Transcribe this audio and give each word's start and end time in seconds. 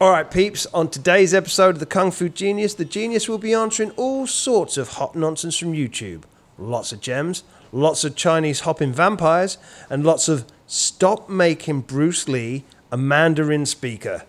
All 0.00 0.12
right, 0.12 0.30
peeps, 0.30 0.64
on 0.66 0.90
today's 0.90 1.34
episode 1.34 1.70
of 1.70 1.80
the 1.80 1.86
Kung 1.86 2.12
Fu 2.12 2.28
Genius, 2.28 2.72
the 2.74 2.84
genius 2.84 3.28
will 3.28 3.36
be 3.36 3.52
answering 3.52 3.90
all 3.96 4.28
sorts 4.28 4.76
of 4.76 4.90
hot 4.90 5.16
nonsense 5.16 5.58
from 5.58 5.72
YouTube. 5.72 6.22
Lots 6.56 6.92
of 6.92 7.00
gems, 7.00 7.42
lots 7.72 8.04
of 8.04 8.14
Chinese 8.14 8.60
hopping 8.60 8.92
vampires, 8.92 9.58
and 9.90 10.06
lots 10.06 10.28
of 10.28 10.44
stop 10.68 11.28
making 11.28 11.80
Bruce 11.80 12.28
Lee 12.28 12.62
a 12.92 12.96
Mandarin 12.96 13.66
speaker. 13.66 14.22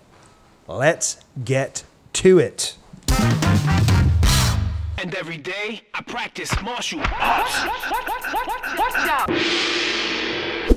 Let's 0.67 1.19
get 1.45 1.83
to 2.13 2.39
it. 2.39 2.75
And 4.97 5.13
every 5.13 5.37
day 5.37 5.81
I 5.93 6.01
practice 6.01 6.51
martial 6.63 6.99
arts. 6.99 7.59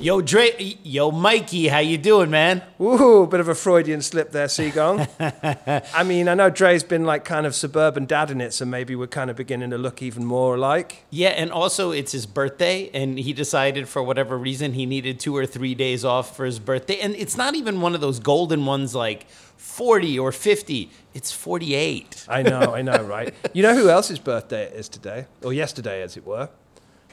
Yo, 0.03 0.19
Dre, 0.19 0.51
yo, 0.83 1.11
Mikey, 1.11 1.69
how 1.69 1.79
you 1.79 1.97
doing, 1.97 2.29
man? 2.29 2.61
Ooh, 2.81 3.23
a 3.23 3.27
bit 3.27 3.39
of 3.39 3.47
a 3.47 3.55
Freudian 3.55 4.01
slip 4.01 4.31
there, 4.31 4.47
Sigung. 4.47 5.07
I 5.93 6.03
mean, 6.03 6.27
I 6.27 6.33
know 6.33 6.49
Dre's 6.49 6.83
been 6.83 7.05
like 7.05 7.23
kind 7.23 7.45
of 7.45 7.55
suburban 7.55 8.05
dad 8.05 8.29
in 8.29 8.41
it, 8.41 8.53
so 8.53 8.65
maybe 8.65 8.97
we're 8.97 9.07
kind 9.07 9.29
of 9.29 9.37
beginning 9.37 9.69
to 9.69 9.77
look 9.77 10.01
even 10.01 10.25
more 10.25 10.55
alike. 10.55 11.05
Yeah, 11.09 11.29
and 11.29 11.53
also 11.53 11.91
it's 11.91 12.11
his 12.11 12.25
birthday, 12.25 12.89
and 12.93 13.17
he 13.17 13.31
decided 13.31 13.87
for 13.87 14.03
whatever 14.03 14.37
reason 14.37 14.73
he 14.73 14.85
needed 14.85 15.21
two 15.21 15.37
or 15.37 15.45
three 15.45 15.73
days 15.73 16.03
off 16.03 16.35
for 16.35 16.43
his 16.43 16.59
birthday, 16.59 16.99
and 16.99 17.15
it's 17.15 17.37
not 17.37 17.55
even 17.55 17.79
one 17.79 17.95
of 17.95 18.01
those 18.01 18.19
golden 18.19 18.65
ones 18.65 18.93
like 18.93 19.29
forty 19.55 20.19
or 20.19 20.33
fifty. 20.33 20.91
It's 21.13 21.31
forty-eight. 21.31 22.25
I 22.27 22.41
know, 22.41 22.75
I 22.75 22.81
know, 22.81 23.01
right? 23.03 23.33
You 23.53 23.63
know 23.63 23.73
who 23.73 23.87
else's 23.87 24.19
birthday 24.19 24.63
it 24.63 24.73
is 24.73 24.89
today? 24.89 25.27
Or 25.43 25.53
yesterday, 25.53 26.01
as 26.01 26.17
it 26.17 26.25
were? 26.25 26.49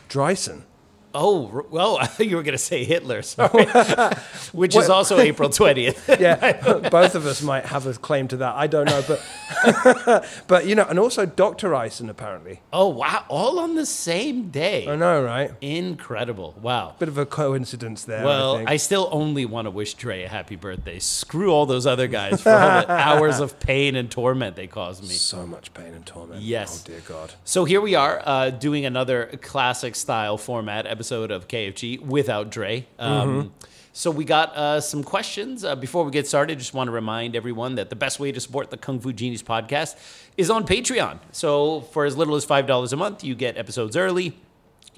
Dryson. 0.09 0.65
Oh, 1.15 1.65
well, 1.71 1.99
I 2.01 2.07
thought 2.07 2.27
you 2.27 2.37
were 2.37 2.43
going 2.43 2.53
to 2.53 2.59
say 2.59 2.85
Hitler, 2.85 3.23
sorry. 3.23 3.67
Which 4.53 4.77
is 4.77 4.89
also 4.89 5.19
April 5.19 5.49
20th. 5.49 6.19
Yeah, 6.21 6.89
both 6.91 7.15
of 7.15 7.25
us 7.27 7.41
might 7.43 7.65
have 7.67 7.87
a 7.87 7.95
claim 7.95 8.29
to 8.29 8.37
that. 8.39 8.55
I 8.55 8.67
don't 8.67 8.85
know, 8.87 9.03
but 9.09 10.27
but 10.47 10.67
you 10.67 10.75
know, 10.75 10.85
and 10.89 10.99
also 10.99 11.25
Dr. 11.27 11.75
Eisen, 11.75 12.11
apparently. 12.11 12.61
oh, 12.73 12.89
wow. 12.89 13.25
All 13.29 13.59
on 13.59 13.75
the 13.75 13.87
same 13.87 14.51
day. 14.51 14.87
I 14.89 14.97
know, 14.97 15.23
right? 15.23 15.53
Incredible. 15.61 16.55
Wow. 16.61 16.95
Bit 16.99 17.09
of 17.09 17.17
a 17.19 17.27
coincidence 17.27 18.05
there. 18.05 18.21
I, 18.21 18.25
Well, 18.25 18.57
think. 18.59 18.71
I, 18.71 18.77
still 18.77 19.09
only 19.13 19.45
want 19.47 19.67
to 19.67 19.71
wish 19.71 19.95
Dre 19.95 20.23
a 20.25 20.29
happy 20.29 20.57
birthday. 20.57 20.99
Screw 20.99 21.51
all 21.53 21.67
those 21.67 21.87
other 21.87 22.07
guys 22.07 22.43
for 22.43 22.51
all 22.51 22.81
the 22.83 22.91
hours 22.93 23.41
of 23.41 23.59
pain 23.61 23.95
and 23.97 24.11
torment 24.11 24.57
they 24.57 24.67
caused 24.67 25.03
me. 25.03 25.09
so 25.11 25.47
much 25.47 25.73
pain 25.75 25.95
and 25.95 26.05
torment. 26.07 26.43
Yes. 26.43 26.83
Oh 26.85 26.91
dear 26.91 27.01
God. 27.07 27.33
So 27.45 27.65
here 27.65 27.81
we 27.81 27.95
are 27.95 28.23
uh, 28.25 28.51
doing 28.51 28.85
another 28.85 29.27
classic 29.43 29.95
style 29.97 30.37
format 30.39 30.87
episode 31.01 31.31
of 31.31 31.49
KFG 31.49 31.99
without 32.01 32.51
Dre. 32.51 32.87
Um, 32.99 33.55
So 33.95 34.11
we 34.11 34.27
got 34.27 34.55
uh, 34.55 34.81
some 34.83 35.03
questions. 35.03 35.65
Uh, 35.65 35.75
before 35.75 36.05
we 36.05 36.11
get 36.11 36.27
started, 36.29 36.59
just 36.59 36.75
want 36.75 36.89
to 36.89 36.93
remind 36.93 37.35
everyone 37.35 37.77
that 37.77 37.89
the 37.89 37.97
best 37.97 38.21
way 38.21 38.31
to 38.33 38.39
support 38.39 38.69
the 38.71 38.77
Kung 38.77 39.01
Fu 39.01 39.11
Genius 39.15 39.43
podcast 39.43 39.97
is 40.37 40.51
on 40.51 40.67
Patreon. 40.67 41.19
So 41.33 41.81
for 41.93 42.05
as 42.05 42.19
little 42.19 42.37
as 42.37 42.45
$5 42.45 42.93
a 42.93 42.97
month, 42.97 43.25
you 43.25 43.35
get 43.35 43.57
episodes 43.57 43.97
early. 43.97 44.37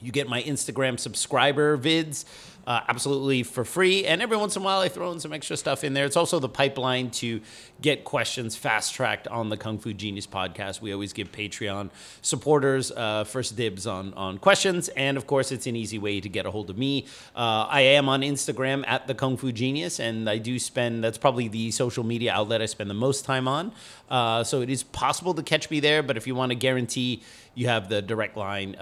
You 0.01 0.11
get 0.11 0.29
my 0.29 0.43
Instagram 0.43 0.99
subscriber 0.99 1.79
vids 1.79 2.25
uh, 2.67 2.81
absolutely 2.89 3.43
for 3.43 3.65
free. 3.65 4.05
And 4.05 4.23
every 4.23 4.37
once 4.37 4.57
in 4.57 4.63
a 4.63 4.65
while, 4.65 4.81
I 4.81 4.89
throw 4.89 5.11
in 5.13 5.21
some 5.21 5.33
extra 5.33 5.57
stuff 5.57 5.85
in 5.85 5.95
there. 5.95 6.05
It's 6.05 6.17
also 6.17 6.39
the 6.39 6.49
pipeline 6.49 7.11
to 7.13 7.41
get 7.81 8.05
questions 8.05 8.55
fast 8.55 8.95
tracked 8.95 9.27
on 9.29 9.49
the 9.49 9.57
Kung 9.57 9.79
Fu 9.79 9.93
Genius 9.93 10.27
podcast. 10.27 10.81
We 10.81 10.93
always 10.93 11.13
give 11.13 11.33
Patreon 11.33 11.91
supporters 12.21 12.93
uh, 12.93 13.25
first 13.25 13.57
dibs 13.57 13.87
on, 13.87 14.15
on 14.15 14.39
questions. 14.39 14.89
And 14.91 15.17
of 15.17 15.27
course, 15.27 15.51
it's 15.51 15.67
an 15.67 15.77
easy 15.77 15.99
way 15.99 16.21
to 16.21 16.29
get 16.29 16.47
a 16.47 16.51
hold 16.51 16.71
of 16.71 16.79
me. 16.79 17.07
Uh, 17.35 17.67
I 17.69 17.81
am 17.81 18.09
on 18.09 18.23
Instagram 18.23 18.85
at 18.87 19.07
the 19.07 19.15
Kung 19.15 19.37
Fu 19.37 19.51
Genius, 19.53 19.99
and 19.99 20.29
I 20.31 20.39
do 20.39 20.59
spend, 20.59 21.03
that's 21.03 21.19
probably 21.19 21.49
the 21.49 21.71
social 21.71 22.05
media 22.05 22.33
outlet 22.33 22.63
I 22.63 22.67
spend 22.67 22.89
the 22.89 22.95
most 22.95 23.25
time 23.25 23.49
on. 23.49 23.73
Uh, 24.09 24.45
so 24.45 24.61
it 24.61 24.71
is 24.71 24.83
possible 24.83 25.35
to 25.35 25.43
catch 25.43 25.71
me 25.71 25.81
there. 25.81 26.03
But 26.03 26.17
if 26.17 26.27
you 26.27 26.35
want 26.35 26.51
to 26.51 26.57
guarantee, 26.57 27.23
you 27.55 27.69
have 27.69 27.89
the 27.89 28.01
direct 28.03 28.37
line. 28.37 28.77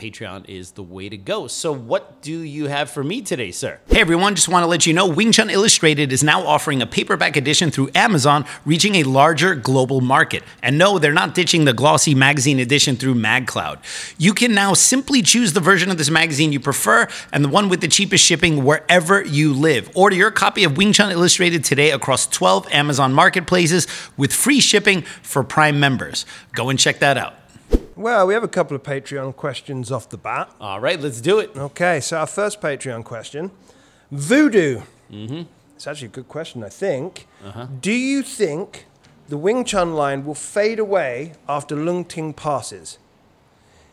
Patreon 0.00 0.48
is 0.48 0.72
the 0.72 0.82
way 0.82 1.10
to 1.10 1.18
go. 1.18 1.46
So, 1.46 1.72
what 1.72 2.22
do 2.22 2.32
you 2.32 2.68
have 2.68 2.90
for 2.90 3.04
me 3.04 3.20
today, 3.20 3.50
sir? 3.50 3.80
Hey 3.86 4.00
everyone, 4.00 4.34
just 4.34 4.48
want 4.48 4.62
to 4.62 4.66
let 4.66 4.86
you 4.86 4.94
know 4.94 5.06
Wing 5.06 5.30
Chun 5.30 5.50
Illustrated 5.50 6.10
is 6.10 6.24
now 6.24 6.46
offering 6.46 6.80
a 6.80 6.86
paperback 6.86 7.36
edition 7.36 7.70
through 7.70 7.90
Amazon, 7.94 8.46
reaching 8.64 8.94
a 8.94 9.02
larger 9.02 9.54
global 9.54 10.00
market. 10.00 10.42
And 10.62 10.78
no, 10.78 10.98
they're 10.98 11.12
not 11.12 11.34
ditching 11.34 11.66
the 11.66 11.74
glossy 11.74 12.14
magazine 12.14 12.58
edition 12.58 12.96
through 12.96 13.16
MagCloud. 13.16 14.14
You 14.16 14.32
can 14.32 14.54
now 14.54 14.72
simply 14.72 15.20
choose 15.20 15.52
the 15.52 15.60
version 15.60 15.90
of 15.90 15.98
this 15.98 16.08
magazine 16.08 16.50
you 16.50 16.60
prefer 16.60 17.06
and 17.30 17.44
the 17.44 17.50
one 17.50 17.68
with 17.68 17.82
the 17.82 17.88
cheapest 17.88 18.24
shipping 18.24 18.64
wherever 18.64 19.22
you 19.22 19.52
live. 19.52 19.90
Order 19.94 20.16
your 20.16 20.30
copy 20.30 20.64
of 20.64 20.78
Wing 20.78 20.94
Chun 20.94 21.12
Illustrated 21.12 21.62
today 21.62 21.90
across 21.90 22.26
12 22.26 22.72
Amazon 22.72 23.12
marketplaces 23.12 23.86
with 24.16 24.32
free 24.32 24.60
shipping 24.60 25.02
for 25.02 25.44
Prime 25.44 25.78
members. 25.78 26.24
Go 26.54 26.70
and 26.70 26.78
check 26.78 27.00
that 27.00 27.18
out. 27.18 27.39
Well, 28.00 28.26
we 28.26 28.32
have 28.32 28.42
a 28.42 28.48
couple 28.48 28.74
of 28.74 28.82
Patreon 28.82 29.36
questions 29.36 29.92
off 29.92 30.08
the 30.08 30.16
bat. 30.16 30.50
All 30.58 30.80
right, 30.80 30.98
let's 30.98 31.20
do 31.20 31.38
it. 31.38 31.54
Okay, 31.54 32.00
so 32.00 32.16
our 32.16 32.26
first 32.26 32.58
Patreon 32.58 33.04
question 33.04 33.50
Voodoo. 34.10 34.80
Mm-hmm. 35.12 35.42
It's 35.76 35.86
actually 35.86 36.06
a 36.06 36.12
good 36.12 36.26
question, 36.26 36.64
I 36.64 36.70
think. 36.70 37.26
Do 37.82 37.92
you 37.92 38.22
think 38.22 38.86
the 39.28 39.36
Wing 39.36 39.66
Chun 39.66 39.92
line 39.92 40.24
will 40.24 40.34
fade 40.34 40.78
away 40.78 41.34
after 41.46 41.76
Leung 41.76 42.08
Ting 42.08 42.32
passes? 42.32 42.96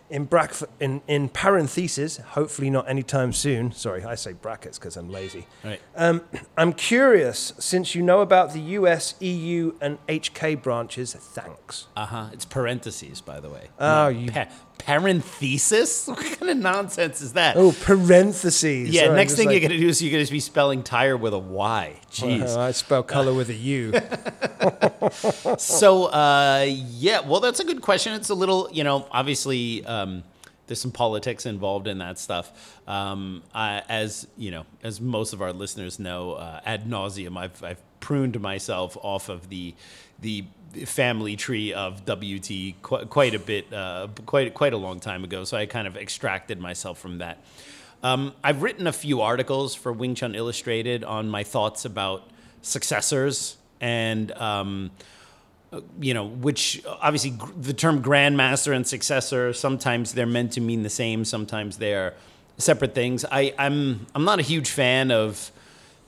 In, 0.09 0.23
brack- 0.23 0.53
in, 0.79 1.01
in 1.07 1.28
parentheses, 1.28 2.18
hopefully 2.18 2.69
not 2.69 2.88
anytime 2.90 3.34
soon. 3.34 3.73
Sorry, 3.73 4.06
I 4.06 4.16
say 4.16 4.31
brackets 4.34 4.79
because 4.79 4.95
I'm 4.95 5.09
lazy. 5.09 5.47
Right. 5.66 5.81
Um, 5.97 6.22
I'm 6.57 6.72
curious, 6.72 7.51
since 7.59 7.94
you 7.94 8.01
know 8.01 8.22
about 8.22 8.53
the 8.53 8.59
US, 8.62 9.16
EU, 9.19 9.73
and 9.81 9.97
HK 10.07 10.63
branches, 10.63 11.13
thanks. 11.13 11.88
Uh 11.97 12.06
huh. 12.06 12.29
It's 12.31 12.45
parentheses, 12.45 13.19
by 13.19 13.41
the 13.41 13.50
way. 13.50 13.68
Oh, 13.79 14.07
you- 14.07 14.31
pa- 14.31 14.47
parenthesis? 14.79 16.07
What 16.07 16.19
kind 16.39 16.49
of 16.51 16.57
nonsense 16.57 17.21
is 17.21 17.33
that? 17.33 17.55
Oh, 17.57 17.71
parentheses. 17.83 18.89
yeah. 18.89 19.05
Sorry, 19.05 19.15
next 19.15 19.35
thing 19.35 19.47
like- 19.47 19.59
you're 19.61 19.69
gonna 19.69 19.79
do 19.79 19.88
is 19.89 20.01
you're 20.01 20.11
gonna 20.11 20.29
be 20.31 20.39
spelling 20.39 20.83
tire 20.83 21.17
with 21.17 21.33
a 21.33 21.39
Y. 21.39 21.99
Jeez. 22.11 22.55
Oh, 22.55 22.61
I 22.61 22.71
spell 22.71 23.03
color 23.03 23.33
with 23.33 23.49
a 23.49 23.53
U. 23.55 23.93
So, 25.57 26.05
uh, 26.05 26.65
yeah, 26.67 27.21
well, 27.21 27.39
that's 27.39 27.59
a 27.59 27.63
good 27.63 27.81
question. 27.81 28.13
It's 28.13 28.29
a 28.29 28.35
little, 28.35 28.69
you 28.71 28.83
know, 28.83 29.07
obviously, 29.11 29.85
um, 29.85 30.23
there's 30.67 30.81
some 30.81 30.91
politics 30.91 31.45
involved 31.45 31.88
in 31.88 31.99
that 31.99 32.19
stuff. 32.19 32.51
Um, 32.88 33.44
I, 33.53 33.83
as 33.88 34.27
you 34.38 34.51
know, 34.51 34.65
as 34.83 34.99
most 34.99 35.31
of 35.33 35.41
our 35.41 35.53
listeners 35.53 35.97
know, 35.99 36.33
uh, 36.33 36.59
ad 36.65 36.85
nauseum, 36.85 37.38
I've, 37.38 37.63
I've 37.63 37.81
pruned 38.01 38.39
myself 38.41 38.97
off 39.01 39.29
of 39.29 39.49
the 39.49 39.73
the 40.19 40.44
family 40.85 41.35
tree 41.35 41.73
of 41.73 42.01
WT 42.05 42.81
qu- 42.81 43.05
quite 43.05 43.35
a 43.35 43.39
bit, 43.39 43.71
uh, 43.73 44.07
quite 44.25 44.53
quite 44.53 44.73
a 44.73 44.77
long 44.77 44.99
time 44.99 45.23
ago. 45.23 45.43
So 45.43 45.57
I 45.57 45.65
kind 45.65 45.88
of 45.88 45.97
extracted 45.97 46.59
myself 46.59 46.99
from 46.99 47.19
that. 47.19 47.43
Um, 48.03 48.33
I've 48.43 48.61
written 48.61 48.88
a 48.88 48.93
few 48.93 49.21
articles 49.21 49.73
for 49.75 49.91
Wing 49.91 50.15
Chun 50.15 50.35
Illustrated 50.35 51.03
on 51.03 51.29
my 51.29 51.43
thoughts 51.43 51.85
about 51.85 52.29
successors 52.61 53.57
and. 53.81 54.31
Um, 54.33 54.91
you 55.99 56.13
know, 56.13 56.25
which 56.25 56.81
obviously 56.85 57.38
the 57.57 57.73
term 57.73 58.01
grandmaster 58.01 58.73
and 58.73 58.88
successor 58.88 59.51
sometimes 59.51 60.13
they're 60.13 60.25
meant 60.25 60.53
to 60.53 60.61
mean 60.61 60.83
the 60.83 60.89
same, 60.89 61.25
sometimes 61.25 61.77
they're 61.77 62.13
separate 62.57 62.95
things. 62.95 63.25
I, 63.29 63.53
I'm 63.57 64.07
I'm 64.15 64.23
not 64.23 64.39
a 64.39 64.44
huge 64.44 64.69
fan 64.69 65.11
of 65.11 65.51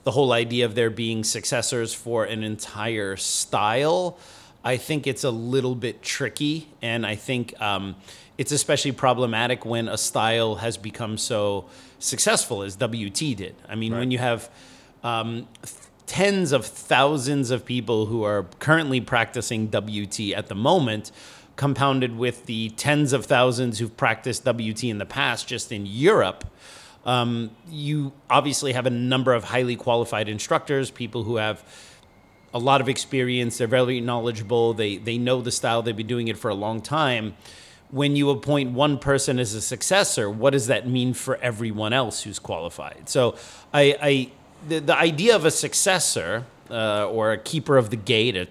the 0.03 0.11
whole 0.11 0.31
idea 0.31 0.65
of 0.65 0.75
there 0.75 0.89
being 0.89 1.23
successors 1.23 1.93
for 1.93 2.23
an 2.23 2.43
entire 2.43 3.15
style. 3.17 4.17
I 4.63 4.77
think 4.77 5.07
it's 5.07 5.23
a 5.23 5.31
little 5.31 5.75
bit 5.75 6.01
tricky, 6.01 6.67
and 6.81 7.05
I 7.05 7.15
think 7.15 7.59
um, 7.61 7.95
it's 8.37 8.51
especially 8.51 8.91
problematic 8.91 9.65
when 9.65 9.87
a 9.87 9.97
style 9.97 10.55
has 10.55 10.77
become 10.77 11.17
so 11.17 11.65
successful 11.99 12.63
as 12.63 12.75
WT 12.75 13.37
did. 13.37 13.55
I 13.67 13.75
mean, 13.75 13.93
when 13.93 14.11
you 14.11 14.17
have 14.17 14.49
um, 15.03 15.47
tens 16.05 16.51
of 16.51 16.65
thousands 16.65 17.51
of 17.51 17.65
people 17.65 18.07
who 18.07 18.23
are 18.23 18.43
currently 18.59 18.99
practicing 18.99 19.67
WT 19.67 20.31
at 20.35 20.47
the 20.47 20.55
moment, 20.55 21.11
compounded 21.55 22.17
with 22.17 22.45
the 22.45 22.69
tens 22.71 23.11
of 23.11 23.25
thousands 23.25 23.79
who've 23.79 23.95
practiced 23.97 24.45
WT 24.45 24.85
in 24.85 24.97
the 24.97 25.05
past 25.05 25.47
just 25.47 25.71
in 25.71 25.85
Europe. 25.85 26.45
Um, 27.05 27.51
you 27.69 28.13
obviously 28.29 28.73
have 28.73 28.85
a 28.85 28.89
number 28.89 29.33
of 29.33 29.43
highly 29.45 29.75
qualified 29.75 30.29
instructors, 30.29 30.89
people 30.89 31.23
who 31.23 31.35
have 31.35 31.63
a 32.53 32.59
lot 32.59 32.81
of 32.81 32.89
experience. 32.89 33.57
They're 33.57 33.67
very 33.67 34.01
knowledgeable. 34.01 34.73
They 34.73 34.97
they 34.97 35.17
know 35.17 35.41
the 35.41 35.51
style. 35.51 35.81
They've 35.81 35.95
been 35.95 36.07
doing 36.07 36.27
it 36.27 36.37
for 36.37 36.49
a 36.49 36.55
long 36.55 36.81
time. 36.81 37.35
When 37.91 38.15
you 38.15 38.29
appoint 38.29 38.71
one 38.71 38.99
person 38.99 39.39
as 39.39 39.55
a 39.55 39.61
successor, 39.61 40.29
what 40.29 40.51
does 40.51 40.67
that 40.67 40.87
mean 40.87 41.13
for 41.13 41.37
everyone 41.37 41.91
else 41.91 42.21
who's 42.21 42.37
qualified? 42.37 43.09
So, 43.09 43.35
I, 43.73 43.97
I 43.99 44.31
the, 44.67 44.79
the 44.79 44.95
idea 44.95 45.35
of 45.35 45.43
a 45.43 45.49
successor 45.49 46.45
uh, 46.69 47.07
or 47.07 47.31
a 47.31 47.37
keeper 47.37 47.77
of 47.77 47.89
the 47.89 47.95
gate, 47.95 48.35
a 48.35 48.45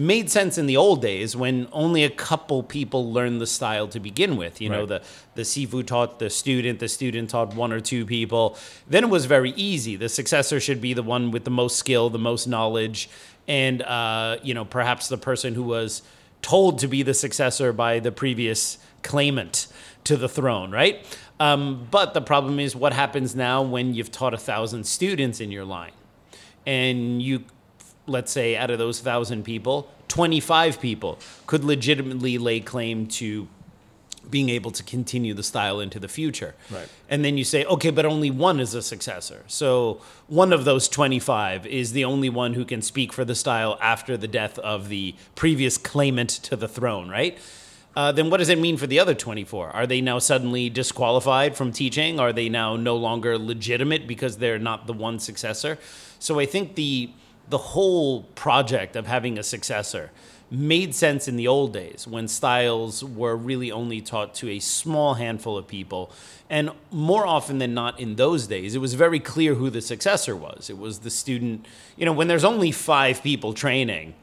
made 0.00 0.30
sense 0.30 0.56
in 0.56 0.64
the 0.64 0.78
old 0.78 1.02
days 1.02 1.36
when 1.36 1.68
only 1.72 2.04
a 2.04 2.10
couple 2.10 2.62
people 2.62 3.12
learned 3.12 3.38
the 3.38 3.46
style 3.46 3.86
to 3.88 4.00
begin 4.00 4.36
with. 4.38 4.60
You 4.60 4.70
know, 4.70 4.86
the 4.86 5.02
the 5.34 5.42
Sifu 5.42 5.86
taught 5.86 6.18
the 6.18 6.30
student, 6.30 6.78
the 6.78 6.88
student 6.88 7.30
taught 7.30 7.54
one 7.54 7.70
or 7.70 7.80
two 7.80 8.06
people. 8.06 8.56
Then 8.88 9.04
it 9.04 9.10
was 9.10 9.26
very 9.26 9.50
easy. 9.50 9.96
The 9.96 10.08
successor 10.08 10.58
should 10.58 10.80
be 10.80 10.94
the 10.94 11.02
one 11.02 11.30
with 11.30 11.44
the 11.44 11.50
most 11.50 11.76
skill, 11.76 12.08
the 12.08 12.18
most 12.18 12.46
knowledge, 12.46 13.10
and 13.46 13.82
uh, 13.82 14.38
you 14.42 14.54
know, 14.54 14.64
perhaps 14.64 15.08
the 15.08 15.18
person 15.18 15.54
who 15.54 15.64
was 15.64 16.02
told 16.40 16.78
to 16.78 16.88
be 16.88 17.02
the 17.02 17.14
successor 17.14 17.72
by 17.72 17.98
the 17.98 18.10
previous 18.10 18.78
claimant 19.02 19.66
to 20.04 20.16
the 20.16 20.28
throne, 20.28 20.70
right? 20.70 21.04
Um, 21.38 21.86
but 21.90 22.14
the 22.14 22.22
problem 22.22 22.58
is, 22.58 22.74
what 22.74 22.94
happens 22.94 23.36
now 23.36 23.62
when 23.62 23.94
you've 23.94 24.10
taught 24.10 24.32
a 24.32 24.38
thousand 24.38 24.84
students 24.84 25.40
in 25.40 25.50
your 25.50 25.64
line, 25.64 25.92
and 26.66 27.20
you, 27.20 27.44
let's 28.10 28.32
say, 28.32 28.56
out 28.56 28.70
of 28.70 28.78
those 28.78 29.00
thousand 29.00 29.44
people, 29.44 29.90
twenty-five 30.08 30.80
people 30.80 31.18
could 31.46 31.64
legitimately 31.64 32.38
lay 32.38 32.60
claim 32.60 33.06
to 33.06 33.48
being 34.28 34.48
able 34.48 34.70
to 34.70 34.82
continue 34.82 35.34
the 35.34 35.42
style 35.42 35.80
into 35.80 35.98
the 35.98 36.08
future. 36.08 36.54
Right. 36.70 36.88
And 37.08 37.24
then 37.24 37.38
you 37.38 37.44
say, 37.44 37.64
okay, 37.64 37.90
but 37.90 38.04
only 38.04 38.30
one 38.30 38.60
is 38.60 38.74
a 38.74 38.82
successor. 38.82 39.44
So 39.46 40.00
one 40.26 40.52
of 40.52 40.64
those 40.64 40.88
25 40.88 41.66
is 41.66 41.92
the 41.92 42.04
only 42.04 42.28
one 42.28 42.54
who 42.54 42.64
can 42.64 42.82
speak 42.82 43.12
for 43.12 43.24
the 43.24 43.34
style 43.34 43.78
after 43.80 44.16
the 44.16 44.28
death 44.28 44.58
of 44.58 44.88
the 44.88 45.14
previous 45.34 45.78
claimant 45.78 46.30
to 46.30 46.56
the 46.56 46.68
throne, 46.68 47.08
right? 47.08 47.38
Uh, 47.96 48.12
then 48.12 48.30
what 48.30 48.36
does 48.36 48.48
it 48.48 48.58
mean 48.58 48.76
for 48.76 48.86
the 48.86 49.00
other 49.00 49.14
24? 49.14 49.70
Are 49.70 49.86
they 49.86 50.00
now 50.00 50.18
suddenly 50.18 50.70
disqualified 50.70 51.56
from 51.56 51.72
teaching? 51.72 52.20
Are 52.20 52.32
they 52.32 52.48
now 52.48 52.76
no 52.76 52.96
longer 52.96 53.36
legitimate 53.36 54.06
because 54.06 54.36
they're 54.36 54.60
not 54.60 54.86
the 54.86 54.92
one 54.92 55.18
successor? 55.18 55.76
So 56.20 56.38
I 56.38 56.46
think 56.46 56.76
the 56.76 57.10
the 57.50 57.58
whole 57.58 58.22
project 58.34 58.96
of 58.96 59.06
having 59.06 59.38
a 59.38 59.42
successor 59.42 60.10
made 60.50 60.94
sense 60.94 61.28
in 61.28 61.36
the 61.36 61.46
old 61.46 61.72
days 61.72 62.06
when 62.08 62.26
styles 62.26 63.04
were 63.04 63.36
really 63.36 63.70
only 63.70 64.00
taught 64.00 64.34
to 64.34 64.48
a 64.48 64.58
small 64.58 65.14
handful 65.14 65.56
of 65.56 65.66
people. 65.68 66.10
And 66.48 66.70
more 66.90 67.24
often 67.24 67.58
than 67.58 67.72
not 67.72 68.00
in 68.00 68.16
those 68.16 68.48
days, 68.48 68.74
it 68.74 68.78
was 68.78 68.94
very 68.94 69.20
clear 69.20 69.54
who 69.54 69.70
the 69.70 69.80
successor 69.80 70.34
was. 70.34 70.68
It 70.68 70.76
was 70.76 71.00
the 71.00 71.10
student, 71.10 71.66
you 71.96 72.04
know, 72.04 72.12
when 72.12 72.26
there's 72.26 72.44
only 72.44 72.72
five 72.72 73.22
people 73.22 73.52
training. 73.52 74.14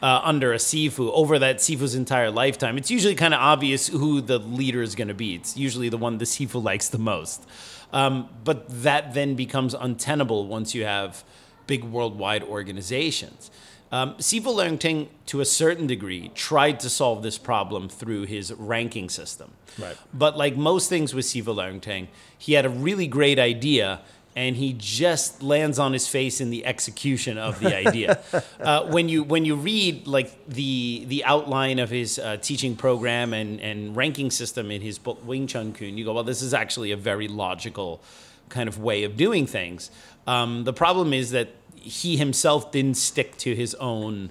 Uh, 0.00 0.20
under 0.24 0.52
a 0.52 0.56
Sifu 0.56 1.12
over 1.14 1.38
that 1.38 1.58
Sifu's 1.58 1.94
entire 1.94 2.28
lifetime, 2.28 2.76
it's 2.76 2.90
usually 2.90 3.14
kind 3.14 3.32
of 3.32 3.38
obvious 3.38 3.86
who 3.86 4.20
the 4.20 4.40
leader 4.40 4.82
is 4.82 4.96
going 4.96 5.06
to 5.06 5.14
be. 5.14 5.36
It's 5.36 5.56
usually 5.56 5.88
the 5.90 5.96
one 5.96 6.18
the 6.18 6.24
Sifu 6.24 6.60
likes 6.60 6.88
the 6.88 6.98
most. 6.98 7.46
Um, 7.92 8.28
but 8.42 8.64
that 8.82 9.14
then 9.14 9.36
becomes 9.36 9.74
untenable 9.74 10.48
once 10.48 10.74
you 10.74 10.84
have 10.84 11.22
big 11.72 11.84
worldwide 11.84 12.42
organizations. 12.42 13.50
Um, 13.90 14.14
Sifu 14.16 14.50
Leungting, 14.60 15.08
to 15.24 15.40
a 15.40 15.46
certain 15.46 15.86
degree, 15.86 16.30
tried 16.34 16.78
to 16.80 16.90
solve 16.90 17.22
this 17.22 17.38
problem 17.38 17.88
through 17.88 18.24
his 18.24 18.52
ranking 18.52 19.08
system. 19.08 19.52
Right. 19.78 19.96
But 20.12 20.36
like 20.36 20.54
most 20.54 20.90
things 20.90 21.14
with 21.14 21.24
Sifu 21.24 21.54
Leungting, 21.62 22.08
he 22.36 22.52
had 22.52 22.66
a 22.66 22.68
really 22.68 23.06
great 23.06 23.38
idea 23.38 24.02
and 24.36 24.56
he 24.56 24.74
just 24.78 25.42
lands 25.42 25.78
on 25.78 25.94
his 25.94 26.06
face 26.08 26.42
in 26.42 26.50
the 26.50 26.64
execution 26.66 27.38
of 27.38 27.58
the 27.60 27.74
idea. 27.74 28.20
uh, 28.60 28.84
when 28.94 29.08
you 29.08 29.22
when 29.24 29.44
you 29.46 29.56
read 29.56 30.06
like 30.06 30.30
the 30.46 31.04
the 31.06 31.24
outline 31.24 31.78
of 31.78 31.88
his 31.88 32.18
uh, 32.18 32.36
teaching 32.48 32.76
program 32.76 33.32
and, 33.32 33.60
and 33.60 33.96
ranking 33.96 34.30
system 34.30 34.70
in 34.70 34.80
his 34.82 34.98
book 34.98 35.18
Wing 35.26 35.46
Chun 35.46 35.72
Kun, 35.72 35.96
you 35.98 36.04
go, 36.04 36.12
well, 36.12 36.24
this 36.24 36.42
is 36.42 36.52
actually 36.52 36.92
a 36.92 36.96
very 36.96 37.28
logical 37.28 38.02
kind 38.48 38.68
of 38.68 38.78
way 38.78 39.04
of 39.04 39.16
doing 39.16 39.46
things. 39.46 39.90
Um, 40.26 40.64
the 40.64 40.72
problem 40.72 41.12
is 41.12 41.30
that 41.32 41.48
he 41.82 42.16
himself 42.16 42.72
didn't 42.72 42.96
stick 42.96 43.36
to 43.38 43.54
his 43.54 43.74
own 43.76 44.30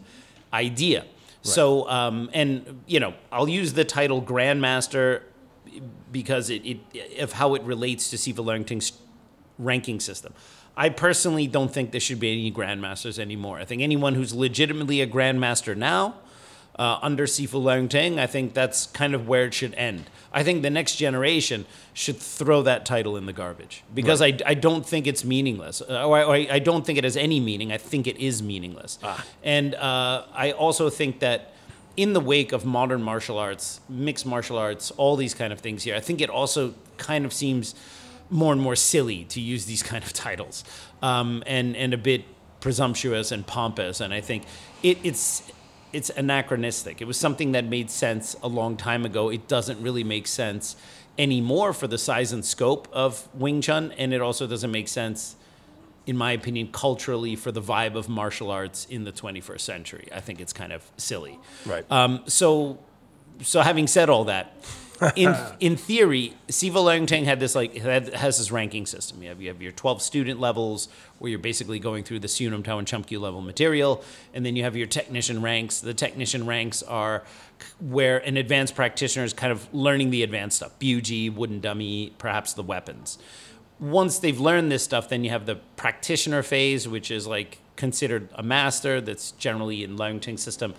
idea. 0.53 1.05
So, 1.43 1.89
um, 1.89 2.29
and 2.33 2.83
you 2.85 2.99
know, 2.99 3.15
I'll 3.31 3.49
use 3.49 3.73
the 3.73 3.83
title 3.83 4.21
Grandmaster 4.21 5.23
because 6.11 6.49
it, 6.49 6.61
it 6.65 7.19
of 7.19 7.33
how 7.33 7.55
it 7.55 7.63
relates 7.63 8.09
to 8.11 8.15
Sifu 8.15 8.45
Leungting's 8.45 8.93
ranking 9.57 9.99
system. 9.99 10.33
I 10.77 10.89
personally 10.89 11.47
don't 11.47 11.71
think 11.71 11.91
there 11.91 11.99
should 11.99 12.19
be 12.19 12.31
any 12.31 12.51
grandmasters 12.51 13.19
anymore. 13.19 13.59
I 13.59 13.65
think 13.65 13.81
anyone 13.81 14.15
who's 14.15 14.33
legitimately 14.33 15.01
a 15.01 15.07
grandmaster 15.07 15.75
now, 15.75 16.15
uh, 16.81 16.97
under 17.03 17.27
Sifu 17.27 17.61
Leungting, 17.61 18.17
I 18.17 18.25
think 18.25 18.55
that's 18.55 18.87
kind 18.87 19.13
of 19.13 19.27
where 19.27 19.45
it 19.45 19.53
should 19.53 19.75
end. 19.75 20.09
I 20.33 20.41
think 20.43 20.63
the 20.63 20.71
next 20.71 20.95
generation 20.95 21.67
should 21.93 22.17
throw 22.17 22.63
that 22.63 22.87
title 22.87 23.17
in 23.17 23.27
the 23.27 23.33
garbage 23.33 23.83
because 23.93 24.19
I, 24.19 24.35
I 24.43 24.55
don't 24.55 24.83
think 24.83 25.05
it's 25.05 25.23
meaningless, 25.23 25.83
uh, 25.87 26.07
or, 26.07 26.17
I, 26.17 26.23
or 26.23 26.53
I 26.53 26.57
don't 26.57 26.83
think 26.83 26.97
it 26.97 27.03
has 27.03 27.15
any 27.15 27.39
meaning. 27.39 27.71
I 27.71 27.77
think 27.77 28.07
it 28.07 28.17
is 28.17 28.41
meaningless. 28.41 28.97
And 29.43 29.75
uh, 29.75 30.25
I 30.33 30.53
also 30.53 30.89
think 30.89 31.19
that 31.19 31.53
in 31.97 32.13
the 32.13 32.19
wake 32.19 32.51
of 32.51 32.65
modern 32.65 33.03
martial 33.03 33.37
arts, 33.37 33.79
mixed 33.87 34.25
martial 34.25 34.57
arts, 34.57 34.89
all 34.97 35.15
these 35.15 35.35
kind 35.35 35.53
of 35.53 35.59
things 35.59 35.83
here, 35.83 35.95
I 35.95 35.99
think 35.99 36.19
it 36.19 36.31
also 36.31 36.73
kind 36.97 37.25
of 37.25 37.31
seems 37.31 37.75
more 38.31 38.53
and 38.53 38.61
more 38.61 38.75
silly 38.75 39.25
to 39.25 39.39
use 39.39 39.65
these 39.65 39.83
kind 39.91 40.03
of 40.03 40.13
titles 40.13 40.63
um, 41.03 41.43
and, 41.45 41.75
and 41.75 41.93
a 41.93 41.97
bit 41.97 42.25
presumptuous 42.59 43.31
and 43.31 43.45
pompous. 43.45 44.01
And 44.01 44.11
I 44.15 44.21
think 44.21 44.45
it, 44.81 44.97
it's, 45.03 45.43
it's 45.93 46.09
anachronistic. 46.09 47.01
It 47.01 47.05
was 47.05 47.17
something 47.17 47.51
that 47.53 47.65
made 47.65 47.89
sense 47.89 48.35
a 48.41 48.47
long 48.47 48.77
time 48.77 49.05
ago. 49.05 49.29
It 49.29 49.47
doesn't 49.47 49.81
really 49.81 50.03
make 50.03 50.27
sense 50.27 50.75
anymore 51.17 51.73
for 51.73 51.87
the 51.87 51.97
size 51.97 52.31
and 52.31 52.43
scope 52.43 52.87
of 52.91 53.27
Wing 53.33 53.61
Chun. 53.61 53.91
And 53.97 54.13
it 54.13 54.21
also 54.21 54.47
doesn't 54.47 54.71
make 54.71 54.87
sense, 54.87 55.35
in 56.05 56.17
my 56.17 56.31
opinion, 56.31 56.69
culturally 56.71 57.35
for 57.35 57.51
the 57.51 57.61
vibe 57.61 57.95
of 57.95 58.09
martial 58.09 58.51
arts 58.51 58.85
in 58.89 59.03
the 59.03 59.11
21st 59.11 59.61
century. 59.61 60.07
I 60.13 60.21
think 60.21 60.39
it's 60.39 60.53
kind 60.53 60.71
of 60.71 60.89
silly. 60.97 61.39
Right. 61.65 61.89
Um, 61.91 62.23
so, 62.27 62.79
so 63.41 63.61
having 63.61 63.87
said 63.87 64.09
all 64.09 64.25
that, 64.25 64.55
in 65.15 65.35
in 65.59 65.75
theory, 65.75 66.33
Sifu 66.47 66.73
Leungting 66.73 67.25
had 67.25 67.39
this 67.39 67.55
like 67.55 67.75
had, 67.75 68.13
has 68.13 68.37
this 68.37 68.51
ranking 68.51 68.85
system. 68.85 69.21
You 69.21 69.29
have 69.29 69.41
you 69.41 69.47
have 69.49 69.61
your 69.61 69.71
12 69.71 70.01
student 70.01 70.39
levels 70.39 70.87
where 71.19 71.29
you're 71.29 71.39
basically 71.39 71.79
going 71.79 72.03
through 72.03 72.19
the 72.19 72.27
Siu 72.27 72.49
Nim 72.49 72.63
Tao 72.63 72.77
and 72.77 72.87
Chum 72.87 73.03
Kiu 73.03 73.19
level 73.19 73.41
material, 73.41 74.03
and 74.33 74.45
then 74.45 74.55
you 74.55 74.63
have 74.63 74.75
your 74.75 74.87
technician 74.87 75.41
ranks. 75.41 75.79
The 75.79 75.93
technician 75.93 76.45
ranks 76.45 76.83
are 76.83 77.23
where 77.79 78.17
an 78.19 78.37
advanced 78.37 78.75
practitioner 78.75 79.25
is 79.25 79.33
kind 79.33 79.51
of 79.51 79.71
learning 79.73 80.09
the 80.09 80.23
advanced 80.23 80.57
stuff, 80.57 80.73
BUG, 80.79 81.35
wooden 81.35 81.59
dummy, 81.59 82.13
perhaps 82.17 82.53
the 82.53 82.63
weapons 82.63 83.17
once 83.81 84.19
they've 84.19 84.39
learned 84.39 84.71
this 84.71 84.83
stuff, 84.83 85.09
then 85.09 85.23
you 85.23 85.31
have 85.31 85.47
the 85.47 85.55
practitioner 85.75 86.43
phase, 86.43 86.87
which 86.87 87.09
is 87.09 87.25
like 87.25 87.57
considered 87.75 88.29
a 88.35 88.43
master. 88.43 89.01
That's 89.01 89.31
generally 89.31 89.83
in 89.83 89.97
Leungting 89.97 90.37
system 90.37 90.75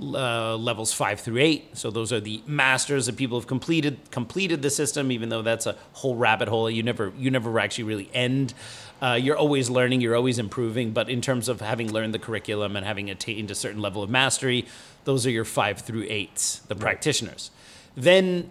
uh, 0.00 0.56
levels 0.56 0.92
five 0.92 1.20
through 1.20 1.38
eight. 1.38 1.76
So 1.76 1.90
those 1.90 2.12
are 2.12 2.20
the 2.20 2.42
masters, 2.46 3.06
that 3.06 3.16
people 3.16 3.38
who've 3.38 3.46
completed 3.46 4.10
completed 4.10 4.62
the 4.62 4.70
system. 4.70 5.12
Even 5.12 5.28
though 5.28 5.42
that's 5.42 5.66
a 5.66 5.76
whole 5.92 6.16
rabbit 6.16 6.48
hole, 6.48 6.70
you 6.70 6.82
never 6.82 7.12
you 7.18 7.30
never 7.30 7.58
actually 7.58 7.84
really 7.84 8.10
end. 8.12 8.54
Uh, 9.00 9.14
you're 9.14 9.36
always 9.36 9.68
learning, 9.68 10.00
you're 10.00 10.14
always 10.14 10.38
improving. 10.38 10.92
But 10.92 11.08
in 11.08 11.20
terms 11.20 11.48
of 11.48 11.60
having 11.60 11.92
learned 11.92 12.14
the 12.14 12.20
curriculum 12.20 12.76
and 12.76 12.86
having 12.86 13.10
attained 13.10 13.50
a 13.50 13.54
certain 13.54 13.80
level 13.80 14.02
of 14.02 14.10
mastery, 14.10 14.66
those 15.04 15.26
are 15.26 15.30
your 15.30 15.44
five 15.44 15.80
through 15.80 16.06
eights, 16.08 16.60
the 16.68 16.76
practitioners. 16.76 17.50
Then 17.96 18.50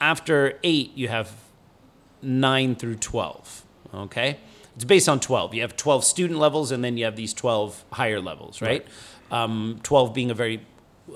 after 0.00 0.58
eight, 0.62 0.92
you 0.94 1.08
have 1.08 1.32
9 2.22 2.74
through 2.76 2.96
12. 2.96 3.62
Okay? 3.94 4.38
It's 4.74 4.84
based 4.84 5.08
on 5.08 5.20
12. 5.20 5.54
You 5.54 5.62
have 5.62 5.76
12 5.76 6.04
student 6.04 6.38
levels, 6.38 6.70
and 6.70 6.84
then 6.84 6.96
you 6.96 7.04
have 7.04 7.16
these 7.16 7.32
12 7.32 7.84
higher 7.92 8.20
levels, 8.20 8.60
right? 8.60 8.86
Um, 9.30 9.80
12 9.82 10.14
being 10.14 10.30
a 10.30 10.34
very 10.34 10.60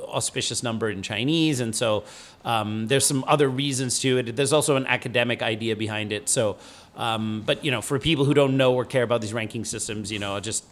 auspicious 0.09 0.63
number 0.63 0.91
in 0.91 1.03
Chinese. 1.03 1.61
And 1.61 1.75
so 1.75 2.05
um, 2.45 2.87
there's 2.87 3.07
some 3.07 3.25
other 3.27 3.49
reasons 3.49 3.99
to 4.01 4.19
it. 4.19 4.37
There's 4.37 4.53
also 4.53 4.77
an 4.77 4.87
academic 4.87 5.43
idea 5.43 5.77
behind 5.77 6.13
it. 6.13 6.29
So, 6.29 6.57
um, 6.97 7.43
but, 7.45 7.65
you 7.65 7.71
know, 7.71 7.81
for 7.81 7.99
people 7.99 8.25
who 8.25 8.35
don't 8.35 8.57
know 8.57 8.75
or 8.75 8.85
care 8.85 9.03
about 9.03 9.21
these 9.21 9.33
ranking 9.33 9.65
systems, 9.65 10.11
you 10.11 10.19
know, 10.19 10.35
I'll 10.35 10.41
just. 10.41 10.65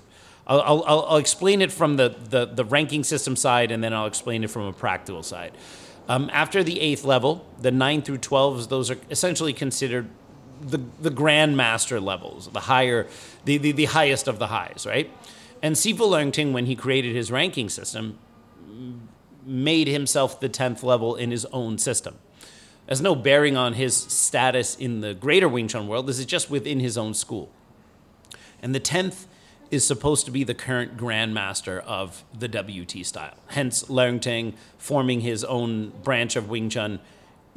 I'll, 0.50 0.62
I'll, 0.62 1.04
I'll 1.04 1.16
explain 1.18 1.60
it 1.60 1.70
from 1.70 1.96
the, 1.96 2.16
the, 2.30 2.46
the 2.46 2.64
ranking 2.64 3.04
system 3.04 3.36
side, 3.36 3.70
and 3.70 3.84
then 3.84 3.92
I'll 3.92 4.06
explain 4.06 4.42
it 4.44 4.48
from 4.48 4.62
a 4.62 4.72
practical 4.72 5.22
side. 5.22 5.52
Um, 6.08 6.30
after 6.32 6.64
the 6.64 6.80
eighth 6.80 7.04
level, 7.04 7.44
the 7.60 7.70
nine 7.70 8.00
through 8.00 8.16
12s, 8.16 8.70
those 8.70 8.90
are 8.90 8.96
essentially 9.10 9.52
considered 9.52 10.08
the, 10.62 10.80
the 11.02 11.10
grandmaster 11.10 12.02
levels, 12.02 12.48
the 12.48 12.60
higher, 12.60 13.06
the, 13.44 13.58
the, 13.58 13.72
the 13.72 13.84
highest 13.84 14.26
of 14.26 14.38
the 14.38 14.46
highs, 14.46 14.86
right? 14.88 15.10
And 15.62 15.74
Sifu 15.74 15.98
Leungting, 15.98 16.52
when 16.52 16.66
he 16.66 16.76
created 16.76 17.14
his 17.14 17.30
ranking 17.30 17.68
system, 17.68 18.18
made 19.44 19.88
himself 19.88 20.40
the 20.40 20.48
10th 20.48 20.82
level 20.82 21.16
in 21.16 21.30
his 21.30 21.44
own 21.46 21.78
system. 21.78 22.18
Has 22.88 23.00
no 23.00 23.14
bearing 23.14 23.56
on 23.56 23.74
his 23.74 23.96
status 23.96 24.76
in 24.76 25.00
the 25.00 25.14
greater 25.14 25.48
Wing 25.48 25.68
Chun 25.68 25.88
world. 25.88 26.06
This 26.06 26.18
is 26.18 26.26
just 26.26 26.50
within 26.50 26.80
his 26.80 26.96
own 26.96 27.12
school. 27.14 27.50
And 28.62 28.74
the 28.74 28.80
10th 28.80 29.26
is 29.70 29.86
supposed 29.86 30.24
to 30.24 30.30
be 30.30 30.44
the 30.44 30.54
current 30.54 30.96
grandmaster 30.96 31.80
of 31.84 32.24
the 32.36 32.48
WT 32.48 33.04
style. 33.04 33.34
Hence, 33.48 33.84
Leung 33.84 34.20
Ting 34.20 34.54
forming 34.78 35.20
his 35.20 35.44
own 35.44 35.90
branch 36.02 36.36
of 36.36 36.48
Wing 36.48 36.70
Chun 36.70 37.00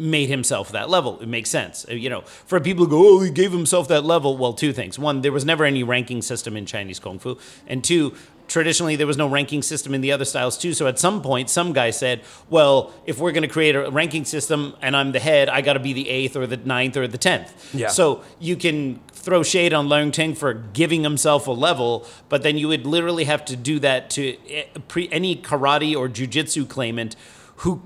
made 0.01 0.29
himself 0.29 0.71
that 0.71 0.89
level. 0.89 1.19
It 1.21 1.27
makes 1.27 1.49
sense. 1.49 1.85
Uh, 1.89 1.93
You 1.93 2.09
know, 2.09 2.21
for 2.21 2.59
people 2.59 2.85
who 2.85 2.91
go, 2.91 3.17
oh, 3.17 3.19
he 3.21 3.31
gave 3.31 3.51
himself 3.51 3.87
that 3.87 4.03
level. 4.03 4.37
Well, 4.37 4.53
two 4.53 4.73
things. 4.73 4.97
One, 4.97 5.21
there 5.21 5.31
was 5.31 5.45
never 5.45 5.63
any 5.65 5.83
ranking 5.83 6.21
system 6.21 6.57
in 6.57 6.65
Chinese 6.65 6.99
Kung 6.99 7.19
Fu. 7.19 7.37
And 7.67 7.83
two, 7.83 8.13
traditionally 8.47 8.97
there 8.97 9.07
was 9.07 9.17
no 9.17 9.29
ranking 9.29 9.61
system 9.61 9.93
in 9.93 10.01
the 10.01 10.11
other 10.11 10.25
styles 10.25 10.57
too. 10.57 10.73
So 10.73 10.87
at 10.87 10.99
some 10.99 11.21
point, 11.21 11.49
some 11.49 11.71
guy 11.71 11.91
said, 11.91 12.21
"Well, 12.49 12.91
if 13.05 13.17
we're 13.17 13.31
going 13.31 13.43
to 13.43 13.53
create 13.57 13.75
a 13.75 13.89
ranking 13.89 14.25
system 14.25 14.75
and 14.81 14.95
I'm 14.95 15.11
the 15.13 15.19
head, 15.19 15.47
I 15.47 15.61
got 15.61 15.73
to 15.73 15.79
be 15.79 15.93
the 15.93 16.09
eighth 16.09 16.35
or 16.35 16.45
the 16.47 16.57
ninth 16.57 16.97
or 16.97 17.07
the 17.07 17.17
tenth. 17.17 17.73
Yeah. 17.73 17.87
So 17.87 18.23
you 18.39 18.55
can 18.57 18.99
throw 19.13 19.43
shade 19.43 19.73
on 19.73 19.87
Leung 19.87 20.11
Ting 20.11 20.33
for 20.35 20.53
giving 20.53 21.03
himself 21.03 21.47
a 21.47 21.51
level, 21.51 22.05
but 22.27 22.41
then 22.43 22.57
you 22.57 22.67
would 22.67 22.85
literally 22.85 23.25
have 23.25 23.45
to 23.45 23.55
do 23.55 23.79
that 23.79 24.09
to 24.11 24.35
eh, 24.49 24.65
pre- 24.87 25.09
any 25.11 25.35
karate 25.35 25.95
or 25.95 26.09
jujitsu 26.09 26.67
claimant 26.67 27.15
who 27.57 27.81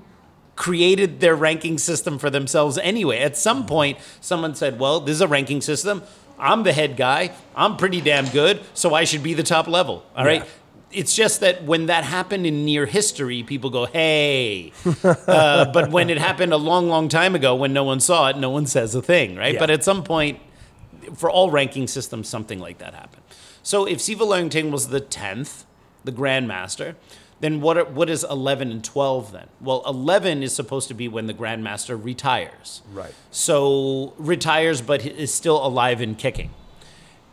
created 0.56 1.20
their 1.20 1.36
ranking 1.36 1.78
system 1.78 2.18
for 2.18 2.30
themselves 2.30 2.78
anyway. 2.78 3.18
At 3.18 3.36
some 3.36 3.66
point, 3.66 3.98
someone 4.20 4.54
said, 4.54 4.78
Well, 4.78 5.00
this 5.00 5.14
is 5.14 5.20
a 5.20 5.28
ranking 5.28 5.60
system. 5.60 6.02
I'm 6.38 6.64
the 6.64 6.72
head 6.72 6.96
guy. 6.96 7.32
I'm 7.54 7.76
pretty 7.76 8.00
damn 8.00 8.26
good, 8.28 8.60
so 8.74 8.94
I 8.94 9.04
should 9.04 9.22
be 9.22 9.34
the 9.34 9.42
top 9.42 9.68
level. 9.68 10.04
All 10.14 10.24
right. 10.24 10.42
Yeah. 10.42 10.50
It's 10.92 11.14
just 11.14 11.40
that 11.40 11.64
when 11.64 11.86
that 11.86 12.04
happened 12.04 12.46
in 12.46 12.64
near 12.64 12.86
history, 12.86 13.42
people 13.42 13.70
go, 13.70 13.86
hey. 13.86 14.72
uh, 15.04 15.64
but 15.72 15.90
when 15.90 16.10
it 16.10 16.18
happened 16.18 16.52
a 16.52 16.56
long, 16.56 16.88
long 16.88 17.08
time 17.08 17.34
ago, 17.34 17.54
when 17.54 17.72
no 17.72 17.84
one 17.84 18.00
saw 18.00 18.28
it, 18.28 18.36
no 18.38 18.50
one 18.50 18.66
says 18.66 18.94
a 18.94 19.02
thing, 19.02 19.36
right? 19.36 19.54
Yeah. 19.54 19.60
But 19.60 19.70
at 19.70 19.84
some 19.84 20.04
point, 20.04 20.38
for 21.14 21.30
all 21.30 21.50
ranking 21.50 21.86
systems, 21.86 22.28
something 22.28 22.60
like 22.60 22.78
that 22.78 22.94
happened. 22.94 23.22
So 23.62 23.84
if 23.84 23.98
Sifu 23.98 24.18
Leungting 24.18 24.70
was 24.70 24.88
the 24.88 25.00
10th, 25.00 25.64
the 26.04 26.12
Grandmaster, 26.12 26.94
then 27.40 27.60
what, 27.60 27.76
are, 27.76 27.84
what 27.84 28.08
is 28.08 28.24
11 28.24 28.70
and 28.70 28.82
12 28.82 29.32
then? 29.32 29.46
Well, 29.60 29.82
11 29.86 30.42
is 30.42 30.54
supposed 30.54 30.88
to 30.88 30.94
be 30.94 31.08
when 31.08 31.26
the 31.26 31.34
Grandmaster 31.34 32.02
retires. 32.02 32.82
Right. 32.92 33.12
So 33.30 34.14
retires, 34.16 34.80
but 34.80 35.04
is 35.04 35.32
still 35.32 35.64
alive 35.64 36.00
and 36.00 36.16
kicking. 36.16 36.50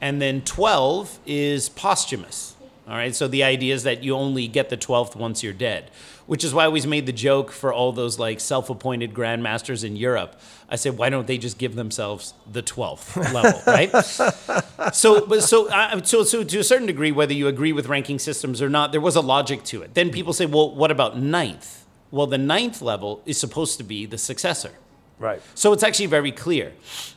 And 0.01 0.22
then 0.22 0.41
12 0.41 1.19
is 1.25 1.69
posthumous. 1.69 2.52
All 2.86 2.96
right. 2.96 3.16
So 3.16 3.28
the 3.30 3.44
idea 3.44 3.74
is 3.74 3.84
that 3.84 4.04
you 4.04 4.13
only 4.13 4.48
get 4.48 4.70
the 4.70 4.75
12th 4.75 5.16
once 5.16 5.42
you're 5.42 5.54
dead, 5.54 5.90
which 6.25 6.44
is 6.44 6.54
why 6.54 6.63
I 6.63 6.66
always 6.66 6.86
made 6.86 7.06
the 7.06 7.13
joke 7.13 7.52
for 7.52 7.72
all 7.72 7.94
those 7.94 8.20
like 8.20 8.42
self 8.42 8.70
appointed 8.70 9.13
grandmasters 9.13 9.86
in 9.86 9.96
Europe. 9.96 10.40
I 10.68 10.75
said, 10.75 10.98
why 10.98 11.10
don't 11.10 11.25
they 11.25 11.38
just 11.38 11.58
give 11.58 11.75
themselves 11.75 12.34
the 12.52 12.62
12th 12.62 13.16
level, 13.34 13.62
right? 13.66 14.94
So, 14.94 15.25
but 15.25 15.44
so, 15.44 15.70
uh, 15.70 16.02
so, 16.04 16.24
so 16.24 16.44
to 16.44 16.60
a 16.60 16.63
certain 16.63 16.88
degree, 16.88 17.12
whether 17.13 17.34
you 17.34 17.48
agree 17.48 17.72
with 17.72 17.88
ranking 17.88 18.20
systems 18.20 18.62
or 18.62 18.70
not, 18.70 18.92
there 18.92 19.02
was 19.02 19.16
a 19.16 19.22
logic 19.22 19.63
to 19.66 19.82
it. 19.82 19.94
Then 19.94 20.10
people 20.10 20.34
say, 20.34 20.46
well, 20.46 20.75
what 20.75 20.92
about 20.92 21.18
ninth? 21.18 21.86
Well, 22.12 22.28
the 22.28 22.38
ninth 22.38 22.82
level 22.82 23.22
is 23.25 23.40
supposed 23.40 23.78
to 23.78 23.84
be 23.84 24.06
the 24.06 24.18
successor. 24.18 24.72
Right. 25.20 25.42
So 25.56 25.72
it's 25.72 25.84
actually 25.84 26.08
very 26.08 26.32
clear. 26.34 26.74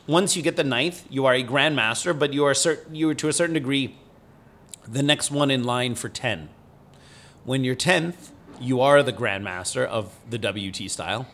Once 0.07 0.37
you 0.37 0.41
get 0.41 0.55
the 0.55 0.63
ninth, 0.63 1.05
you 1.09 1.25
are 1.25 1.33
a 1.33 1.43
grandmaster, 1.43 2.17
but 2.17 2.31
you 2.31 2.45
are 2.45 2.53
cert- 2.53 2.85
you 2.95 3.09
are 3.09 3.15
to 3.15 3.27
a 3.27 3.33
certain 3.33 3.53
degree 3.53 3.97
the 4.87 5.03
next 5.03 5.31
one 5.31 5.51
in 5.51 5.63
line 5.63 5.95
for 5.95 6.09
10. 6.09 6.49
When 7.43 7.63
you're 7.63 7.75
10th, 7.75 8.31
you 8.59 8.81
are 8.81 9.03
the 9.03 9.13
grandmaster 9.13 9.85
of 9.85 10.15
the 10.29 10.37
WT 10.37 10.89
style. 10.89 11.27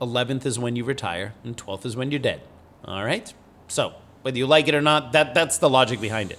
11th 0.00 0.46
is 0.46 0.58
when 0.58 0.76
you 0.76 0.84
retire, 0.84 1.34
and 1.44 1.56
12th 1.56 1.84
is 1.84 1.96
when 1.96 2.10
you're 2.10 2.20
dead. 2.20 2.40
All 2.84 3.04
right? 3.04 3.32
So, 3.68 3.94
whether 4.22 4.38
you 4.38 4.46
like 4.46 4.68
it 4.68 4.74
or 4.74 4.80
not, 4.80 5.12
that, 5.12 5.34
that's 5.34 5.58
the 5.58 5.68
logic 5.68 6.00
behind 6.00 6.30
it. 6.30 6.38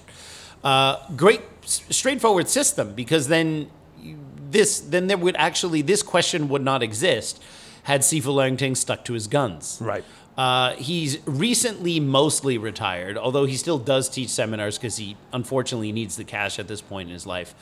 Uh, 0.64 0.98
great, 1.16 1.42
straightforward 1.64 2.48
system 2.48 2.94
because 2.94 3.28
then 3.28 3.70
this, 4.50 4.80
then 4.80 5.06
there 5.06 5.16
would 5.16 5.36
actually, 5.36 5.82
this 5.82 6.02
question 6.02 6.48
would 6.48 6.62
not 6.62 6.82
exist 6.82 7.42
had 7.84 8.02
Sifu 8.02 8.26
Leungting 8.26 8.76
stuck 8.76 9.04
to 9.06 9.12
his 9.12 9.26
guns. 9.26 9.78
Right. 9.80 10.04
Uh, 10.36 10.74
he's 10.76 11.18
recently 11.26 12.00
mostly 12.00 12.56
retired, 12.56 13.18
although 13.18 13.44
he 13.44 13.56
still 13.56 13.78
does 13.78 14.08
teach 14.08 14.30
seminars 14.30 14.78
because 14.78 14.96
he 14.96 15.16
unfortunately 15.32 15.92
needs 15.92 16.16
the 16.16 16.24
cash 16.24 16.58
at 16.58 16.68
this 16.68 16.80
point 16.80 17.08
in 17.08 17.12
his 17.12 17.26
life. 17.26 17.54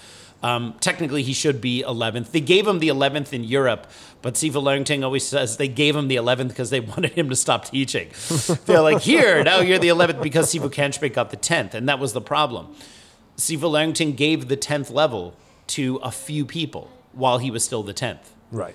Um, 0.43 0.75
technically, 0.81 1.23
he 1.23 1.33
should 1.33 1.61
be 1.61 1.85
11th. 1.87 2.31
They 2.31 2.41
gave 2.41 2.67
him 2.67 2.79
the 2.79 2.89
11th 2.89 3.33
in 3.33 3.45
Europe, 3.45 3.91
but 4.23 4.35
Sifu 4.35 4.62
Leungting 4.62 5.05
always 5.05 5.27
says 5.27 5.57
they 5.59 5.69
gave 5.69 5.95
him 5.95 6.09
the 6.09 6.17
11th 6.17 6.49
because 6.49 6.71
they 6.71 6.81
wanted 6.93 7.12
him 7.12 7.29
to 7.29 7.37
stop 7.37 7.67
teaching. 7.67 8.09
They're 8.65 8.81
like, 8.81 9.03
here, 9.03 9.43
now 9.45 9.61
you're 9.61 9.79
the 9.79 9.89
11th 9.89 10.23
because 10.23 10.55
Sifu 10.55 10.71
Kernspecht 10.71 11.12
got 11.12 11.31
the 11.31 11.37
10th, 11.37 11.75
and 11.75 11.89
that 11.89 11.99
was 11.99 12.12
the 12.15 12.23
problem. 12.23 12.75
Sifu 13.37 13.62
Leungting 13.71 14.17
gave 14.17 14.49
the 14.49 14.57
10th 14.57 14.91
level 14.93 15.35
to 15.69 15.97
a 15.97 16.11
few 16.11 16.47
people 16.47 16.91
while 17.12 17.39
he 17.39 17.50
was 17.50 17.65
still 17.65 17.83
the 17.83 17.95
10th 17.95 18.19
Right. 18.53 18.75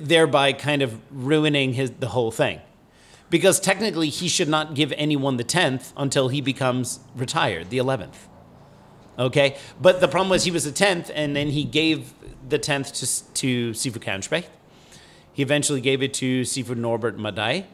Thereby 0.00 0.52
kind 0.52 0.82
of 0.82 0.98
ruining 1.10 1.74
his 1.74 1.90
the 1.90 2.08
whole 2.08 2.30
thing. 2.30 2.60
Because 3.30 3.58
technically 3.58 4.08
he 4.08 4.28
should 4.28 4.48
not 4.48 4.74
give 4.74 4.92
anyone 4.96 5.36
the 5.38 5.44
10th 5.44 5.92
until 5.96 6.28
he 6.28 6.40
becomes 6.40 7.00
retired, 7.16 7.70
the 7.70 7.78
11th. 7.78 8.14
Okay? 9.18 9.56
But 9.80 10.00
the 10.00 10.08
problem 10.08 10.28
was 10.28 10.44
he 10.44 10.50
was 10.50 10.64
the 10.64 10.70
10th 10.70 11.10
and 11.14 11.34
then 11.34 11.48
he 11.48 11.64
gave 11.64 12.12
the 12.48 12.58
10th 12.58 12.92
to 13.00 13.34
to 13.34 13.70
Sifu 13.72 13.98
Kernspecht. 13.98 14.46
He 15.32 15.42
eventually 15.42 15.80
gave 15.80 16.02
it 16.02 16.12
to 16.14 16.42
Sifu 16.42 16.76
Norbert 16.76 17.18
Madai. 17.18 17.66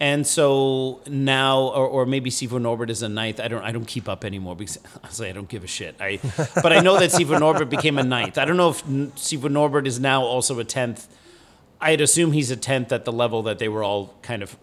And 0.00 0.26
so 0.26 1.00
now, 1.06 1.60
or, 1.60 1.86
or 1.86 2.06
maybe 2.06 2.28
Sifu 2.28 2.60
Norbert 2.60 2.90
is 2.90 3.02
a 3.02 3.08
ninth. 3.08 3.38
I 3.38 3.46
don't, 3.46 3.62
I 3.62 3.70
don't 3.70 3.84
keep 3.84 4.08
up 4.08 4.24
anymore 4.24 4.56
because 4.56 4.78
honestly, 5.02 5.28
I 5.28 5.32
don't 5.32 5.48
give 5.48 5.62
a 5.62 5.68
shit. 5.68 5.96
I, 6.00 6.18
but 6.56 6.72
I 6.72 6.80
know 6.80 6.98
that 6.98 7.10
Sifu 7.16 7.38
Norbert 7.38 7.70
became 7.70 7.98
a 7.98 8.02
ninth. 8.02 8.36
I 8.36 8.44
don't 8.44 8.56
know 8.56 8.70
if 8.70 8.84
Sifu 8.84 9.50
Norbert 9.50 9.86
is 9.86 10.00
now 10.00 10.22
also 10.22 10.58
a 10.58 10.64
tenth. 10.64 11.08
I'd 11.80 12.00
assume 12.00 12.32
he's 12.32 12.50
a 12.50 12.56
tenth 12.56 12.92
at 12.92 13.04
the 13.04 13.12
level 13.12 13.42
that 13.44 13.58
they 13.58 13.68
were 13.68 13.84
all 13.84 14.14
kind 14.22 14.42
of 14.42 14.56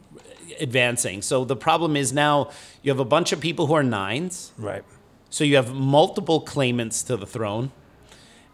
advancing. 0.59 1.21
So 1.21 1.45
the 1.45 1.55
problem 1.55 1.95
is 1.95 2.11
now 2.13 2.51
you 2.81 2.91
have 2.91 2.99
a 2.99 3.05
bunch 3.05 3.31
of 3.31 3.39
people 3.39 3.67
who 3.67 3.73
are 3.73 3.83
nines. 3.83 4.51
Right. 4.57 4.83
So 5.29 5.43
you 5.43 5.55
have 5.57 5.73
multiple 5.73 6.41
claimants 6.41 7.03
to 7.03 7.15
the 7.15 7.27
throne, 7.27 7.71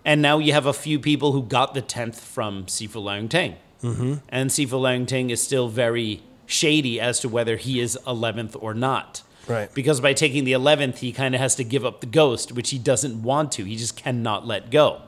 and 0.04 0.22
now 0.22 0.40
you 0.40 0.52
have 0.52 0.66
a 0.66 0.74
few 0.74 1.00
people 1.00 1.32
who 1.32 1.42
got 1.42 1.74
the 1.74 1.82
tenth 1.82 2.20
from 2.20 2.66
Sifu 2.66 3.02
Leung 3.02 3.30
Ting, 3.30 3.56
mm-hmm. 3.82 4.16
and 4.30 4.50
Sifu 4.50 4.82
Leung 4.82 5.08
Ting 5.08 5.30
is 5.30 5.42
still 5.42 5.70
very 5.70 6.22
shady 6.46 7.00
as 7.00 7.20
to 7.22 7.30
whether 7.30 7.58
he 7.58 7.80
is 7.80 7.98
eleventh 8.08 8.56
or 8.60 8.74
not. 8.74 9.22
Right. 9.48 9.74
Because 9.74 10.02
by 10.02 10.14
taking 10.14 10.44
the 10.44 10.54
eleventh, 10.54 11.00
he 11.00 11.12
kind 11.12 11.36
of 11.36 11.42
has 11.42 11.56
to 11.56 11.64
give 11.64 11.86
up 11.86 12.02
the 12.02 12.08
ghost, 12.08 12.52
which 12.52 12.72
he 12.72 12.80
doesn't 12.80 13.22
want 13.22 13.52
to. 13.54 13.64
He 13.64 13.76
just 13.76 13.96
cannot 13.96 14.48
let 14.48 14.72
go. 14.72 15.02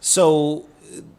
So 0.00 0.66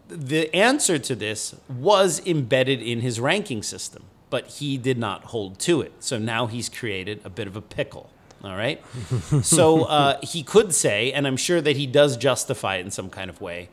the 0.07 0.53
answer 0.53 0.99
to 0.99 1.15
this 1.15 1.55
was 1.67 2.25
embedded 2.25 2.81
in 2.81 3.01
his 3.01 3.19
ranking 3.19 3.63
system, 3.63 4.03
but 4.29 4.47
he 4.47 4.77
did 4.77 4.97
not 4.97 5.25
hold 5.25 5.59
to 5.59 5.81
it. 5.81 5.93
So 5.99 6.17
now 6.17 6.47
he's 6.47 6.69
created 6.69 7.21
a 7.23 7.29
bit 7.29 7.47
of 7.47 7.55
a 7.55 7.61
pickle. 7.61 8.09
All 8.43 8.55
right. 8.55 8.83
so 9.41 9.85
uh, 9.85 10.19
he 10.21 10.43
could 10.43 10.73
say, 10.73 11.11
and 11.11 11.25
I'm 11.25 11.37
sure 11.37 11.61
that 11.61 11.75
he 11.75 11.87
does 11.87 12.15
justify 12.15 12.75
it 12.75 12.81
in 12.81 12.91
some 12.91 13.09
kind 13.09 13.29
of 13.29 13.41
way, 13.41 13.69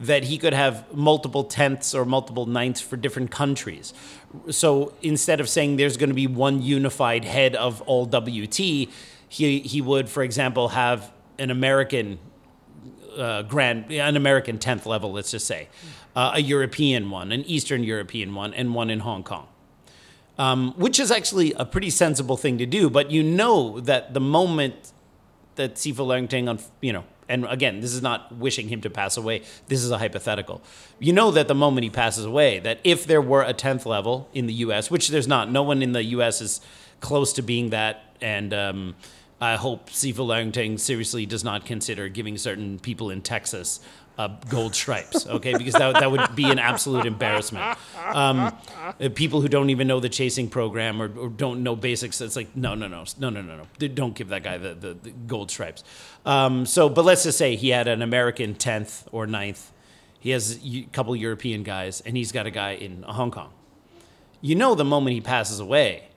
that 0.00 0.24
he 0.24 0.38
could 0.38 0.52
have 0.52 0.92
multiple 0.94 1.44
tenths 1.44 1.94
or 1.94 2.04
multiple 2.04 2.46
ninths 2.46 2.80
for 2.80 2.96
different 2.96 3.30
countries. 3.30 3.94
So 4.50 4.92
instead 5.02 5.40
of 5.40 5.48
saying 5.48 5.76
there's 5.76 5.96
going 5.96 6.08
to 6.10 6.14
be 6.14 6.26
one 6.26 6.62
unified 6.62 7.24
head 7.24 7.54
of 7.54 7.80
all 7.82 8.06
WT, 8.06 8.56
he, 8.56 9.60
he 9.60 9.80
would, 9.80 10.08
for 10.08 10.22
example, 10.22 10.68
have 10.68 11.12
an 11.38 11.50
American 11.50 12.18
uh, 13.16 13.42
grand, 13.42 13.90
an 13.92 14.16
American 14.16 14.58
10th 14.58 14.86
level, 14.86 15.12
let's 15.12 15.30
just 15.30 15.46
say, 15.46 15.68
uh, 16.16 16.32
a 16.34 16.40
European 16.40 17.10
one, 17.10 17.32
an 17.32 17.42
Eastern 17.44 17.84
European 17.84 18.34
one, 18.34 18.52
and 18.54 18.74
one 18.74 18.90
in 18.90 19.00
Hong 19.00 19.22
Kong. 19.22 19.46
Um, 20.36 20.72
which 20.76 20.98
is 20.98 21.12
actually 21.12 21.52
a 21.52 21.64
pretty 21.64 21.90
sensible 21.90 22.36
thing 22.36 22.58
to 22.58 22.66
do, 22.66 22.90
but 22.90 23.12
you 23.12 23.22
know 23.22 23.78
that 23.80 24.14
the 24.14 24.20
moment 24.20 24.92
that 25.54 25.76
Sifu 25.76 26.04
Leungting, 26.04 26.48
on, 26.48 26.58
you 26.80 26.92
know, 26.92 27.04
and 27.28 27.46
again, 27.46 27.80
this 27.80 27.94
is 27.94 28.02
not 28.02 28.34
wishing 28.36 28.68
him 28.68 28.80
to 28.82 28.90
pass 28.90 29.16
away. 29.16 29.42
This 29.68 29.82
is 29.82 29.90
a 29.90 29.98
hypothetical. 29.98 30.62
You 30.98 31.12
know 31.12 31.30
that 31.30 31.48
the 31.48 31.54
moment 31.54 31.84
he 31.84 31.90
passes 31.90 32.24
away, 32.24 32.58
that 32.60 32.80
if 32.84 33.06
there 33.06 33.22
were 33.22 33.42
a 33.42 33.54
10th 33.54 33.86
level 33.86 34.28
in 34.34 34.46
the 34.46 34.54
U.S., 34.54 34.90
which 34.90 35.08
there's 35.08 35.28
not, 35.28 35.50
no 35.50 35.62
one 35.62 35.82
in 35.82 35.92
the 35.92 36.04
U.S. 36.04 36.40
is 36.40 36.60
close 37.00 37.32
to 37.34 37.42
being 37.42 37.70
that, 37.70 38.04
and 38.20 38.52
um, 38.52 38.94
I 39.40 39.56
hope 39.56 39.90
Sifu 39.90 40.26
Leungting 40.26 40.78
seriously 40.78 41.26
does 41.26 41.44
not 41.44 41.66
consider 41.66 42.08
giving 42.08 42.36
certain 42.36 42.78
people 42.78 43.10
in 43.10 43.22
Texas 43.22 43.80
uh, 44.16 44.28
gold 44.48 44.74
stripes, 44.74 45.26
okay? 45.26 45.56
Because 45.56 45.74
that, 45.74 45.94
that 45.94 46.10
would 46.10 46.36
be 46.36 46.48
an 46.48 46.58
absolute 46.58 47.04
embarrassment. 47.04 47.76
Um, 48.04 48.56
uh, 49.00 49.08
people 49.14 49.40
who 49.40 49.48
don't 49.48 49.70
even 49.70 49.88
know 49.88 49.98
the 49.98 50.08
chasing 50.08 50.48
program 50.48 51.02
or, 51.02 51.10
or 51.18 51.28
don't 51.28 51.62
know 51.62 51.74
basics, 51.74 52.20
it's 52.20 52.36
like, 52.36 52.54
no, 52.56 52.74
no, 52.74 52.86
no, 52.86 53.04
no, 53.18 53.30
no, 53.30 53.42
no, 53.42 53.56
no. 53.56 53.88
Don't 53.88 54.14
give 54.14 54.28
that 54.28 54.44
guy 54.44 54.58
the, 54.58 54.74
the, 54.74 54.94
the 54.94 55.10
gold 55.10 55.50
stripes. 55.50 55.82
Um, 56.24 56.64
so, 56.66 56.88
but 56.88 57.04
let's 57.04 57.24
just 57.24 57.38
say 57.38 57.56
he 57.56 57.70
had 57.70 57.86
an 57.86 58.02
American 58.02 58.54
10th 58.54 59.04
or 59.12 59.26
9th. 59.26 59.70
He 60.18 60.30
has 60.30 60.58
a 60.64 60.82
couple 60.92 61.14
European 61.14 61.62
guys, 61.62 62.00
and 62.00 62.16
he's 62.16 62.32
got 62.32 62.46
a 62.46 62.50
guy 62.50 62.72
in 62.72 63.02
Hong 63.02 63.30
Kong. 63.30 63.50
You 64.40 64.54
know, 64.54 64.74
the 64.74 64.84
moment 64.84 65.14
he 65.14 65.20
passes 65.20 65.60
away, 65.60 66.08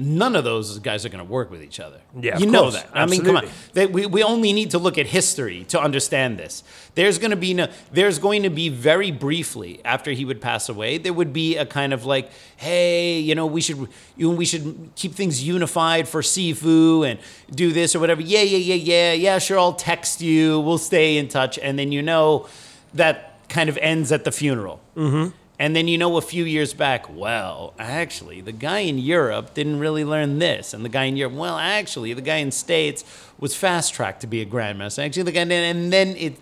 none 0.00 0.36
of 0.36 0.44
those 0.44 0.78
guys 0.78 1.04
are 1.04 1.08
going 1.08 1.24
to 1.24 1.30
work 1.30 1.50
with 1.50 1.60
each 1.60 1.80
other. 1.80 2.00
Yeah, 2.18 2.36
of 2.36 2.40
you 2.40 2.46
know 2.46 2.62
course. 2.62 2.74
that. 2.74 2.88
I 2.94 3.04
mean, 3.04 3.24
come 3.24 3.36
on. 3.36 3.48
They, 3.72 3.86
we, 3.86 4.06
we 4.06 4.22
only 4.22 4.52
need 4.52 4.70
to 4.70 4.78
look 4.78 4.96
at 4.96 5.06
history 5.06 5.64
to 5.64 5.80
understand 5.80 6.38
this. 6.38 6.62
There's 6.94 7.18
going 7.18 7.32
to 7.32 7.36
be 7.36 7.52
no, 7.52 7.66
there's 7.90 8.20
going 8.20 8.44
to 8.44 8.50
be 8.50 8.68
very 8.68 9.10
briefly 9.10 9.80
after 9.84 10.12
he 10.12 10.24
would 10.24 10.40
pass 10.40 10.68
away, 10.68 10.98
there 10.98 11.12
would 11.12 11.32
be 11.32 11.56
a 11.56 11.66
kind 11.66 11.92
of 11.92 12.06
like, 12.06 12.30
hey, 12.56 13.18
you 13.18 13.34
know, 13.34 13.46
we 13.46 13.60
should 13.60 13.88
you 14.16 14.30
we 14.30 14.44
should 14.44 14.90
keep 14.94 15.14
things 15.14 15.42
unified 15.42 16.06
for 16.08 16.22
Sifu 16.22 17.08
and 17.08 17.18
do 17.50 17.72
this 17.72 17.96
or 17.96 17.98
whatever. 17.98 18.22
Yeah, 18.22 18.42
yeah, 18.42 18.58
yeah, 18.58 18.74
yeah, 18.74 19.12
yeah. 19.14 19.38
Sure, 19.38 19.58
I'll 19.58 19.72
text 19.72 20.20
you. 20.20 20.60
We'll 20.60 20.78
stay 20.78 21.18
in 21.18 21.26
touch, 21.26 21.58
and 21.58 21.76
then 21.76 21.90
you 21.90 22.02
know 22.02 22.46
that 22.94 23.48
kind 23.48 23.68
of 23.68 23.76
ends 23.78 24.12
at 24.12 24.22
the 24.22 24.30
funeral. 24.30 24.80
Mm-hmm. 24.96 25.34
And 25.60 25.74
then 25.74 25.88
you 25.88 25.98
know 25.98 26.16
a 26.16 26.20
few 26.20 26.44
years 26.44 26.72
back, 26.72 27.06
well, 27.12 27.74
actually, 27.80 28.40
the 28.40 28.52
guy 28.52 28.80
in 28.80 28.96
Europe 28.96 29.54
didn't 29.54 29.80
really 29.80 30.04
learn 30.04 30.38
this. 30.38 30.72
And 30.72 30.84
the 30.84 30.88
guy 30.88 31.04
in 31.04 31.16
Europe, 31.16 31.34
well, 31.34 31.58
actually, 31.58 32.12
the 32.12 32.22
guy 32.22 32.36
in 32.36 32.52
States 32.52 33.04
was 33.40 33.56
fast 33.56 33.92
tracked 33.92 34.20
to 34.20 34.28
be 34.28 34.40
a 34.40 34.46
grandmaster. 34.46 35.04
Actually, 35.04 35.24
the 35.24 35.32
guy, 35.32 35.40
and 35.40 35.92
then 35.92 36.14
it, 36.16 36.38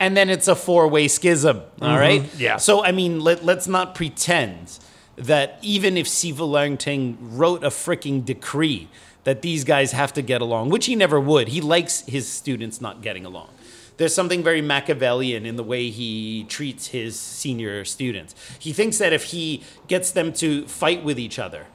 and 0.00 0.16
then 0.16 0.30
it's 0.30 0.48
a 0.48 0.56
four 0.56 0.88
way 0.88 1.08
schism. 1.08 1.60
All 1.82 1.98
right. 1.98 2.24
Yeah. 2.38 2.56
So, 2.56 2.82
I 2.82 2.92
mean, 2.92 3.20
let, 3.20 3.44
let's 3.44 3.68
not 3.68 3.94
pretend 3.94 4.78
that 5.16 5.58
even 5.60 5.98
if 5.98 6.06
Sifu 6.06 6.48
Langting 6.48 7.18
wrote 7.20 7.64
a 7.64 7.68
freaking 7.68 8.24
decree 8.24 8.88
that 9.24 9.42
these 9.42 9.64
guys 9.64 9.92
have 9.92 10.14
to 10.14 10.22
get 10.22 10.40
along, 10.40 10.70
which 10.70 10.86
he 10.86 10.96
never 10.96 11.20
would, 11.20 11.48
he 11.48 11.60
likes 11.60 12.00
his 12.06 12.26
students 12.26 12.80
not 12.80 13.02
getting 13.02 13.26
along 13.26 13.50
there's 13.98 14.14
something 14.14 14.42
very 14.42 14.62
Machiavellian 14.62 15.44
in 15.44 15.56
the 15.56 15.62
way 15.64 15.90
he 15.90 16.44
treats 16.48 16.86
his 16.88 17.18
senior 17.18 17.84
students. 17.84 18.34
He 18.58 18.72
thinks 18.72 18.98
that 18.98 19.12
if 19.12 19.24
he 19.24 19.62
gets 19.88 20.12
them 20.12 20.32
to 20.34 20.66
fight 20.66 21.04
with 21.04 21.18
each 21.18 21.38
other, 21.38 21.66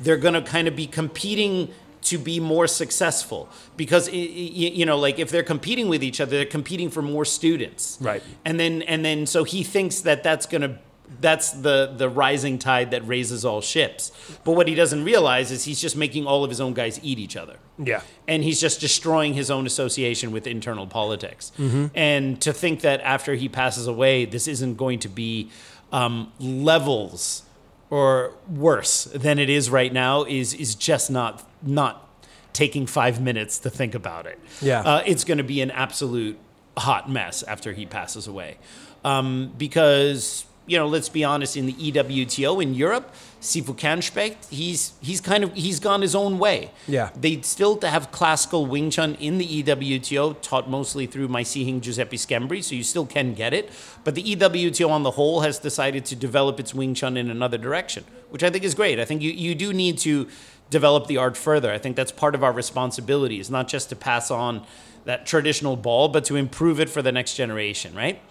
they're 0.00 0.16
going 0.16 0.34
to 0.34 0.42
kind 0.42 0.66
of 0.66 0.74
be 0.74 0.86
competing 0.86 1.72
to 2.02 2.16
be 2.18 2.40
more 2.40 2.66
successful 2.66 3.46
because 3.76 4.08
you 4.10 4.86
know 4.86 4.98
like 4.98 5.18
if 5.18 5.28
they're 5.30 5.42
competing 5.42 5.86
with 5.90 6.02
each 6.02 6.18
other 6.18 6.30
they're 6.30 6.46
competing 6.46 6.88
for 6.88 7.02
more 7.02 7.26
students 7.26 7.98
Right. 8.00 8.22
and 8.42 8.58
then 8.58 8.80
and 8.82 9.04
then 9.04 9.26
so 9.26 9.44
he 9.44 9.62
thinks 9.62 10.00
that 10.00 10.22
that's 10.22 10.46
going 10.46 10.62
to 10.62 10.78
that's 11.20 11.50
the 11.52 11.92
the 11.96 12.08
rising 12.08 12.58
tide 12.58 12.90
that 12.92 13.06
raises 13.06 13.44
all 13.44 13.60
ships 13.60 14.12
but 14.44 14.52
what 14.52 14.68
he 14.68 14.74
doesn't 14.74 15.02
realize 15.04 15.50
is 15.50 15.64
he's 15.64 15.80
just 15.80 15.96
making 15.96 16.24
all 16.26 16.44
of 16.44 16.50
his 16.50 16.60
own 16.60 16.72
guys 16.72 17.00
eat 17.02 17.18
each 17.18 17.36
other 17.36 17.56
Yeah. 17.78 18.02
and 18.28 18.44
he's 18.44 18.60
just 18.60 18.80
destroying 18.80 19.34
his 19.34 19.50
own 19.50 19.66
association 19.66 20.30
with 20.30 20.46
internal 20.46 20.86
politics. 20.86 21.50
And 21.94 22.40
to 22.42 22.52
think 22.52 22.80
that 22.82 23.00
after 23.00 23.34
he 23.34 23.48
passes 23.48 23.86
away, 23.86 24.24
this 24.26 24.46
isn't 24.46 24.76
going 24.76 24.98
to 25.00 25.08
be 25.08 25.50
um, 25.92 26.32
levels 26.38 27.42
or 27.90 28.34
worse 28.48 29.04
than 29.04 29.38
it 29.38 29.50
is 29.50 29.68
right 29.70 29.92
now 29.92 30.24
is 30.24 30.54
is 30.54 30.74
just 30.76 31.10
not 31.10 31.42
not 31.62 32.08
taking 32.52 32.86
five 32.86 33.20
minutes 33.20 33.58
to 33.60 33.70
think 33.70 33.94
about 33.94 34.26
it. 34.26 34.38
Yeah. 34.60 34.80
uh, 34.80 35.02
it's 35.06 35.24
going 35.24 35.38
to 35.38 35.44
be 35.44 35.60
an 35.60 35.70
absolute 35.70 36.38
hot 36.76 37.10
mess 37.10 37.42
after 37.44 37.72
he 37.72 37.86
passes 37.86 38.26
away, 38.28 38.58
um, 39.04 39.52
because 39.58 40.44
you 40.70 40.78
know, 40.78 40.86
let's 40.86 41.08
be 41.08 41.24
honest, 41.24 41.56
in 41.56 41.66
the 41.66 41.72
EWTO 41.72 42.62
in 42.62 42.74
Europe, 42.74 43.12
Sifu 43.40 43.74
Kernspecht, 43.74 44.48
he's 44.50 44.92
he's 45.00 45.20
kind 45.20 45.42
of 45.42 45.52
he's 45.52 45.80
gone 45.80 46.00
his 46.00 46.14
own 46.14 46.38
way. 46.38 46.70
Yeah. 46.86 47.10
They 47.20 47.40
still 47.42 47.80
have 47.80 48.12
classical 48.12 48.66
Wing 48.66 48.88
Chun 48.88 49.16
in 49.16 49.38
the 49.38 49.64
EWTO, 49.64 50.40
taught 50.42 50.70
mostly 50.70 51.06
through 51.06 51.26
my 51.26 51.42
Sihing 51.42 51.80
Giuseppe 51.80 52.16
Schembri, 52.16 52.62
so 52.62 52.76
you 52.76 52.84
still 52.84 53.04
can 53.04 53.34
get 53.34 53.52
it. 53.52 53.68
But 54.04 54.14
the 54.14 54.22
EWTO 54.22 54.88
on 54.88 55.02
the 55.02 55.10
whole 55.10 55.40
has 55.40 55.58
decided 55.58 56.04
to 56.04 56.14
develop 56.14 56.60
its 56.60 56.72
Wing 56.72 56.94
Chun 56.94 57.16
in 57.16 57.30
another 57.30 57.58
direction, 57.58 58.04
which 58.28 58.44
I 58.44 58.50
think 58.50 58.62
is 58.62 58.76
great. 58.76 59.00
I 59.00 59.04
think 59.04 59.22
you, 59.22 59.32
you 59.32 59.56
do 59.56 59.72
need 59.72 59.98
to 59.98 60.28
develop 60.70 61.08
the 61.08 61.16
art 61.16 61.36
further. 61.36 61.72
I 61.72 61.78
think 61.78 61.96
that's 61.96 62.12
part 62.12 62.36
of 62.36 62.44
our 62.44 62.52
responsibility, 62.52 63.40
is 63.40 63.50
not 63.50 63.66
just 63.66 63.88
to 63.88 63.96
pass 63.96 64.30
on 64.30 64.64
that 65.04 65.26
traditional 65.26 65.74
ball, 65.74 66.06
but 66.06 66.24
to 66.26 66.36
improve 66.36 66.78
it 66.78 66.88
for 66.88 67.02
the 67.02 67.10
next 67.10 67.34
generation, 67.34 67.92
right? 67.92 68.22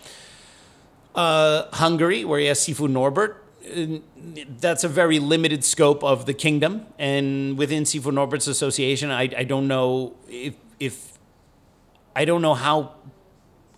Uh, 1.19 1.67
Hungary, 1.73 2.23
where 2.23 2.39
he 2.39 2.45
has 2.45 2.59
Sifu 2.59 2.89
Norbert. 2.89 3.43
That's 4.61 4.83
a 4.83 4.87
very 4.87 5.19
limited 5.19 5.63
scope 5.63 6.03
of 6.03 6.25
the 6.25 6.33
kingdom, 6.33 6.85
and 6.97 7.57
within 7.57 7.83
Sifu 7.83 8.11
Norbert's 8.13 8.47
association, 8.47 9.11
I, 9.11 9.23
I 9.37 9.43
don't 9.43 9.67
know 9.67 10.15
if 10.29 10.55
if 10.79 11.19
I 12.15 12.23
don't 12.25 12.41
know 12.41 12.53
how 12.53 12.93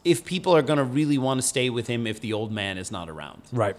if 0.06 0.24
people 0.24 0.56
are 0.56 0.62
going 0.62 0.78
to 0.78 0.84
really 0.84 1.18
want 1.18 1.42
to 1.42 1.48
stay 1.48 1.70
with 1.70 1.88
him 1.88 2.06
if 2.06 2.20
the 2.20 2.34
old 2.34 2.52
man 2.52 2.78
is 2.78 2.92
not 2.92 3.10
around. 3.10 3.42
Right. 3.52 3.76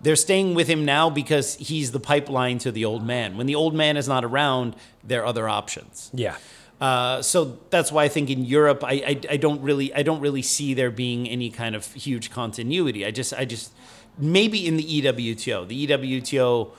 They're 0.00 0.16
staying 0.16 0.54
with 0.54 0.68
him 0.68 0.84
now 0.84 1.08
because 1.08 1.56
he's 1.56 1.92
the 1.92 2.00
pipeline 2.00 2.58
to 2.58 2.70
the 2.70 2.84
old 2.84 3.04
man. 3.04 3.38
When 3.38 3.46
the 3.46 3.54
old 3.54 3.74
man 3.74 3.96
is 3.96 4.06
not 4.06 4.24
around, 4.24 4.76
there 5.02 5.22
are 5.22 5.26
other 5.26 5.48
options. 5.48 6.10
Yeah. 6.12 6.36
Uh, 6.80 7.22
so 7.22 7.58
that's 7.70 7.90
why 7.90 8.04
I 8.04 8.08
think 8.08 8.28
in 8.28 8.44
Europe, 8.44 8.84
I, 8.84 8.92
I, 8.92 9.20
I 9.30 9.36
don't 9.36 9.62
really 9.62 9.94
I 9.94 10.02
don't 10.02 10.20
really 10.20 10.42
see 10.42 10.74
there 10.74 10.90
being 10.90 11.28
any 11.28 11.50
kind 11.50 11.74
of 11.74 11.90
huge 11.94 12.30
continuity. 12.30 13.06
I 13.06 13.10
just 13.10 13.32
I 13.32 13.44
just 13.44 13.72
maybe 14.18 14.66
in 14.66 14.76
the 14.76 15.02
EWTO, 15.02 15.68
the 15.68 15.86
EWTO 15.86 16.70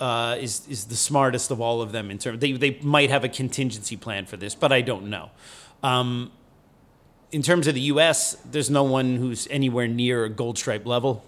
uh, 0.00 0.36
is 0.40 0.66
is 0.68 0.86
the 0.86 0.96
smartest 0.96 1.52
of 1.52 1.60
all 1.60 1.80
of 1.80 1.92
them 1.92 2.10
in 2.10 2.18
terms. 2.18 2.40
They 2.40 2.52
they 2.52 2.78
might 2.82 3.10
have 3.10 3.22
a 3.22 3.28
contingency 3.28 3.96
plan 3.96 4.26
for 4.26 4.36
this, 4.36 4.56
but 4.56 4.72
I 4.72 4.80
don't 4.80 5.08
know. 5.08 5.30
Um, 5.84 6.32
in 7.30 7.42
terms 7.42 7.66
of 7.66 7.74
the 7.74 7.80
U.S., 7.92 8.36
there's 8.50 8.70
no 8.70 8.82
one 8.82 9.16
who's 9.16 9.48
anywhere 9.50 9.88
near 9.88 10.24
a 10.24 10.28
gold 10.28 10.58
stripe 10.58 10.84
level. 10.84 11.24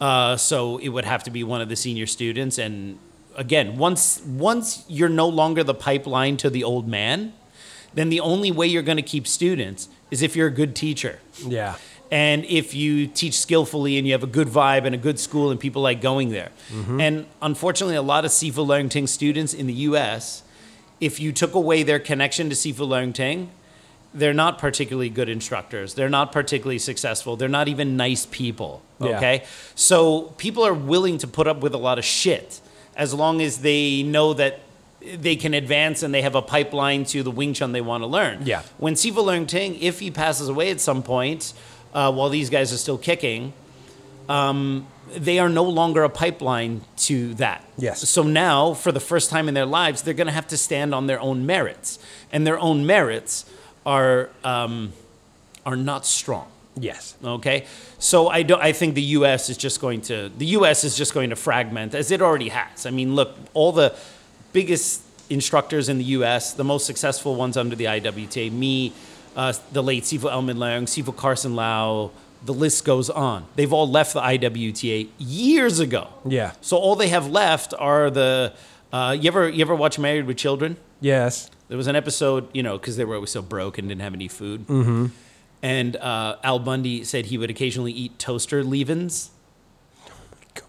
Uh, 0.00 0.36
so 0.36 0.78
it 0.78 0.88
would 0.90 1.04
have 1.04 1.24
to 1.24 1.30
be 1.30 1.42
one 1.42 1.60
of 1.60 1.68
the 1.68 1.76
senior 1.76 2.06
students. 2.06 2.58
And 2.58 2.98
again, 3.36 3.76
once 3.76 4.20
once 4.22 4.84
you're 4.88 5.08
no 5.08 5.28
longer 5.28 5.62
the 5.62 5.74
pipeline 5.74 6.36
to 6.38 6.50
the 6.50 6.64
old 6.64 6.88
man, 6.88 7.32
then 7.94 8.08
the 8.08 8.20
only 8.20 8.50
way 8.50 8.66
you're 8.66 8.82
going 8.82 8.96
to 8.96 9.02
keep 9.02 9.26
students 9.26 9.88
is 10.10 10.22
if 10.22 10.36
you're 10.36 10.48
a 10.48 10.52
good 10.52 10.74
teacher. 10.74 11.20
Yeah. 11.44 11.76
And 12.10 12.44
if 12.44 12.72
you 12.74 13.08
teach 13.08 13.38
skillfully 13.38 13.98
and 13.98 14.06
you 14.06 14.12
have 14.12 14.22
a 14.22 14.28
good 14.28 14.48
vibe 14.48 14.84
and 14.84 14.94
a 14.94 14.98
good 14.98 15.18
school 15.18 15.50
and 15.50 15.58
people 15.58 15.82
like 15.82 16.00
going 16.00 16.30
there. 16.30 16.50
Mm-hmm. 16.70 17.00
And 17.00 17.26
unfortunately, 17.42 17.96
a 17.96 18.02
lot 18.02 18.24
of 18.24 18.30
Sifu 18.30 18.64
Leung 18.64 18.88
Ting 18.88 19.08
students 19.08 19.52
in 19.52 19.66
the 19.66 19.74
US, 19.74 20.42
if 21.00 21.18
you 21.18 21.32
took 21.32 21.54
away 21.54 21.82
their 21.82 21.98
connection 21.98 22.48
to 22.48 22.54
Sifu 22.54 22.86
Leung 22.86 23.12
Ting, 23.12 23.50
they're 24.14 24.32
not 24.32 24.58
particularly 24.58 25.10
good 25.10 25.28
instructors. 25.28 25.94
They're 25.94 26.08
not 26.08 26.32
particularly 26.32 26.78
successful. 26.78 27.36
They're 27.36 27.48
not 27.48 27.68
even 27.68 27.96
nice 27.96 28.24
people. 28.26 28.82
Yeah. 29.00 29.16
Okay. 29.16 29.44
So 29.74 30.34
people 30.38 30.64
are 30.64 30.74
willing 30.74 31.18
to 31.18 31.26
put 31.26 31.46
up 31.48 31.60
with 31.60 31.74
a 31.74 31.78
lot 31.78 31.98
of 31.98 32.04
shit 32.04 32.60
as 32.96 33.12
long 33.14 33.40
as 33.40 33.58
they 33.58 34.02
know 34.02 34.32
that 34.34 34.60
they 35.14 35.36
can 35.36 35.54
advance 35.54 36.02
and 36.02 36.12
they 36.12 36.22
have 36.22 36.34
a 36.34 36.42
pipeline 36.42 37.04
to 37.04 37.22
the 37.22 37.30
Wing 37.30 37.54
Chun 37.54 37.72
they 37.72 37.80
want 37.80 38.02
to 38.02 38.06
learn. 38.06 38.40
Yeah. 38.44 38.62
When 38.78 38.94
Sifu 38.94 39.24
Leung 39.24 39.46
Ting, 39.46 39.80
if 39.80 40.00
he 40.00 40.10
passes 40.10 40.48
away 40.48 40.70
at 40.70 40.80
some 40.80 41.02
point, 41.02 41.52
uh, 41.94 42.12
while 42.12 42.28
these 42.28 42.50
guys 42.50 42.72
are 42.72 42.76
still 42.76 42.98
kicking, 42.98 43.52
um, 44.28 44.86
they 45.14 45.38
are 45.38 45.48
no 45.48 45.62
longer 45.62 46.02
a 46.02 46.08
pipeline 46.08 46.80
to 46.96 47.34
that. 47.34 47.64
Yes. 47.78 48.08
So 48.08 48.22
now, 48.22 48.74
for 48.74 48.90
the 48.90 49.00
first 49.00 49.30
time 49.30 49.46
in 49.46 49.54
their 49.54 49.66
lives, 49.66 50.02
they're 50.02 50.14
going 50.14 50.26
to 50.26 50.32
have 50.32 50.48
to 50.48 50.56
stand 50.56 50.94
on 50.94 51.06
their 51.06 51.20
own 51.20 51.46
merits, 51.46 51.98
and 52.32 52.46
their 52.46 52.58
own 52.58 52.84
merits 52.86 53.44
are 53.84 54.30
um, 54.42 54.92
are 55.64 55.76
not 55.76 56.04
strong. 56.04 56.48
Yes. 56.78 57.16
Okay, 57.24 57.64
so 57.98 58.28
I 58.28 58.42
don't. 58.42 58.60
I 58.60 58.72
think 58.72 58.94
the 58.94 59.02
U.S. 59.02 59.48
is 59.48 59.56
just 59.56 59.80
going 59.80 60.02
to 60.02 60.30
the 60.36 60.46
U.S. 60.58 60.84
is 60.84 60.96
just 60.96 61.14
going 61.14 61.30
to 61.30 61.36
fragment 61.36 61.94
as 61.94 62.10
it 62.10 62.20
already 62.20 62.48
has. 62.50 62.84
I 62.84 62.90
mean, 62.90 63.14
look, 63.14 63.34
all 63.54 63.72
the 63.72 63.94
biggest 64.52 65.02
instructors 65.30 65.88
in 65.88 65.98
the 65.98 66.04
U.S., 66.04 66.52
the 66.52 66.64
most 66.64 66.86
successful 66.86 67.34
ones 67.34 67.56
under 67.56 67.74
the 67.74 67.86
IWTA, 67.86 68.52
me, 68.52 68.92
uh, 69.34 69.52
the 69.72 69.82
late 69.82 70.04
Sifu 70.04 70.30
Elman 70.30 70.58
Leung, 70.58 70.82
Sifu 70.84 71.16
Carson 71.16 71.54
Lau. 71.56 72.10
The 72.44 72.54
list 72.54 72.84
goes 72.84 73.08
on. 73.10 73.46
They've 73.56 73.72
all 73.72 73.88
left 73.90 74.12
the 74.12 74.20
IWTA 74.20 75.08
years 75.18 75.80
ago. 75.80 76.08
Yeah. 76.24 76.52
So 76.60 76.76
all 76.76 76.94
they 76.94 77.08
have 77.08 77.28
left 77.28 77.72
are 77.78 78.10
the. 78.10 78.52
Uh, 78.92 79.16
you 79.18 79.28
ever 79.28 79.48
you 79.48 79.62
ever 79.62 79.74
watch 79.74 79.98
Married 79.98 80.26
with 80.26 80.36
Children? 80.36 80.76
Yes. 81.00 81.50
There 81.68 81.76
was 81.76 81.86
an 81.86 81.96
episode, 81.96 82.48
you 82.54 82.62
know, 82.62 82.78
because 82.78 82.96
they 82.96 83.04
were 83.04 83.14
always 83.16 83.30
so 83.30 83.42
broke 83.42 83.78
and 83.78 83.88
didn't 83.88 84.02
have 84.02 84.14
any 84.14 84.28
food. 84.28 84.66
Mm-hmm. 84.68 85.06
And 85.66 85.96
uh, 85.96 86.36
Al 86.44 86.60
Bundy 86.60 87.02
said 87.02 87.26
he 87.26 87.36
would 87.36 87.50
occasionally 87.50 87.90
eat 87.90 88.20
toaster 88.20 88.62
leavens, 88.62 89.32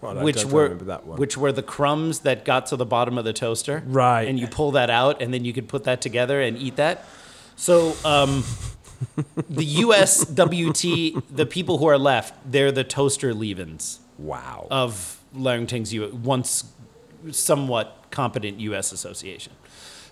God, 0.00 0.16
I 0.16 0.24
which 0.24 0.44
were 0.44 0.74
that 0.74 1.06
one. 1.06 1.20
which 1.20 1.36
were 1.36 1.52
the 1.52 1.62
crumbs 1.62 2.20
that 2.20 2.44
got 2.44 2.66
to 2.66 2.76
the 2.76 2.84
bottom 2.84 3.16
of 3.16 3.24
the 3.24 3.32
toaster. 3.32 3.84
Right. 3.86 4.26
And 4.26 4.40
you 4.40 4.48
pull 4.48 4.72
that 4.72 4.90
out, 4.90 5.22
and 5.22 5.32
then 5.32 5.44
you 5.44 5.52
could 5.52 5.68
put 5.68 5.84
that 5.84 6.00
together 6.00 6.40
and 6.40 6.58
eat 6.58 6.74
that. 6.76 7.04
So 7.54 7.94
um, 8.04 8.42
the 9.48 9.64
USWT, 9.82 11.22
the 11.30 11.46
people 11.46 11.78
who 11.78 11.86
are 11.86 11.98
left, 11.98 12.34
they're 12.44 12.72
the 12.72 12.82
toaster 12.82 13.32
leavens 13.32 14.00
wow. 14.18 14.66
of 14.68 15.22
Leung 15.32 15.68
Ting's 15.68 15.94
U- 15.94 16.10
once 16.24 16.72
somewhat 17.30 18.06
competent 18.10 18.58
U.S. 18.58 18.90
association. 18.90 19.52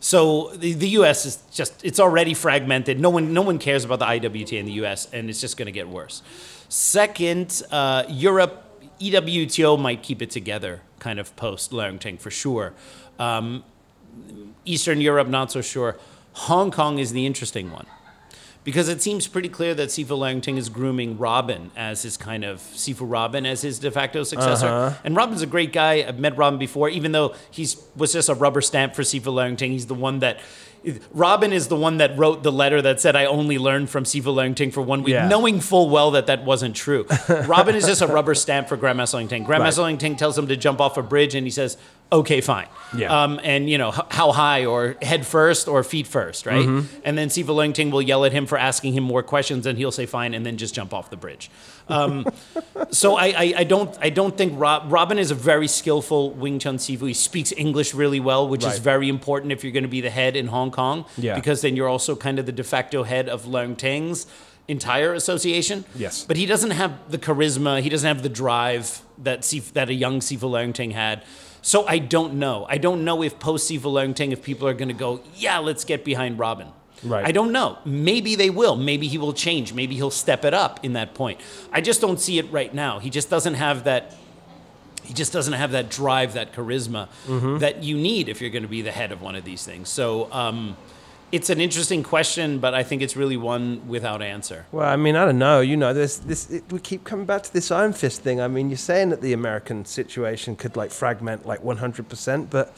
So 0.00 0.50
the, 0.54 0.72
the 0.74 0.88
U.S. 0.90 1.26
is 1.26 1.38
just 1.52 1.84
it's 1.84 2.00
already 2.00 2.34
fragmented. 2.34 3.00
No 3.00 3.10
one 3.10 3.32
no 3.32 3.42
one 3.42 3.58
cares 3.58 3.84
about 3.84 3.98
the 3.98 4.06
IWTA 4.06 4.58
in 4.58 4.66
the 4.66 4.72
U.S. 4.72 5.08
and 5.12 5.28
it's 5.30 5.40
just 5.40 5.56
going 5.56 5.66
to 5.66 5.72
get 5.72 5.88
worse. 5.88 6.22
Second, 6.68 7.62
uh, 7.70 8.04
Europe 8.08 8.62
EWTO 9.00 9.78
might 9.78 10.02
keep 10.02 10.22
it 10.22 10.30
together 10.30 10.82
kind 10.98 11.18
of 11.18 11.34
post 11.36 11.70
Leung 11.70 12.00
Ting 12.00 12.18
for 12.18 12.30
sure. 12.30 12.72
Um, 13.18 13.64
Eastern 14.64 15.00
Europe, 15.00 15.28
not 15.28 15.52
so 15.52 15.60
sure. 15.60 15.96
Hong 16.32 16.70
Kong 16.70 16.98
is 16.98 17.12
the 17.12 17.26
interesting 17.26 17.70
one 17.70 17.86
because 18.66 18.88
it 18.88 19.00
seems 19.00 19.28
pretty 19.28 19.48
clear 19.48 19.76
that 19.76 19.90
Sifu 19.90 20.08
Leung 20.18 20.42
Ting 20.42 20.56
is 20.56 20.68
grooming 20.68 21.16
Robin 21.18 21.70
as 21.76 22.02
his 22.02 22.16
kind 22.16 22.44
of 22.44 22.58
Sifu 22.58 23.08
Robin 23.08 23.46
as 23.46 23.62
his 23.62 23.78
de 23.78 23.92
facto 23.92 24.24
successor. 24.24 24.66
Uh-huh. 24.66 24.98
And 25.04 25.14
Robin's 25.14 25.40
a 25.40 25.46
great 25.46 25.72
guy. 25.72 26.04
I've 26.06 26.18
met 26.18 26.36
Robin 26.36 26.58
before, 26.58 26.88
even 26.88 27.12
though 27.12 27.32
he's 27.48 27.80
was 27.94 28.12
just 28.12 28.28
a 28.28 28.34
rubber 28.34 28.60
stamp 28.60 28.96
for 28.96 29.02
Sifu 29.02 29.32
Leung 29.32 29.56
Ting. 29.56 29.70
He's 29.70 29.86
the 29.86 29.94
one 29.94 30.18
that. 30.18 30.40
Robin 31.10 31.52
is 31.52 31.66
the 31.66 31.74
one 31.76 31.96
that 31.96 32.16
wrote 32.16 32.44
the 32.44 32.52
letter 32.52 32.80
that 32.80 33.00
said, 33.00 33.16
I 33.16 33.24
only 33.24 33.58
learned 33.58 33.90
from 33.90 34.04
Sifu 34.04 34.32
Leung 34.34 34.54
Ting 34.54 34.70
for 34.70 34.82
one 34.82 35.02
week, 35.02 35.14
Yeah. 35.14 35.26
knowing 35.26 35.58
full 35.60 35.90
well 35.90 36.12
that 36.12 36.26
that 36.26 36.44
wasn't 36.44 36.76
true. 36.76 37.06
Robin 37.28 37.74
is 37.74 37.86
just 37.86 38.02
a 38.02 38.06
rubber 38.06 38.34
stamp 38.36 38.68
for 38.68 38.76
Grandmaster 38.76 39.20
Leung 39.20 39.28
Ting. 39.28 39.44
Grandmaster 39.44 39.82
Right. 39.82 39.94
Leung 39.94 39.98
Ting 39.98 40.14
tells 40.16 40.38
him 40.38 40.46
to 40.46 40.56
jump 40.56 40.80
off 40.80 40.96
a 40.96 41.02
bridge, 41.02 41.34
and 41.34 41.44
he 41.44 41.50
says, 41.50 41.76
okay, 42.12 42.40
fine. 42.40 42.68
Yeah. 42.96 43.22
Um, 43.24 43.40
and, 43.42 43.68
you 43.68 43.78
know, 43.78 43.88
h- 43.88 44.00
how 44.10 44.30
high 44.32 44.64
or 44.64 44.96
head 45.02 45.26
first 45.26 45.66
or 45.68 45.82
feet 45.82 46.06
first, 46.06 46.46
right? 46.46 46.64
Mm-hmm. 46.64 47.00
And 47.04 47.18
then 47.18 47.28
Leung 47.28 47.74
Ting 47.74 47.90
will 47.90 48.00
yell 48.02 48.24
at 48.24 48.32
him 48.32 48.46
for 48.46 48.56
asking 48.56 48.92
him 48.92 49.02
more 49.02 49.22
questions, 49.22 49.66
and 49.66 49.76
he'll 49.76 49.90
say 49.92 50.06
fine, 50.06 50.32
and 50.32 50.46
then 50.46 50.56
just 50.56 50.74
jump 50.74 50.94
off 50.94 51.10
the 51.10 51.16
bridge. 51.16 51.50
Um, 51.88 52.26
so 52.90 53.16
I, 53.16 53.26
I, 53.26 53.54
I 53.58 53.64
don't 53.64 53.96
I 54.00 54.10
don't 54.10 54.36
think 54.36 54.54
Rob, 54.56 54.90
Robin 54.90 55.18
is 55.18 55.30
a 55.30 55.34
very 55.34 55.68
skillful 55.68 56.30
Wing 56.30 56.58
Chun 56.58 56.78
Sifu. 56.78 57.08
He 57.08 57.14
speaks 57.14 57.52
English 57.56 57.92
really 57.94 58.20
well, 58.20 58.48
which 58.48 58.64
is 58.64 58.78
very 58.78 59.08
important 59.08 59.52
if 59.52 59.62
you're 59.64 59.72
going 59.72 59.82
to 59.82 59.88
be 59.88 60.00
the 60.00 60.10
head 60.10 60.36
in 60.36 60.46
Hong 60.46 60.70
Kong, 60.70 61.04
Yeah. 61.16 61.34
because 61.34 61.60
then 61.62 61.76
you're 61.76 61.88
also 61.88 62.14
kind 62.16 62.38
of 62.38 62.46
the 62.46 62.52
de 62.52 62.64
facto 62.64 63.02
head 63.02 63.28
of 63.28 63.44
Leung 63.44 63.76
Ting's 63.76 64.26
entire 64.68 65.14
association. 65.14 65.84
Yes. 65.94 66.24
But 66.24 66.36
he 66.36 66.46
doesn't 66.46 66.72
have 66.72 67.10
the 67.10 67.18
charisma. 67.18 67.80
He 67.80 67.88
doesn't 67.88 68.06
have 68.08 68.22
the 68.22 68.28
drive 68.28 69.00
that 69.18 69.44
Sif, 69.44 69.72
that 69.74 69.88
a 69.88 69.94
young 69.94 70.20
Sifu 70.20 70.50
Leung 70.50 70.72
Ting 70.74 70.90
had. 70.92 71.22
So 71.66 71.84
I 71.84 71.98
don't 71.98 72.34
know. 72.34 72.64
I 72.68 72.78
don't 72.78 73.04
know 73.04 73.24
if 73.24 73.40
post 73.40 73.68
Sifu 73.68 73.90
Leung 73.92 74.32
if 74.32 74.40
people 74.40 74.68
are 74.68 74.72
going 74.72 74.86
to 74.86 74.94
go, 74.94 75.20
yeah, 75.34 75.58
let's 75.58 75.84
get 75.84 76.04
behind 76.04 76.38
Robin. 76.38 76.68
Right. 77.02 77.26
I 77.26 77.32
don't 77.32 77.50
know. 77.50 77.78
Maybe 77.84 78.36
they 78.36 78.50
will. 78.50 78.76
Maybe 78.76 79.08
he 79.08 79.18
will 79.18 79.32
change. 79.32 79.72
Maybe 79.74 79.96
he'll 79.96 80.12
step 80.12 80.44
it 80.44 80.54
up 80.54 80.84
in 80.84 80.92
that 80.92 81.14
point. 81.14 81.40
I 81.72 81.80
just 81.80 82.00
don't 82.00 82.20
see 82.20 82.38
it 82.38 82.52
right 82.52 82.72
now. 82.72 83.00
He 83.00 83.10
just 83.10 83.28
doesn't 83.30 83.54
have 83.54 83.82
that. 83.82 84.14
He 85.02 85.12
just 85.12 85.32
doesn't 85.32 85.54
have 85.54 85.72
that 85.72 85.90
drive, 85.90 86.34
that 86.34 86.52
charisma 86.52 87.08
Mm-hmm. 87.26 87.58
that 87.58 87.82
you 87.82 87.96
need 87.96 88.28
if 88.28 88.40
you're 88.40 88.50
going 88.50 88.62
to 88.62 88.68
be 88.68 88.82
the 88.82 88.92
head 88.92 89.10
of 89.10 89.20
one 89.20 89.34
of 89.34 89.42
these 89.44 89.64
things. 89.64 89.88
So 89.88 90.32
um, 90.32 90.76
it's 91.32 91.50
an 91.50 91.60
interesting 91.60 92.02
question, 92.02 92.58
but 92.58 92.72
I 92.74 92.82
think 92.82 93.02
it's 93.02 93.16
really 93.16 93.36
one 93.36 93.86
without 93.88 94.22
answer. 94.22 94.66
Well, 94.70 94.88
I 94.88 94.96
mean, 94.96 95.16
I 95.16 95.24
don't 95.24 95.38
know. 95.38 95.60
You 95.60 95.76
know, 95.76 95.92
there's 95.92 96.18
this. 96.18 96.50
It, 96.50 96.64
we 96.70 96.78
keep 96.78 97.04
coming 97.04 97.26
back 97.26 97.42
to 97.44 97.52
this 97.52 97.70
Iron 97.70 97.92
Fist 97.92 98.22
thing. 98.22 98.40
I 98.40 98.48
mean, 98.48 98.70
you're 98.70 98.76
saying 98.76 99.10
that 99.10 99.22
the 99.22 99.32
American 99.32 99.84
situation 99.84 100.56
could 100.56 100.76
like 100.76 100.90
fragment 100.90 101.44
like 101.44 101.62
100%, 101.62 102.50
but 102.50 102.72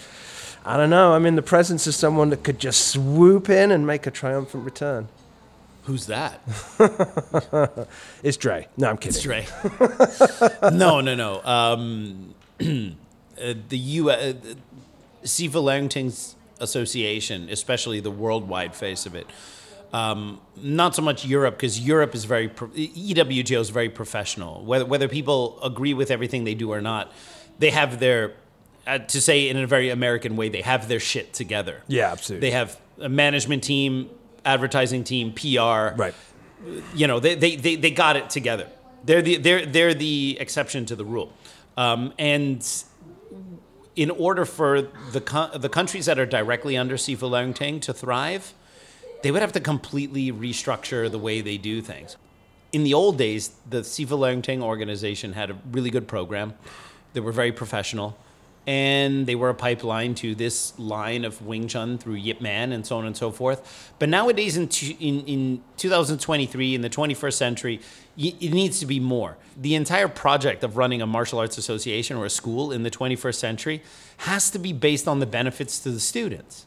I 0.64 0.76
don't 0.76 0.90
know. 0.90 1.12
I'm 1.14 1.26
in 1.26 1.36
the 1.36 1.42
presence 1.42 1.86
of 1.86 1.94
someone 1.94 2.30
that 2.30 2.42
could 2.42 2.58
just 2.58 2.88
swoop 2.88 3.50
in 3.50 3.70
and 3.70 3.86
make 3.86 4.06
a 4.06 4.10
triumphant 4.10 4.64
return. 4.64 5.08
Who's 5.84 6.06
that? 6.06 6.40
It's 8.22 8.36
Dre. 8.36 8.66
No, 8.76 8.90
I'm 8.90 8.98
kidding. 8.98 9.14
It's 9.14 9.22
Dre. 9.22 9.46
no, 10.76 11.00
no, 11.00 11.14
no. 11.14 11.42
Um, 11.44 12.34
uh, 12.60 13.54
the 13.68 13.78
U. 13.78 14.10
Uh, 14.10 14.34
Sifu 15.24 15.62
Langting's 15.62 16.36
association, 16.60 17.48
especially 17.50 18.00
the 18.00 18.10
worldwide 18.10 18.74
face 18.74 19.06
of 19.06 19.14
it, 19.14 19.26
um, 19.92 20.40
not 20.56 20.94
so 20.94 21.02
much 21.02 21.24
Europe 21.24 21.56
because 21.56 21.80
Europe 21.80 22.14
is 22.14 22.24
very 22.24 22.48
pro- 22.48 22.68
EWTO 22.68 23.60
is 23.60 23.70
very 23.70 23.88
professional. 23.88 24.64
Whether 24.64 24.84
whether 24.84 25.08
people 25.08 25.58
agree 25.62 25.94
with 25.94 26.10
everything 26.10 26.44
they 26.44 26.54
do 26.54 26.70
or 26.72 26.80
not, 26.80 27.12
they 27.58 27.70
have 27.70 27.98
their 27.98 28.34
uh, 28.86 28.98
to 28.98 29.20
say 29.20 29.48
in 29.48 29.56
a 29.56 29.66
very 29.66 29.88
American 29.90 30.36
way, 30.36 30.48
they 30.48 30.62
have 30.62 30.88
their 30.88 31.00
shit 31.00 31.32
together. 31.32 31.82
Yeah, 31.88 32.12
absolutely. 32.12 32.48
They 32.48 32.54
have 32.54 32.78
a 33.00 33.08
management 33.08 33.62
team, 33.64 34.10
advertising 34.44 35.04
team, 35.04 35.32
PR 35.32 35.94
Right. 35.96 36.14
you 36.94 37.06
know 37.06 37.20
they, 37.20 37.34
they, 37.36 37.56
they, 37.56 37.76
they 37.76 37.90
got 37.92 38.16
it 38.16 38.28
together 38.30 38.66
they're 39.04 39.22
the 39.22 39.36
they're, 39.36 39.64
they're 39.64 39.94
the 39.94 40.36
exception 40.40 40.84
to 40.86 40.96
the 40.96 41.04
rule 41.04 41.32
um, 41.76 42.12
and 42.18 42.60
in 43.98 44.12
order 44.12 44.44
for 44.44 44.80
the 45.10 45.20
co- 45.20 45.50
the 45.58 45.68
countries 45.68 46.06
that 46.06 46.20
are 46.20 46.26
directly 46.26 46.76
under 46.76 46.96
Sifu 46.96 47.28
Leung 47.28 47.52
Ting 47.52 47.80
to 47.80 47.92
thrive 47.92 48.54
they 49.22 49.32
would 49.32 49.42
have 49.42 49.50
to 49.52 49.60
completely 49.60 50.30
restructure 50.30 51.10
the 51.10 51.18
way 51.18 51.40
they 51.40 51.56
do 51.56 51.82
things 51.82 52.16
in 52.70 52.84
the 52.84 52.94
old 52.94 53.18
days 53.18 53.50
the 53.68 53.80
Sifu 53.80 54.16
Leung 54.16 54.40
Ting 54.40 54.62
organization 54.62 55.32
had 55.32 55.50
a 55.50 55.58
really 55.72 55.90
good 55.90 56.06
program 56.06 56.54
they 57.12 57.20
were 57.20 57.32
very 57.32 57.50
professional 57.50 58.16
and 58.68 59.26
they 59.26 59.34
were 59.34 59.48
a 59.48 59.54
pipeline 59.54 60.14
to 60.14 60.34
this 60.34 60.78
line 60.78 61.24
of 61.24 61.40
Wing 61.44 61.66
Chun 61.66 61.98
through 61.98 62.16
Yip 62.16 62.40
Man 62.40 62.70
and 62.70 62.86
so 62.86 62.98
on 62.98 63.06
and 63.06 63.16
so 63.16 63.30
forth. 63.30 63.94
But 63.98 64.10
nowadays, 64.10 64.58
in, 64.58 64.68
tu- 64.68 64.94
in, 65.00 65.24
in 65.24 65.62
2023, 65.78 66.74
in 66.74 66.82
the 66.82 66.90
21st 66.90 67.32
century, 67.32 67.80
it 68.18 68.52
needs 68.52 68.80
to 68.80 68.86
be 68.86 68.98
more. 68.98 69.36
The 69.56 69.74
entire 69.74 70.08
project 70.08 70.64
of 70.64 70.76
running 70.76 71.00
a 71.00 71.06
martial 71.06 71.38
arts 71.38 71.56
association 71.56 72.16
or 72.16 72.24
a 72.24 72.30
school 72.30 72.72
in 72.72 72.82
the 72.82 72.90
21st 72.90 73.34
century 73.36 73.82
has 74.18 74.50
to 74.50 74.58
be 74.58 74.72
based 74.72 75.06
on 75.06 75.20
the 75.20 75.26
benefits 75.26 75.78
to 75.80 75.90
the 75.90 76.00
students. 76.00 76.66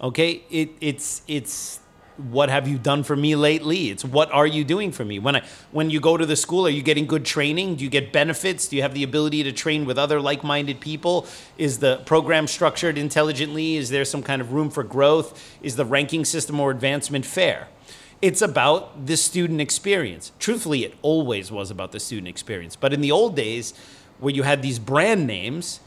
Okay, 0.00 0.42
it, 0.50 0.70
it's 0.80 1.22
it's 1.26 1.80
what 2.16 2.50
have 2.50 2.68
you 2.68 2.78
done 2.78 3.02
for 3.02 3.16
me 3.16 3.34
lately? 3.34 3.90
It's 3.90 4.04
what 4.04 4.30
are 4.32 4.46
you 4.46 4.64
doing 4.64 4.92
for 4.92 5.04
me? 5.04 5.18
When 5.18 5.36
I 5.36 5.42
when 5.70 5.90
you 5.90 6.00
go 6.00 6.16
to 6.16 6.26
the 6.26 6.36
school, 6.36 6.66
are 6.66 6.70
you 6.70 6.82
getting 6.82 7.06
good 7.06 7.24
training? 7.24 7.76
Do 7.76 7.84
you 7.84 7.90
get 7.90 8.12
benefits? 8.12 8.68
Do 8.68 8.76
you 8.76 8.82
have 8.82 8.94
the 8.94 9.02
ability 9.02 9.42
to 9.44 9.52
train 9.52 9.86
with 9.86 9.98
other 9.98 10.20
like-minded 10.20 10.80
people? 10.80 11.26
Is 11.58 11.78
the 11.78 11.98
program 12.04 12.46
structured 12.46 12.98
intelligently? 12.98 13.76
Is 13.76 13.90
there 13.90 14.04
some 14.04 14.22
kind 14.22 14.42
of 14.42 14.52
room 14.52 14.70
for 14.70 14.84
growth? 14.84 15.58
Is 15.62 15.76
the 15.76 15.84
ranking 15.84 16.24
system 16.24 16.60
or 16.60 16.70
advancement 16.70 17.24
fair? 17.24 17.68
It's 18.22 18.40
about 18.40 19.06
the 19.06 19.16
student 19.16 19.60
experience. 19.60 20.30
Truthfully, 20.38 20.84
it 20.84 20.94
always 21.02 21.50
was 21.50 21.72
about 21.72 21.90
the 21.90 21.98
student 21.98 22.28
experience. 22.28 22.76
But 22.76 22.92
in 22.92 23.00
the 23.00 23.10
old 23.10 23.34
days, 23.34 23.74
where 24.20 24.32
you 24.32 24.44
had 24.44 24.62
these 24.62 24.78
brand 24.78 25.26
names, 25.26 25.80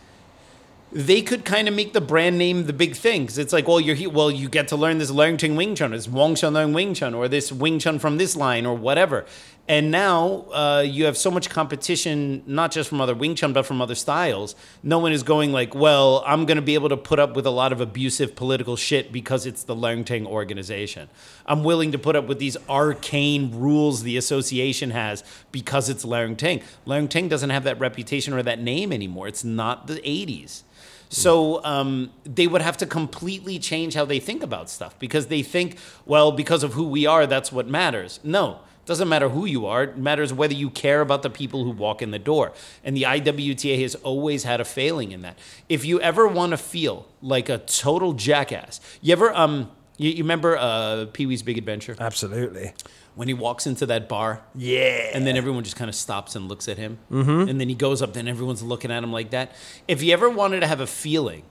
they 0.92 1.22
could 1.22 1.46
kind 1.46 1.70
of 1.70 1.74
make 1.74 1.94
the 1.94 2.02
brand 2.02 2.38
name 2.38 2.66
the 2.66 2.74
big 2.74 2.96
thing. 2.96 3.26
'Cause 3.26 3.38
it's 3.38 3.54
like, 3.54 3.68
well, 3.68 3.80
you're 3.80 3.96
here, 3.96 4.10
well, 4.10 4.30
you 4.30 4.50
get 4.50 4.68
to 4.68 4.76
learn 4.76 4.98
this 4.98 5.12
Leung 5.12 5.56
Wing 5.56 5.76
Chun, 5.76 5.92
this 5.92 6.08
Wong 6.10 6.36
Chun 6.36 6.54
Leung 6.54 6.74
Wing 6.74 6.94
Chun, 6.94 7.14
or 7.14 7.30
this 7.30 7.52
Wing 7.52 7.80
Chun 7.80 8.00
from 8.00 8.18
this 8.18 8.36
line, 8.36 8.66
or 8.66 8.76
whatever. 8.76 9.26
And 9.68 9.90
now 9.90 10.46
uh, 10.54 10.84
you 10.86 11.06
have 11.06 11.18
so 11.18 11.32
much 11.32 11.50
competition, 11.50 12.44
not 12.46 12.72
just 12.72 12.88
from 12.88 13.02
other 13.02 13.16
Wing 13.16 13.34
Chun, 13.34 13.52
but 13.52 13.66
from 13.66 13.82
other 13.82 13.96
styles. 13.96 14.56
No 14.84 15.00
one 15.00 15.12
is 15.12 15.24
going 15.24 15.52
like, 15.52 15.74
well, 15.74 16.24
I'm 16.28 16.46
going 16.46 16.58
to 16.58 16.62
be 16.62 16.76
able 16.76 16.90
to 16.90 16.98
put 16.98 17.18
up 17.18 17.36
with 17.36 17.48
a 17.48 17.52
lot 17.52 17.72
of 17.72 17.82
abusive 17.82 18.36
political 18.36 18.76
shit 18.76 19.12
because 19.12 19.48
it's 19.48 19.64
the 19.64 19.76
Leung 19.76 20.06
Ting 20.06 20.28
organization. 20.28 21.10
I'm 21.48 21.64
willing 21.64 21.92
to 21.94 21.98
put 21.98 22.16
up 22.16 22.28
with 22.28 22.38
these 22.38 22.58
arcane 22.70 23.56
rules 23.56 24.04
the 24.04 24.18
association 24.18 24.92
has 24.92 25.24
because 25.52 25.90
it's 25.90 26.06
Leung 26.06 26.38
Ting. 26.38 26.62
Leung 26.86 27.10
Ting 27.10 27.28
doesn't 27.28 27.50
have 27.50 27.64
that 27.64 27.80
reputation 27.80 28.36
or 28.36 28.44
that 28.44 28.60
name 28.60 28.94
anymore. 28.94 29.28
It's 29.28 29.44
not 29.44 29.88
the 29.88 29.96
80s. 29.96 30.62
So 31.10 31.64
um, 31.64 32.12
they 32.24 32.46
would 32.46 32.62
have 32.62 32.78
to 32.78 32.86
completely 32.86 33.58
change 33.58 33.96
how 33.96 34.06
they 34.06 34.20
think 34.20 34.44
about 34.44 34.70
stuff 34.70 34.98
because 35.00 35.28
they 35.28 35.42
think, 35.42 35.78
well, 36.06 36.32
because 36.32 36.62
of 36.62 36.74
who 36.74 36.88
we 36.88 37.06
are, 37.06 37.26
that's 37.26 37.52
what 37.52 37.68
matters. 37.68 38.20
No, 38.24 38.60
doesn't 38.86 39.10
matter 39.10 39.30
who 39.30 39.46
you 39.46 39.66
are. 39.66 39.84
It 39.84 39.98
matters 39.98 40.32
whether 40.32 40.54
you 40.54 40.70
care 40.70 41.02
about 41.02 41.24
the 41.24 41.30
people 41.30 41.64
who 41.64 41.72
walk 41.72 42.02
in 42.02 42.12
the 42.12 42.20
door. 42.20 42.54
And 42.84 42.96
the 42.96 43.04
IWTA 43.04 43.82
has 43.82 43.96
always 43.96 44.44
had 44.44 44.62
a 44.62 44.66
failing 44.66 45.12
in 45.12 45.22
that. 45.22 45.38
If 45.70 45.86
you 45.86 46.00
ever 46.02 46.28
want 46.28 46.52
to 46.52 46.58
feel 46.58 47.08
like 47.22 47.50
a 47.50 47.58
total 47.58 48.14
jackass, 48.14 48.80
you 49.02 49.12
ever 49.12 49.34
um, 49.34 49.72
you, 49.98 50.10
you 50.12 50.24
remember 50.24 50.58
uh, 50.58 51.06
Pee 51.14 51.26
Wee's 51.26 51.42
Big 51.42 51.58
Adventure 51.58 51.96
Absolutely. 52.00 52.74
when 53.16 53.28
he 53.28 53.34
walks 53.34 53.66
into 53.66 53.86
that 53.86 54.10
bar? 54.10 54.42
Yeah. 54.54 55.10
And 55.14 55.26
then 55.26 55.38
everyone 55.38 55.64
just 55.64 55.76
kind 55.76 55.90
of 55.90 55.96
stops 55.96 56.36
and 56.36 56.48
looks 56.48 56.68
at 56.68 56.78
him. 56.78 56.98
Mm-hmm. 57.12 57.50
And 57.50 57.60
then 57.60 57.70
he 57.70 57.76
goes 57.76 58.02
up, 58.02 58.14
then 58.14 58.28
everyone's 58.28 58.64
looking 58.64 58.92
at 58.92 59.04
him 59.04 59.12
like 59.12 59.32
that. 59.32 59.56
If 59.88 60.04
you 60.04 60.14
ever 60.14 60.30
wanted 60.30 60.62
to 60.62 60.68
have 60.68 60.80
a 60.80 60.88
feeling 60.88 61.44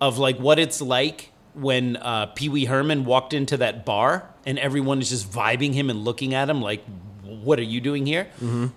of 0.00 0.18
like 0.18 0.38
what 0.38 0.58
it's 0.58 0.80
like 0.80 1.29
when 1.54 1.96
uh, 1.96 2.26
Pee 2.26 2.48
Wee 2.48 2.64
Herman 2.66 3.04
walked 3.04 3.32
into 3.34 3.56
that 3.58 3.84
bar 3.84 4.28
and 4.46 4.58
everyone 4.58 5.00
is 5.00 5.10
just 5.10 5.30
vibing 5.30 5.72
him 5.74 5.90
and 5.90 6.04
looking 6.04 6.34
at 6.34 6.48
him 6.48 6.60
like, 6.62 6.84
what 7.22 7.58
are 7.58 7.62
you 7.64 7.80
doing 7.80 8.06
here? 8.06 8.28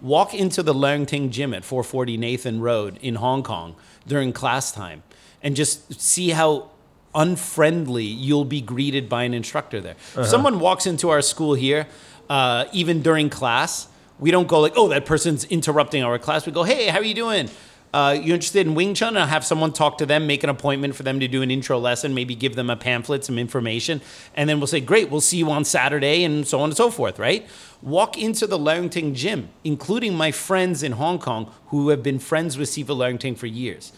Walk 0.02 0.34
into 0.34 0.62
the 0.64 0.74
Leung 0.74 1.08
Ting 1.08 1.30
gym 1.32 1.54
at 1.54 1.64
440 1.66 2.18
Nathan 2.18 2.62
Road 2.62 2.98
in 3.02 3.16
Hong 3.16 3.44
Kong 3.44 3.76
during 4.08 4.32
class 4.34 4.72
time 4.72 5.04
and 5.42 5.56
just 5.56 6.00
see 6.02 6.30
how 6.30 6.70
unfriendly 7.16 8.04
you'll 8.06 8.46
be 8.46 8.62
greeted 8.62 9.08
by 9.10 9.24
an 9.24 9.34
instructor 9.34 9.80
there. 9.82 9.96
If 10.18 10.28
someone 10.28 10.60
walks 10.60 10.86
into 10.86 11.10
our 11.10 11.22
school 11.22 11.54
here, 11.54 11.88
uh, 12.30 12.66
even 12.74 13.02
during 13.02 13.30
class, 13.30 13.88
we 14.20 14.32
don't 14.32 14.48
go 14.48 14.60
like, 14.60 14.74
oh, 14.76 14.88
that 14.90 15.06
person's 15.06 15.44
interrupting 15.46 16.04
our 16.04 16.18
class. 16.20 16.46
We 16.46 16.52
go, 16.52 16.64
hey, 16.64 16.88
how 16.88 17.00
are 17.00 17.04
you 17.04 17.14
doing? 17.14 17.50
Uh, 17.94 18.18
you 18.20 18.34
interested 18.34 18.66
in 18.66 18.74
Wing 18.74 18.96
Chun? 18.96 19.16
I'll 19.16 19.28
have 19.28 19.46
someone 19.46 19.72
talk 19.72 20.00
to 20.00 20.06
them, 20.08 20.26
make 20.26 20.44
an 20.44 20.50
appointment 20.50 20.96
for 20.96 21.04
them 21.04 21.20
to 21.20 21.28
do 21.28 21.44
an 21.44 21.52
intro 21.52 21.78
lesson, 21.78 22.16
maybe 22.16 22.34
give 22.34 22.56
them 22.56 22.72
a 22.72 22.76
pamphlet, 22.76 23.24
some 23.24 23.38
information, 23.38 24.02
and 24.34 24.50
then 24.50 24.60
we'll 24.60 24.66
say, 24.66 24.80
great, 24.80 25.12
we'll 25.12 25.22
see 25.22 25.38
you 25.38 25.52
on 25.52 25.64
Saturday, 25.64 26.24
and 26.24 26.48
so 26.48 26.60
on 26.60 26.70
and 26.70 26.78
so 26.78 26.90
forth, 26.90 27.20
right? 27.20 27.48
Walk 27.84 28.18
into 28.18 28.48
the 28.48 28.58
Leung 28.58 28.90
Ting 28.90 29.14
gym, 29.14 29.50
including 29.64 30.16
my 30.16 30.32
friends 30.32 30.82
in 30.82 30.94
Hong 30.94 31.20
Kong 31.20 31.52
who 31.68 31.90
have 31.90 32.02
been 32.02 32.18
friends 32.18 32.58
with 32.58 32.68
Sifu 32.70 32.88
Leung 32.98 33.20
Ting 33.20 33.36
for 33.36 33.46
years. 33.46 33.94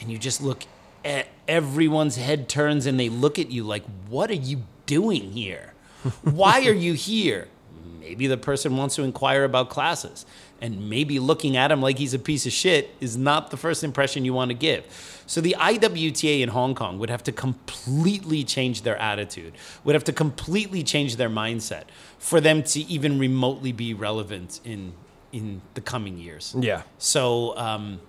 and 0.00 0.10
you 0.10 0.16
just 0.16 0.40
look 0.40 0.62
at 1.04 1.26
everyone's 1.48 2.16
head 2.16 2.48
turns 2.48 2.86
and 2.86 2.98
they 2.98 3.08
look 3.08 3.38
at 3.38 3.50
you 3.50 3.64
like, 3.64 3.84
what 4.08 4.30
are 4.30 4.34
you 4.34 4.62
doing 4.86 5.32
here? 5.32 5.74
Why 6.22 6.66
are 6.66 6.72
you 6.72 6.94
here? 6.94 7.48
Maybe 8.00 8.26
the 8.26 8.36
person 8.36 8.76
wants 8.76 8.96
to 8.96 9.02
inquire 9.02 9.44
about 9.44 9.70
classes. 9.70 10.24
And 10.60 10.90
maybe 10.90 11.18
looking 11.18 11.56
at 11.56 11.72
him 11.72 11.80
like 11.80 11.98
he's 11.98 12.12
a 12.12 12.18
piece 12.18 12.44
of 12.44 12.52
shit 12.52 12.94
is 13.00 13.16
not 13.16 13.50
the 13.50 13.56
first 13.56 13.82
impression 13.82 14.24
you 14.24 14.34
want 14.34 14.50
to 14.50 14.54
give. 14.54 14.84
So 15.26 15.40
the 15.40 15.56
IWTA 15.58 16.40
in 16.40 16.50
Hong 16.50 16.74
Kong 16.74 16.98
would 16.98 17.08
have 17.08 17.22
to 17.24 17.32
completely 17.32 18.44
change 18.44 18.82
their 18.82 18.96
attitude, 18.96 19.54
would 19.84 19.94
have 19.94 20.04
to 20.04 20.12
completely 20.12 20.82
change 20.82 21.16
their 21.16 21.30
mindset 21.30 21.84
for 22.18 22.40
them 22.40 22.62
to 22.64 22.80
even 22.80 23.18
remotely 23.18 23.72
be 23.72 23.94
relevant 23.94 24.60
in 24.64 24.92
in 25.32 25.62
the 25.74 25.80
coming 25.80 26.18
years. 26.18 26.54
Yeah. 26.58 26.82
So 26.98 27.56
um, 27.56 28.00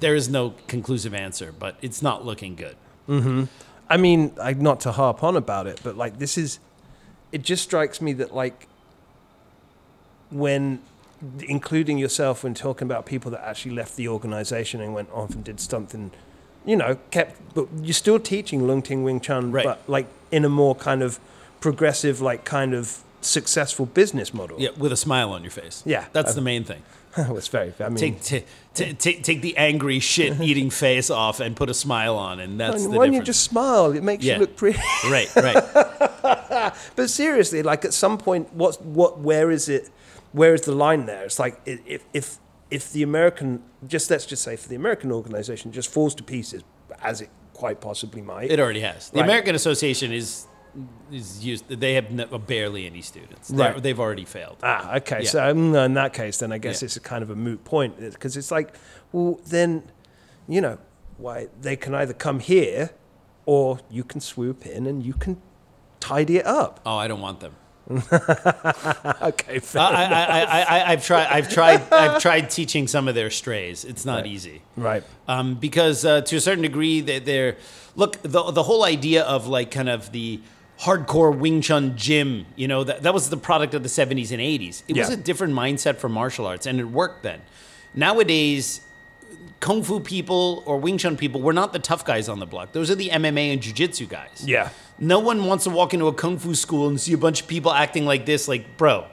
there 0.00 0.14
is 0.14 0.28
no 0.28 0.54
conclusive 0.66 1.14
answer, 1.14 1.52
but 1.56 1.76
it's 1.82 2.02
not 2.02 2.24
looking 2.24 2.54
good. 2.54 2.76
Hmm. 3.06 3.44
I 3.88 3.96
mean, 3.96 4.32
I, 4.40 4.52
not 4.54 4.80
to 4.80 4.92
harp 4.92 5.22
on 5.22 5.36
about 5.36 5.66
it, 5.66 5.80
but 5.82 5.96
like 5.96 6.18
this 6.18 6.36
is, 6.36 6.58
it 7.30 7.42
just 7.42 7.62
strikes 7.62 8.00
me 8.00 8.12
that 8.14 8.34
like 8.34 8.66
when, 10.30 10.80
including 11.48 11.98
yourself, 11.98 12.44
when 12.44 12.54
talking 12.54 12.86
about 12.86 13.06
people 13.06 13.30
that 13.30 13.46
actually 13.46 13.72
left 13.74 13.96
the 13.96 14.08
organization 14.08 14.80
and 14.80 14.94
went 14.94 15.10
off 15.12 15.30
and 15.30 15.42
did 15.44 15.60
something, 15.60 16.10
you 16.64 16.76
know, 16.76 16.98
kept, 17.10 17.54
but 17.54 17.68
you're 17.80 17.94
still 17.94 18.18
teaching 18.20 18.62
Leung 18.62 18.84
Ting 18.84 19.02
Wing 19.02 19.20
Chun, 19.20 19.50
Right. 19.52 19.64
but 19.64 19.80
like 19.88 20.06
in 20.30 20.44
a 20.44 20.48
more 20.48 20.74
kind 20.74 21.02
of 21.02 21.18
progressive, 21.60 22.20
like 22.20 22.44
kind 22.44 22.74
of 22.74 23.02
successful 23.20 23.86
business 23.86 24.32
model. 24.34 24.60
Yeah, 24.60 24.70
with 24.76 24.92
a 24.92 24.96
smile 24.96 25.30
on 25.32 25.42
your 25.42 25.50
face. 25.50 25.82
Yeah. 25.86 26.04
that's 26.12 26.32
uh, 26.32 26.34
the 26.34 26.40
main 26.42 26.64
thing. 26.64 26.82
it's 27.16 27.48
very. 27.48 27.72
I 27.80 27.88
mean, 27.88 27.96
Take 27.96 28.22
t- 28.22 28.44
t- 28.74 28.92
take 28.92 29.22
take 29.22 29.40
the 29.40 29.56
angry 29.56 30.00
shit 30.00 30.38
eating 30.48 30.68
face 30.68 31.08
off 31.08 31.40
and 31.40 31.56
put 31.56 31.70
a 31.70 31.74
smile 31.74 32.14
on, 32.16 32.40
and 32.40 32.60
that's 32.60 32.86
the 32.86 32.92
don't 32.92 33.14
you 33.14 33.22
just 33.22 33.42
smile? 33.42 33.92
It 33.92 34.02
makes 34.02 34.22
Yeah. 34.22 34.34
you 34.34 34.40
look 34.40 34.54
pretty. 34.56 34.78
right, 35.10 35.34
right. 35.34 36.72
But 36.96 37.08
seriously, 37.10 37.62
like 37.62 37.84
at 37.84 37.94
some 37.94 38.18
point, 38.18 38.52
what's 38.52 38.78
what? 38.80 39.18
Where 39.20 39.50
is 39.50 39.68
it? 39.68 39.88
Where 40.36 40.52
is 40.54 40.62
the 40.62 40.72
line 40.86 41.06
there? 41.06 41.24
It's 41.24 41.38
like 41.38 41.54
if 41.64 42.02
if 42.12 42.38
if 42.70 42.92
the 42.92 43.02
American, 43.02 43.62
just 43.86 44.10
let's 44.10 44.26
just 44.26 44.42
say, 44.42 44.54
for 44.56 44.68
the 44.68 44.74
American 44.76 45.10
organization, 45.12 45.72
just 45.72 45.88
falls 45.90 46.14
to 46.16 46.22
pieces, 46.22 46.62
as 47.02 47.20
it 47.22 47.30
quite 47.54 47.80
possibly 47.80 48.20
might. 48.20 48.50
It 48.50 48.60
already 48.60 48.80
has. 48.80 49.08
The 49.10 49.20
Right. 49.20 49.24
American 49.28 49.54
Association 49.54 50.12
is 50.12 50.46
is 51.10 51.42
used. 51.42 51.62
They 51.84 51.94
have 51.94 52.10
ne- 52.10 52.26
barely 52.54 52.84
any 52.86 53.00
students. 53.00 53.48
They're- 53.48 53.72
Right. 53.72 53.82
They've 53.82 53.98
already 54.06 54.26
failed. 54.26 54.58
ah, 54.62 54.96
okay. 54.96 55.20
Yeah. 55.22 55.30
So 55.30 55.38
mm, 55.54 55.84
in 55.86 55.94
that 55.94 56.12
case, 56.12 56.36
then 56.38 56.52
I 56.52 56.58
guess 56.58 56.82
Yeah. 56.82 56.86
it's 56.86 56.96
a 56.96 57.00
kind 57.12 57.22
of 57.22 57.30
a 57.30 57.36
moot 57.46 57.64
point 57.64 57.92
because 57.98 58.36
it's 58.36 58.50
like, 58.50 58.68
well, 59.12 59.40
then, 59.46 59.70
you 60.46 60.60
know, 60.60 60.76
why 61.16 61.48
they 61.62 61.76
can 61.76 61.94
either 61.94 62.12
come 62.12 62.40
here, 62.40 62.90
or 63.46 63.78
you 63.88 64.04
can 64.04 64.20
swoop 64.20 64.66
in 64.66 64.86
and 64.86 65.02
you 65.02 65.14
can 65.14 65.40
tidy 65.98 66.36
it 66.36 66.46
up. 66.46 66.80
Oh, 66.84 66.98
I 67.04 67.08
don't 67.08 67.22
want 67.22 67.40
them. 67.40 67.54
Okay, 69.22 69.58
fair. 69.60 69.82
I, 69.82 70.04
I, 70.04 70.22
I, 70.24 70.60
I, 70.60 70.92
I've 70.92 71.04
tried. 71.04 71.26
I've 71.26 71.48
tried. 71.48 71.92
I've 71.92 72.20
tried 72.20 72.50
teaching 72.50 72.86
some 72.88 73.08
of 73.08 73.14
their 73.14 73.30
strays. 73.30 73.84
It's 73.84 74.04
not 74.04 74.26
easy. 74.26 74.62
right. 74.76 75.02
um, 75.28 75.54
because 75.54 76.04
uh, 76.04 76.20
to 76.22 76.36
a 76.36 76.40
certain 76.40 76.62
degree 76.62 77.00
they, 77.00 77.18
they're 77.18 77.56
look 77.94 78.20
the, 78.22 78.50
the 78.50 78.62
whole 78.62 78.84
idea 78.84 79.22
of 79.24 79.46
like 79.46 79.70
kind 79.70 79.88
of 79.88 80.12
the 80.12 80.40
hardcore 80.80 81.36
Wing 81.36 81.60
Chun 81.62 81.96
gym 81.96 82.46
you 82.56 82.68
know 82.68 82.84
that, 82.84 83.02
that 83.02 83.14
was 83.14 83.30
the 83.30 83.36
product 83.36 83.72
of 83.74 83.82
the 83.82 83.88
70s 83.88 84.30
and 84.30 84.40
80s 84.40 84.82
it 84.88 84.96
was 84.96 85.08
a 85.08 85.16
different 85.16 85.54
mindset 85.54 85.96
for 85.96 86.08
martial 86.10 86.46
arts 86.46 86.66
and 86.66 86.78
it 86.78 86.84
worked 86.84 87.22
then 87.22 87.40
nowadays 87.94 88.82
kung 89.60 89.82
fu 89.82 89.98
people 90.00 90.62
or 90.66 90.76
Wing 90.78 90.98
Chun 90.98 91.16
people 91.16 91.40
were 91.40 91.54
not 91.54 91.72
the 91.72 91.78
tough 91.78 92.04
guys 92.04 92.28
on 92.28 92.38
the 92.40 92.46
block 92.46 92.72
those 92.72 92.90
are 92.90 92.94
the 92.94 93.08
MMA 93.08 93.52
and 93.54 93.62
jiu-jitsu 93.62 94.06
guys 94.06 94.42
Yeah. 94.44 94.68
No 94.98 95.18
one 95.18 95.44
wants 95.44 95.64
to 95.64 95.70
walk 95.70 95.92
into 95.94 96.06
a 96.06 96.12
kung 96.12 96.38
fu 96.38 96.54
school 96.54 96.88
and 96.88 97.00
see 97.00 97.12
a 97.12 97.18
bunch 97.18 97.42
of 97.42 97.46
people 97.48 97.72
acting 97.72 98.06
like 98.06 98.26
this 98.26 98.48
like 98.48 98.76
bro 98.76 99.06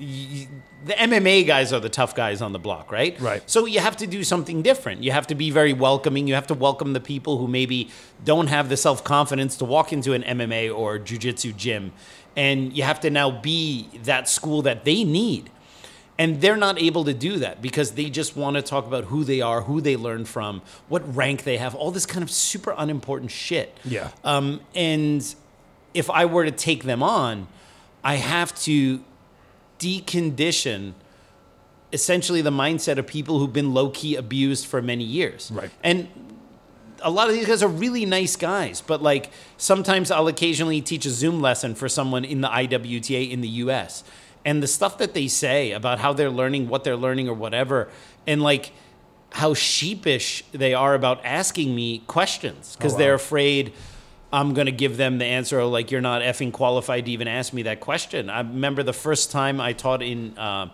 y- 0.00 0.48
the 0.84 0.94
MMA 0.94 1.46
guys 1.46 1.72
are 1.72 1.78
the 1.78 1.88
tough 1.88 2.12
guys 2.16 2.42
on 2.42 2.52
the 2.52 2.58
block, 2.58 2.90
right? 2.90 3.18
Right. 3.20 3.48
So 3.48 3.66
you 3.66 3.78
have 3.78 3.96
to 3.98 4.06
do 4.08 4.24
something 4.24 4.62
different. 4.62 5.04
You 5.04 5.12
have 5.12 5.28
to 5.28 5.36
be 5.36 5.48
very 5.50 5.72
welcoming. 5.72 6.26
You 6.26 6.34
have 6.34 6.48
to 6.48 6.54
welcome 6.54 6.92
the 6.92 6.98
people 7.00 7.38
who 7.38 7.46
maybe 7.46 7.88
don't 8.24 8.48
have 8.48 8.68
the 8.68 8.76
self 8.76 9.04
confidence 9.04 9.56
to 9.58 9.64
walk 9.64 9.92
into 9.92 10.12
an 10.12 10.24
MMA 10.24 10.76
or 10.76 10.98
jiu-jitsu 10.98 11.52
gym, 11.52 11.92
and 12.36 12.76
you 12.76 12.82
have 12.82 12.98
to 13.00 13.10
now 13.10 13.30
be 13.30 13.88
that 14.02 14.28
school 14.28 14.60
that 14.62 14.84
they 14.84 15.04
need. 15.04 15.50
And 16.22 16.40
they're 16.40 16.56
not 16.56 16.80
able 16.80 17.02
to 17.06 17.14
do 17.14 17.38
that 17.38 17.60
because 17.60 17.92
they 17.92 18.08
just 18.08 18.36
want 18.36 18.54
to 18.54 18.62
talk 18.62 18.86
about 18.86 19.06
who 19.06 19.24
they 19.24 19.40
are, 19.40 19.62
who 19.62 19.80
they 19.80 19.96
learn 19.96 20.24
from, 20.24 20.62
what 20.88 21.16
rank 21.16 21.42
they 21.42 21.56
have, 21.56 21.74
all 21.74 21.90
this 21.90 22.06
kind 22.06 22.22
of 22.22 22.30
super 22.30 22.72
unimportant 22.78 23.32
shit. 23.32 23.76
Yeah. 23.84 24.12
Um, 24.22 24.60
and 24.72 25.34
if 25.94 26.08
I 26.08 26.26
were 26.26 26.44
to 26.44 26.52
take 26.52 26.84
them 26.84 27.02
on, 27.02 27.48
I 28.04 28.14
have 28.14 28.54
to 28.62 29.02
decondition 29.80 30.92
essentially 31.92 32.40
the 32.40 32.50
mindset 32.50 32.98
of 32.98 33.06
people 33.08 33.40
who've 33.40 33.52
been 33.52 33.74
low 33.74 33.90
key 33.90 34.14
abused 34.14 34.66
for 34.66 34.80
many 34.80 35.02
years. 35.02 35.50
Right. 35.52 35.72
And 35.82 36.06
a 37.00 37.10
lot 37.10 37.30
of 37.30 37.34
these 37.34 37.48
guys 37.48 37.64
are 37.64 37.68
really 37.68 38.06
nice 38.06 38.36
guys, 38.36 38.80
but 38.80 39.02
like 39.02 39.32
sometimes 39.56 40.12
I'll 40.12 40.28
occasionally 40.28 40.82
teach 40.82 41.04
a 41.04 41.10
Zoom 41.10 41.40
lesson 41.40 41.74
for 41.74 41.88
someone 41.88 42.24
in 42.24 42.42
the 42.42 42.48
IWTA 42.48 43.28
in 43.28 43.40
the 43.40 43.48
US. 43.48 44.04
And 44.44 44.62
the 44.62 44.66
stuff 44.66 44.98
that 44.98 45.14
they 45.14 45.28
say 45.28 45.72
about 45.72 46.00
how 46.00 46.12
they're 46.12 46.30
learning, 46.30 46.68
what 46.68 46.84
they're 46.84 46.96
learning, 46.96 47.28
or 47.28 47.34
whatever, 47.34 47.88
and 48.26 48.42
like 48.42 48.72
how 49.30 49.54
sheepish 49.54 50.44
they 50.52 50.74
are 50.74 50.94
about 50.94 51.24
asking 51.24 51.74
me 51.74 52.00
questions 52.06 52.76
because 52.76 52.92
wow. 52.92 52.98
they're 52.98 53.14
afraid 53.14 53.72
I'm 54.32 54.54
going 54.54 54.66
to 54.66 54.72
give 54.72 54.96
them 54.96 55.18
the 55.18 55.26
answer 55.26 55.60
or 55.60 55.66
like 55.66 55.90
you're 55.90 56.00
not 56.00 56.22
effing 56.22 56.52
qualified 56.52 57.04
to 57.04 57.10
even 57.10 57.28
ask 57.28 57.52
me 57.52 57.62
that 57.62 57.80
question. 57.80 58.30
I 58.30 58.40
remember 58.40 58.82
the 58.82 58.92
first 58.94 59.30
time 59.30 59.60
I 59.60 59.74
taught 59.74 60.02
in 60.02 60.36
uh, 60.38 60.70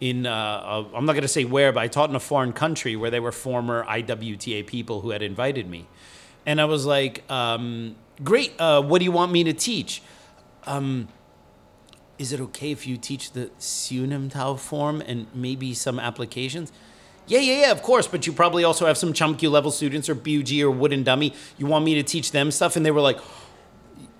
in 0.00 0.26
uh, 0.26 0.32
uh, 0.32 0.84
I'm 0.94 1.06
not 1.06 1.12
going 1.12 1.22
to 1.22 1.28
say 1.28 1.44
where, 1.44 1.72
but 1.72 1.80
I 1.80 1.88
taught 1.88 2.10
in 2.10 2.16
a 2.16 2.20
foreign 2.20 2.52
country 2.52 2.96
where 2.96 3.10
they 3.10 3.20
were 3.20 3.32
former 3.32 3.84
IWTA 3.84 4.66
people 4.66 5.00
who 5.00 5.10
had 5.10 5.22
invited 5.22 5.68
me, 5.70 5.86
and 6.44 6.60
I 6.60 6.64
was 6.64 6.84
like, 6.84 7.30
um, 7.30 7.96
"Great, 8.22 8.52
uh, 8.58 8.82
what 8.82 8.98
do 8.98 9.04
you 9.04 9.12
want 9.12 9.32
me 9.32 9.44
to 9.44 9.52
teach?" 9.52 10.02
Um, 10.66 11.08
is 12.22 12.32
it 12.32 12.40
okay 12.40 12.70
if 12.70 12.86
you 12.86 12.96
teach 12.96 13.32
the 13.32 13.50
Siu 13.58 14.06
Nim 14.06 14.30
Tao 14.30 14.54
form 14.54 15.02
and 15.02 15.26
maybe 15.34 15.74
some 15.74 15.98
applications? 15.98 16.72
Yeah, 17.26 17.40
yeah, 17.40 17.60
yeah, 17.66 17.70
of 17.72 17.82
course. 17.82 18.06
But 18.06 18.26
you 18.26 18.32
probably 18.32 18.64
also 18.64 18.86
have 18.86 18.96
some 18.96 19.12
Chum 19.12 19.36
Kiu 19.36 19.50
level 19.50 19.70
students 19.70 20.08
or 20.08 20.14
BUG 20.14 20.60
or 20.62 20.70
Wooden 20.70 21.02
Dummy. 21.02 21.34
You 21.58 21.66
want 21.66 21.84
me 21.84 21.94
to 21.94 22.02
teach 22.02 22.32
them 22.32 22.50
stuff? 22.50 22.76
And 22.76 22.86
they 22.86 22.90
were 22.90 23.00
like, 23.00 23.18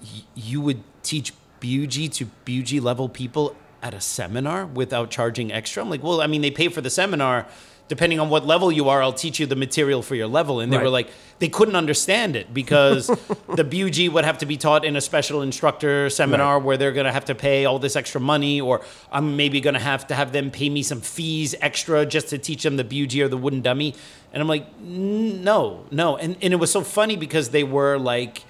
"Y- 0.02 0.24
you 0.34 0.60
would 0.60 0.82
teach 1.02 1.32
BUG 1.60 2.10
to 2.12 2.26
BUG 2.44 2.80
level 2.82 3.08
people 3.08 3.56
at 3.82 3.94
a 3.94 4.00
seminar 4.00 4.66
without 4.66 5.10
charging 5.10 5.52
extra? 5.52 5.82
I'm 5.82 5.90
like, 5.90 6.02
well, 6.02 6.20
I 6.20 6.26
mean, 6.26 6.42
they 6.42 6.50
pay 6.50 6.68
for 6.68 6.80
the 6.80 6.90
seminar. 6.90 7.46
Depending 7.92 8.20
on 8.20 8.31
what 8.31 8.46
level 8.46 8.72
you 8.72 8.88
are, 8.88 9.02
I'll 9.02 9.12
teach 9.12 9.38
you 9.38 9.44
the 9.44 9.55
material 9.66 10.00
for 10.00 10.14
your 10.14 10.26
level. 10.26 10.61
And 10.61 10.72
they 10.72 10.78
were 10.78 10.88
like, 10.88 11.09
they 11.40 11.48
couldn't 11.48 11.76
understand 11.76 12.37
it 12.37 12.46
because 12.55 13.07
the 13.55 13.64
BUG 13.64 14.09
would 14.14 14.24
have 14.24 14.38
to 14.38 14.46
be 14.46 14.57
taught 14.57 14.83
in 14.87 14.96
a 14.96 15.00
special 15.02 15.42
instructor 15.42 16.09
seminar 16.09 16.55
Right. 16.57 16.64
where 16.64 16.76
they're 16.78 16.92
going 16.92 17.05
to 17.05 17.12
have 17.12 17.26
to 17.26 17.35
pay 17.35 17.66
all 17.66 17.78
this 17.78 17.94
extra 17.94 18.18
money, 18.18 18.62
or 18.62 18.81
I'm 19.16 19.37
maybe 19.37 19.61
going 19.61 19.74
to 19.74 19.81
have 19.92 20.07
to 20.07 20.14
have 20.14 20.33
them 20.33 20.50
pay 20.50 20.70
me 20.70 20.83
some 20.83 21.02
fees 21.02 21.55
extra 21.61 22.07
just 22.07 22.28
to 22.28 22.38
teach 22.38 22.62
them 22.62 22.76
the 22.78 22.85
BUG 22.92 23.14
or 23.20 23.28
the 23.28 23.37
wooden 23.37 23.61
dummy. 23.61 23.94
And 24.33 24.40
I'm 24.40 24.48
like, 24.48 24.66
no, 24.81 25.85
no. 25.90 26.16
And, 26.16 26.37
and 26.40 26.55
it 26.55 26.57
was 26.57 26.70
so 26.72 26.81
funny 26.81 27.16
because 27.16 27.50
they 27.50 27.64
were 27.64 27.98
like, 27.98 28.42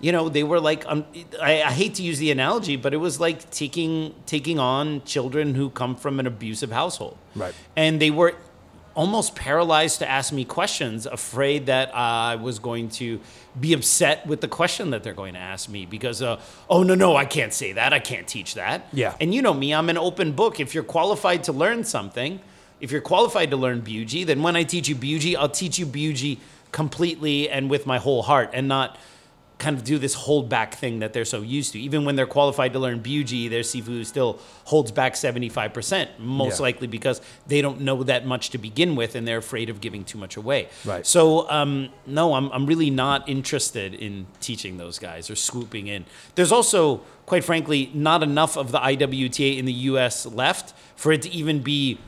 you 0.00 0.10
know, 0.10 0.28
they 0.28 0.42
were 0.42 0.58
like, 0.58 0.84
um, 0.88 1.06
I, 1.40 1.62
I 1.62 1.70
hate 1.70 1.94
to 1.94 2.02
use 2.02 2.18
the 2.18 2.32
analogy, 2.32 2.74
but 2.74 2.92
it 2.92 2.98
was 2.98 3.20
like 3.20 3.48
taking 3.50 4.14
taking 4.26 4.58
on 4.58 5.04
children 5.04 5.54
who 5.54 5.70
come 5.70 5.94
from 5.94 6.18
an 6.18 6.26
abusive 6.26 6.72
household, 6.72 7.16
Right. 7.36 7.54
And 7.76 8.00
they 8.02 8.10
were 8.10 8.34
almost 8.94 9.34
paralyzed 9.34 9.98
to 9.98 10.08
ask 10.08 10.32
me 10.32 10.44
questions, 10.44 11.06
afraid 11.06 11.66
that 11.66 11.94
I 11.94 12.36
was 12.36 12.58
going 12.58 12.88
to 12.90 13.20
be 13.58 13.72
upset 13.72 14.26
with 14.26 14.40
the 14.40 14.48
question 14.48 14.90
that 14.90 15.02
they're 15.02 15.12
going 15.12 15.34
to 15.34 15.40
ask 15.40 15.68
me 15.68 15.86
because, 15.86 16.22
uh, 16.22 16.40
oh 16.70 16.82
no, 16.82 16.94
no, 16.94 17.16
I 17.16 17.24
can't 17.24 17.52
say 17.52 17.72
that, 17.72 17.92
I 17.92 17.98
can't 17.98 18.26
teach 18.26 18.54
that. 18.54 18.86
Yeah. 18.92 19.16
And 19.20 19.34
you 19.34 19.42
know 19.42 19.54
me, 19.54 19.74
I'm 19.74 19.90
an 19.90 19.98
open 19.98 20.32
book. 20.32 20.60
If 20.60 20.74
you're 20.74 20.84
qualified 20.84 21.44
to 21.44 21.52
learn 21.52 21.84
something, 21.84 22.40
if 22.80 22.90
you're 22.90 23.00
qualified 23.00 23.50
to 23.50 23.56
learn 23.56 23.80
BUG, 23.80 24.26
then 24.26 24.42
when 24.42 24.56
I 24.56 24.62
teach 24.62 24.88
you 24.88 24.94
BUG, 24.94 25.34
I'll 25.36 25.48
teach 25.48 25.78
you 25.78 25.86
BUG 25.86 26.38
completely 26.72 27.48
and 27.48 27.70
with 27.70 27.86
my 27.86 27.98
whole 27.98 28.22
heart 28.22 28.50
and 28.52 28.68
not 28.68 28.98
kind 29.58 29.76
of 29.76 29.84
do 29.84 29.98
this 29.98 30.14
hold 30.14 30.48
back 30.48 30.74
thing 30.74 30.98
that 30.98 31.12
they're 31.12 31.24
so 31.24 31.40
used 31.40 31.72
to. 31.72 31.80
Even 31.80 32.04
when 32.04 32.16
they're 32.16 32.26
qualified 32.26 32.72
to 32.72 32.78
learn 32.80 32.98
BUG, 32.98 33.50
their 33.50 33.62
Sifu 33.62 34.04
still 34.04 34.40
holds 34.64 34.90
back 34.90 35.14
75%, 35.14 36.08
most 36.18 36.58
Yeah. 36.58 36.62
likely 36.64 36.86
because 36.88 37.20
they 37.46 37.62
don't 37.62 37.80
know 37.80 38.02
that 38.02 38.26
much 38.26 38.50
to 38.50 38.58
begin 38.58 38.96
with 38.96 39.14
and 39.14 39.26
they're 39.28 39.38
afraid 39.38 39.70
of 39.70 39.80
giving 39.80 40.04
too 40.04 40.18
much 40.18 40.36
away. 40.36 40.68
Right. 40.84 41.06
So, 41.06 41.48
um, 41.50 41.90
no, 42.04 42.34
I'm, 42.34 42.50
I'm 42.50 42.66
really 42.66 42.90
not 42.90 43.28
interested 43.28 43.94
in 43.94 44.26
teaching 44.40 44.76
those 44.76 44.98
guys 44.98 45.30
or 45.30 45.36
swooping 45.36 45.86
in. 45.86 46.04
There's 46.34 46.50
also, 46.52 47.02
quite 47.24 47.44
frankly, 47.44 47.90
not 47.94 48.22
enough 48.24 48.56
of 48.56 48.72
the 48.72 48.80
IWTA 48.80 49.56
in 49.56 49.66
the 49.66 49.72
US 49.92 50.26
left 50.26 50.74
for 50.96 51.12
it 51.12 51.22
to 51.22 51.30
even 51.30 51.60
be 51.60 51.98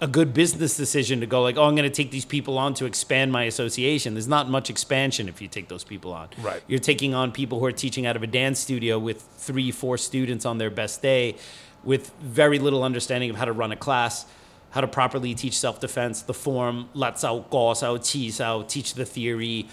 a 0.00 0.06
good 0.06 0.34
business 0.34 0.76
decision 0.76 1.20
to 1.20 1.26
go 1.26 1.42
like, 1.42 1.56
oh, 1.56 1.64
I'm 1.64 1.76
going 1.76 1.88
to 1.88 1.94
take 1.94 2.10
these 2.10 2.24
people 2.24 2.58
on 2.58 2.74
to 2.74 2.84
expand 2.84 3.30
my 3.30 3.44
association. 3.44 4.14
There's 4.14 4.28
not 4.28 4.50
much 4.50 4.68
expansion 4.68 5.28
if 5.28 5.40
you 5.40 5.48
take 5.48 5.68
those 5.68 5.84
people 5.84 6.12
on. 6.12 6.28
Right. 6.42 6.62
You're 6.66 6.80
taking 6.80 7.14
on 7.14 7.32
people 7.32 7.60
who 7.60 7.66
are 7.66 7.72
teaching 7.72 8.04
out 8.04 8.16
of 8.16 8.22
a 8.22 8.26
dance 8.26 8.58
studio 8.58 8.98
with 8.98 9.22
three, 9.22 9.70
four 9.70 9.96
students 9.96 10.44
on 10.44 10.58
their 10.58 10.70
best 10.70 11.00
day, 11.00 11.36
with 11.84 12.12
very 12.20 12.58
little 12.58 12.82
understanding 12.82 13.30
of 13.30 13.36
how 13.36 13.44
to 13.44 13.52
run 13.52 13.70
a 13.70 13.76
class, 13.76 14.26
how 14.70 14.80
to 14.80 14.88
properly 14.88 15.34
teach 15.34 15.56
self 15.56 15.80
defense, 15.80 16.22
the 16.22 16.34
form, 16.34 16.88
let's 16.94 17.22
out, 17.22 17.50
go 17.50 17.70
out, 17.70 18.04
teach 18.04 18.40
out, 18.40 18.68
teach 18.68 18.94
the 18.94 19.04
theory. 19.04 19.68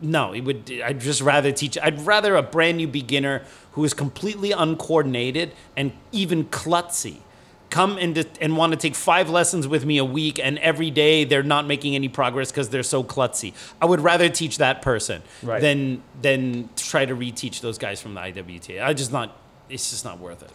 No, 0.00 0.32
it 0.32 0.40
would. 0.42 0.70
I'd 0.84 1.00
just 1.00 1.20
rather 1.22 1.52
teach. 1.52 1.78
I'd 1.80 2.00
rather 2.04 2.36
a 2.36 2.42
brand 2.42 2.76
new 2.78 2.88
beginner 2.88 3.44
who 3.72 3.84
is 3.84 3.94
completely 3.94 4.52
uncoordinated 4.52 5.52
and 5.76 5.92
even 6.12 6.44
klutzy 6.46 7.20
come 7.70 7.98
and 7.98 8.26
and 8.40 8.56
want 8.56 8.72
to 8.72 8.78
take 8.78 8.94
five 8.94 9.28
lessons 9.30 9.66
with 9.68 9.84
me 9.84 9.98
a 9.98 10.04
week, 10.04 10.38
and 10.42 10.58
every 10.58 10.90
day 10.90 11.24
they're 11.24 11.42
not 11.42 11.66
making 11.66 11.94
any 11.94 12.08
progress 12.08 12.50
because 12.50 12.68
they're 12.68 12.82
so 12.82 13.02
klutzy. 13.04 13.52
I 13.82 13.86
would 13.86 14.00
rather 14.00 14.28
teach 14.28 14.58
that 14.58 14.82
person 14.82 15.22
Right. 15.42 15.60
than 15.60 16.02
than 16.22 16.68
try 16.76 17.04
to 17.06 17.14
reteach 17.14 17.60
those 17.60 17.78
guys 17.78 18.00
from 18.00 18.14
the 18.14 18.20
IWTA. 18.20 18.82
I 18.82 18.92
just 18.94 19.12
not. 19.12 19.36
It's 19.68 19.90
just 19.90 20.04
not 20.04 20.18
worth 20.20 20.42
it. 20.42 20.50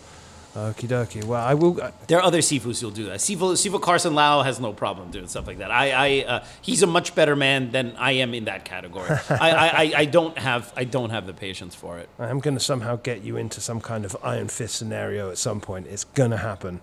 Okie 0.56 0.86
dokie. 0.90 1.24
Well, 1.24 1.42
I 1.42 1.54
will. 1.54 1.82
uh, 1.82 1.92
There 2.08 2.18
are 2.20 2.24
other 2.24 2.40
Sifus 2.40 2.82
who'll 2.82 2.92
do 2.92 3.06
that. 3.06 3.20
Sifu, 3.20 3.54
Sifu 3.54 3.82
Carson 3.82 4.14
Lau 4.16 4.42
has 4.42 4.60
no 4.60 4.74
problem 4.74 5.10
doing 5.10 5.28
stuff 5.28 5.48
like 5.48 5.60
that. 5.60 5.72
I, 5.72 5.92
I 5.92 6.26
uh, 6.28 6.44
he's 6.62 6.84
a 6.84 6.88
much 6.88 7.16
better 7.16 7.38
man 7.38 7.72
than 7.72 7.96
I 7.98 8.12
am 8.24 8.34
in 8.34 8.44
that 8.46 8.66
category. 8.66 9.10
I, 9.30 9.36
I, 9.40 9.68
I, 9.84 9.94
I 10.00 10.06
don't 10.06 10.38
have, 10.38 10.74
I 10.76 10.84
don't 10.84 11.10
have 11.12 11.26
the 11.26 11.32
patience 11.34 11.74
for 11.74 12.00
it. 12.00 12.10
I'm 12.20 12.40
going 12.40 12.56
to 12.56 12.60
somehow 12.60 12.98
get 12.98 13.22
you 13.22 13.38
into 13.38 13.62
some 13.62 13.80
kind 13.80 14.04
of 14.04 14.18
Iron 14.24 14.50
Fist 14.50 14.76
scenario 14.76 15.32
at 15.32 15.38
some 15.38 15.62
point. 15.62 15.88
It's 15.88 16.04
going 16.04 16.32
to 16.32 16.38
happen. 16.38 16.82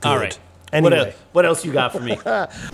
But 0.00 0.08
good. 0.08 0.08
All 0.12 0.18
right. 0.18 0.38
Anyway, 0.72 0.90
What, 0.98 1.06
el- 1.08 1.12
what 1.32 1.46
else 1.46 1.64
you 1.64 1.72
got 1.72 1.92
for 1.92 2.00
me? 2.00 2.16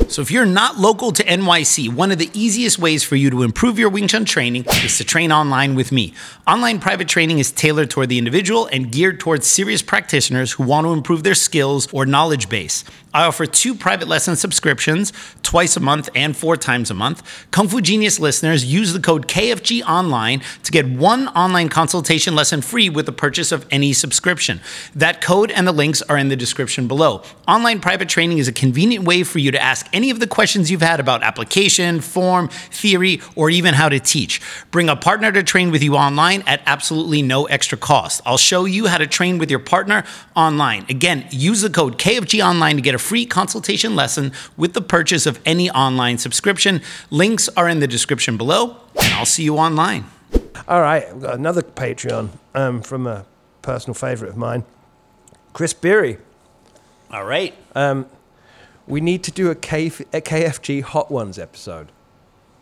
So 0.08 0.22
if 0.22 0.30
you're 0.30 0.46
not 0.46 0.76
local 0.78 1.10
to 1.12 1.24
NYC, 1.24 1.92
one 1.92 2.12
of 2.12 2.18
the 2.18 2.30
easiest 2.32 2.78
ways 2.78 3.02
for 3.02 3.16
you 3.16 3.28
to 3.30 3.42
improve 3.42 3.78
your 3.78 3.88
Wing 3.88 4.06
Chun 4.06 4.24
training 4.24 4.64
is 4.84 4.98
to 4.98 5.04
train 5.04 5.32
online 5.32 5.74
with 5.74 5.90
me. 5.90 6.14
Online 6.46 6.78
private 6.78 7.08
training 7.08 7.38
is 7.40 7.50
tailored 7.50 7.90
toward 7.90 8.08
the 8.10 8.18
individual 8.18 8.66
and 8.66 8.92
geared 8.92 9.18
towards 9.18 9.46
serious 9.46 9.82
practitioners 9.82 10.52
who 10.52 10.62
want 10.62 10.86
to 10.86 10.92
improve 10.92 11.22
their 11.24 11.34
skills 11.34 11.88
or 11.92 12.06
knowledge 12.06 12.48
base. 12.48 12.84
I 13.16 13.24
offer 13.24 13.46
two 13.46 13.74
private 13.74 14.08
lesson 14.08 14.36
subscriptions, 14.36 15.10
twice 15.42 15.74
a 15.74 15.80
month 15.80 16.10
and 16.14 16.36
four 16.36 16.58
times 16.58 16.90
a 16.90 16.94
month. 16.94 17.22
Kung 17.50 17.66
Fu 17.66 17.80
Genius 17.80 18.20
listeners 18.20 18.62
use 18.66 18.92
the 18.92 19.00
code 19.00 19.26
KFG 19.26 19.82
Online 19.84 20.42
to 20.64 20.70
get 20.70 20.86
one 20.86 21.28
online 21.28 21.70
consultation 21.70 22.34
lesson 22.34 22.60
free 22.60 22.90
with 22.90 23.06
the 23.06 23.12
purchase 23.12 23.52
of 23.52 23.64
any 23.70 23.94
subscription. 23.94 24.60
That 24.94 25.22
code 25.22 25.50
and 25.50 25.66
the 25.66 25.72
links 25.72 26.02
are 26.02 26.18
in 26.18 26.28
the 26.28 26.36
description 26.36 26.88
below. 26.88 27.22
Online 27.48 27.80
private 27.80 28.10
training 28.10 28.36
is 28.36 28.48
a 28.48 28.52
convenient 28.52 29.06
way 29.06 29.22
for 29.22 29.38
you 29.38 29.50
to 29.50 29.62
ask 29.62 29.88
any 29.94 30.10
of 30.10 30.20
the 30.20 30.26
questions 30.26 30.70
you've 30.70 30.82
had 30.82 31.00
about 31.00 31.22
application, 31.22 32.02
form, 32.02 32.48
theory, 32.48 33.22
or 33.34 33.48
even 33.48 33.72
how 33.72 33.88
to 33.88 33.98
teach. 33.98 34.42
Bring 34.70 34.90
a 34.90 34.96
partner 34.96 35.32
to 35.32 35.42
train 35.42 35.70
with 35.70 35.82
you 35.82 35.96
online 35.96 36.42
at 36.46 36.60
absolutely 36.66 37.22
no 37.22 37.46
extra 37.46 37.78
cost. 37.78 38.20
I'll 38.26 38.36
show 38.36 38.66
you 38.66 38.88
how 38.88 38.98
to 38.98 39.06
train 39.06 39.38
with 39.38 39.50
your 39.50 39.60
partner 39.60 40.04
online. 40.34 40.84
Again, 40.90 41.26
use 41.30 41.62
the 41.62 41.70
code 41.70 41.96
KFG 41.96 42.46
Online 42.46 42.76
to 42.76 42.82
get 42.82 42.94
a 42.94 43.05
free 43.06 43.24
consultation 43.26 43.94
lesson 43.94 44.32
with 44.56 44.72
the 44.74 44.80
purchase 44.82 45.26
of 45.26 45.38
any 45.46 45.70
online 45.70 46.18
subscription. 46.18 46.80
Links 47.10 47.48
are 47.56 47.68
in 47.68 47.80
the 47.80 47.86
description 47.86 48.36
below, 48.36 48.76
and 49.02 49.12
I'll 49.14 49.24
see 49.26 49.44
you 49.44 49.56
online. 49.56 50.04
all 50.68 50.80
right. 50.82 51.12
We've 51.12 51.22
got 51.22 51.34
another 51.34 51.62
Patreon 51.62 52.30
um, 52.54 52.82
from 52.82 53.06
a 53.06 53.24
personal 53.62 53.94
favorite 53.94 54.30
of 54.30 54.36
mine, 54.36 54.64
Chris 55.52 55.72
Beery. 55.72 56.18
All 57.10 57.24
right. 57.24 57.54
We 58.88 59.00
need 59.00 59.24
to 59.24 59.30
do 59.32 59.50
a, 59.50 59.54
KF- 59.56 60.06
a 60.12 60.20
KFG 60.20 60.82
Hot 60.82 61.10
Ones 61.10 61.38
episode. 61.38 61.90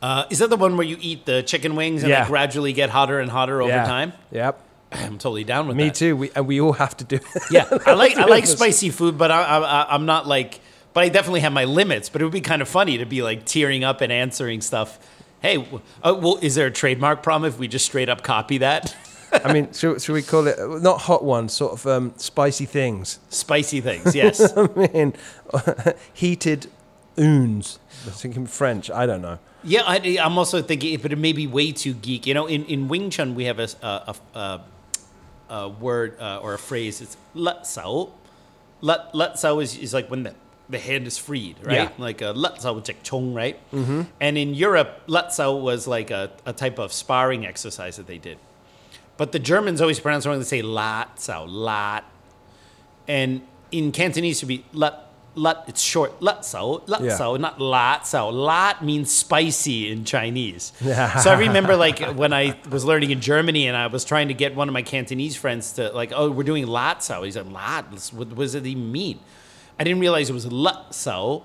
Uh, 0.00 0.24
is 0.30 0.38
that 0.38 0.48
the 0.50 0.56
one 0.56 0.76
where 0.76 0.86
you 0.86 0.96
eat 1.00 1.24
the 1.26 1.42
chicken 1.42 1.76
wings 1.76 2.02
and 2.02 2.10
Yeah. 2.10 2.24
they 2.24 2.28
gradually 2.28 2.72
get 2.72 2.90
hotter 2.90 3.20
and 3.20 3.30
hotter 3.30 3.60
over 3.62 3.70
yeah. 3.70 3.84
time? 3.84 4.12
Yep. 4.32 4.60
I'm 4.94 5.18
totally 5.18 5.44
down 5.44 5.66
with 5.68 5.76
Me 5.76 5.84
that. 5.86 5.94
too. 5.94 6.16
We, 6.16 6.30
and 6.34 6.46
we 6.46 6.60
all 6.60 6.72
have 6.72 6.96
to 6.98 7.04
do 7.04 7.16
it. 7.16 7.42
Yeah, 7.50 7.66
I 7.86 7.94
like 7.94 8.16
I 8.16 8.24
like 8.26 8.46
spicy 8.46 8.90
food, 8.90 9.18
but 9.18 9.30
I, 9.30 9.42
I, 9.42 9.94
I'm 9.94 10.06
not 10.06 10.26
like. 10.26 10.60
But 10.92 11.02
I 11.04 11.08
definitely 11.08 11.40
have 11.40 11.52
my 11.52 11.64
limits. 11.64 12.08
But 12.08 12.22
it 12.22 12.24
would 12.24 12.32
be 12.32 12.40
kind 12.40 12.62
of 12.62 12.68
funny 12.68 12.98
to 12.98 13.04
be 13.06 13.22
like 13.22 13.44
tearing 13.44 13.82
up 13.82 14.00
and 14.00 14.12
answering 14.12 14.60
stuff. 14.60 14.98
Hey, 15.42 15.58
uh, 16.02 16.16
well, 16.18 16.38
is 16.40 16.54
there 16.54 16.68
a 16.68 16.70
trademark 16.70 17.22
problem 17.22 17.48
if 17.52 17.58
we 17.58 17.66
just 17.68 17.84
straight 17.84 18.08
up 18.08 18.22
copy 18.22 18.58
that? 18.58 18.96
I 19.44 19.52
mean, 19.52 19.72
should, 19.72 20.00
should 20.00 20.12
we 20.12 20.22
call 20.22 20.46
it 20.46 20.56
not 20.80 21.00
hot 21.02 21.24
ones, 21.24 21.52
sort 21.52 21.72
of 21.72 21.86
um, 21.88 22.14
spicy 22.16 22.66
things? 22.66 23.18
Spicy 23.30 23.80
things, 23.80 24.14
yes. 24.22 24.56
I 24.56 24.68
mean, 24.76 25.14
heated 26.14 26.70
oons. 27.18 27.78
I 28.04 28.10
was 28.10 28.22
thinking 28.22 28.46
French. 28.46 28.90
I 28.90 29.06
don't 29.06 29.22
know. 29.22 29.38
yeah, 29.64 29.82
I, 29.84 30.18
I'm 30.22 30.38
also 30.38 30.62
thinking, 30.62 30.98
but 31.00 31.12
it 31.12 31.18
may 31.18 31.32
be 31.32 31.46
way 31.48 31.72
too 31.72 31.94
geek. 31.94 32.26
You 32.26 32.34
know, 32.34 32.46
in, 32.46 32.64
in 32.66 32.86
Wing 32.88 33.10
Chun 33.10 33.34
we 33.34 33.44
have 33.44 33.58
a 33.58 33.68
a, 33.82 34.14
a, 34.34 34.60
a, 35.54 35.68
word 35.68 36.18
uh, 36.20 36.40
or 36.42 36.54
a 36.54 36.58
phrase. 36.58 37.00
It's 37.00 37.16
lat 37.34 37.66
sao. 37.66 38.10
Lat 38.80 39.14
lat 39.14 39.38
sao 39.38 39.60
is, 39.60 39.76
is 39.78 39.94
like 39.94 40.10
when 40.10 40.22
the 40.24 40.34
the 40.68 40.78
hand 40.78 41.06
is 41.06 41.18
freed, 41.18 41.56
right? 41.62 41.74
Yeah. 41.74 41.90
Like 41.98 42.22
a 42.22 42.32
like 42.32 43.02
chong, 43.02 43.34
right? 43.34 43.58
Mm-hmm. 43.70 44.02
And 44.20 44.38
in 44.38 44.54
Europe, 44.54 45.02
lat 45.06 45.32
sao 45.32 45.54
was 45.54 45.86
like 45.86 46.10
a, 46.10 46.30
a 46.46 46.52
type 46.52 46.78
of 46.78 46.92
sparring 46.92 47.46
exercise 47.46 47.96
that 47.96 48.06
they 48.06 48.18
did. 48.18 48.38
But 49.16 49.32
the 49.32 49.38
Germans 49.38 49.80
always 49.80 50.00
pronounce 50.00 50.26
it 50.26 50.28
wrong. 50.28 50.38
They 50.38 50.44
say 50.44 50.62
lat 50.62 51.20
sao, 51.20 51.44
lat. 51.44 52.04
And 53.06 53.42
in 53.70 53.92
Cantonese, 53.92 54.42
it 54.42 54.46
would 54.46 54.48
be 54.48 54.64
lat, 54.72 55.03
lat, 55.34 55.64
it's 55.66 55.80
short, 55.80 56.20
lat 56.22 56.44
sao, 56.44 56.82
lat 56.86 57.02
Yeah. 57.02 57.16
sao, 57.16 57.36
not 57.36 57.60
lat 57.60 58.06
sao. 58.06 58.28
Lat 58.30 58.84
means 58.84 59.12
spicy 59.12 59.90
in 59.90 60.04
Chinese. 60.04 60.72
so 60.80 61.30
I 61.30 61.36
remember 61.38 61.76
like 61.76 61.98
when 62.14 62.32
I 62.32 62.56
was 62.70 62.84
learning 62.84 63.10
in 63.10 63.20
Germany 63.20 63.66
and 63.68 63.76
I 63.76 63.86
was 63.88 64.04
trying 64.04 64.28
to 64.28 64.34
get 64.34 64.54
one 64.54 64.68
of 64.68 64.72
my 64.72 64.82
Cantonese 64.82 65.36
friends 65.36 65.72
to 65.72 65.90
like, 65.92 66.12
oh, 66.14 66.30
we're 66.30 66.44
doing 66.44 66.66
lat 66.66 67.02
sao. 67.02 67.22
He's 67.22 67.36
like, 67.36 67.50
lat, 67.50 67.84
what, 68.12 68.28
what 68.28 68.36
does 68.38 68.54
it 68.54 68.66
even 68.66 68.90
mean? 68.92 69.20
I 69.78 69.84
didn't 69.84 70.00
realize 70.00 70.30
it 70.30 70.34
was 70.34 70.50
lat 70.50 70.94
sao 70.94 71.42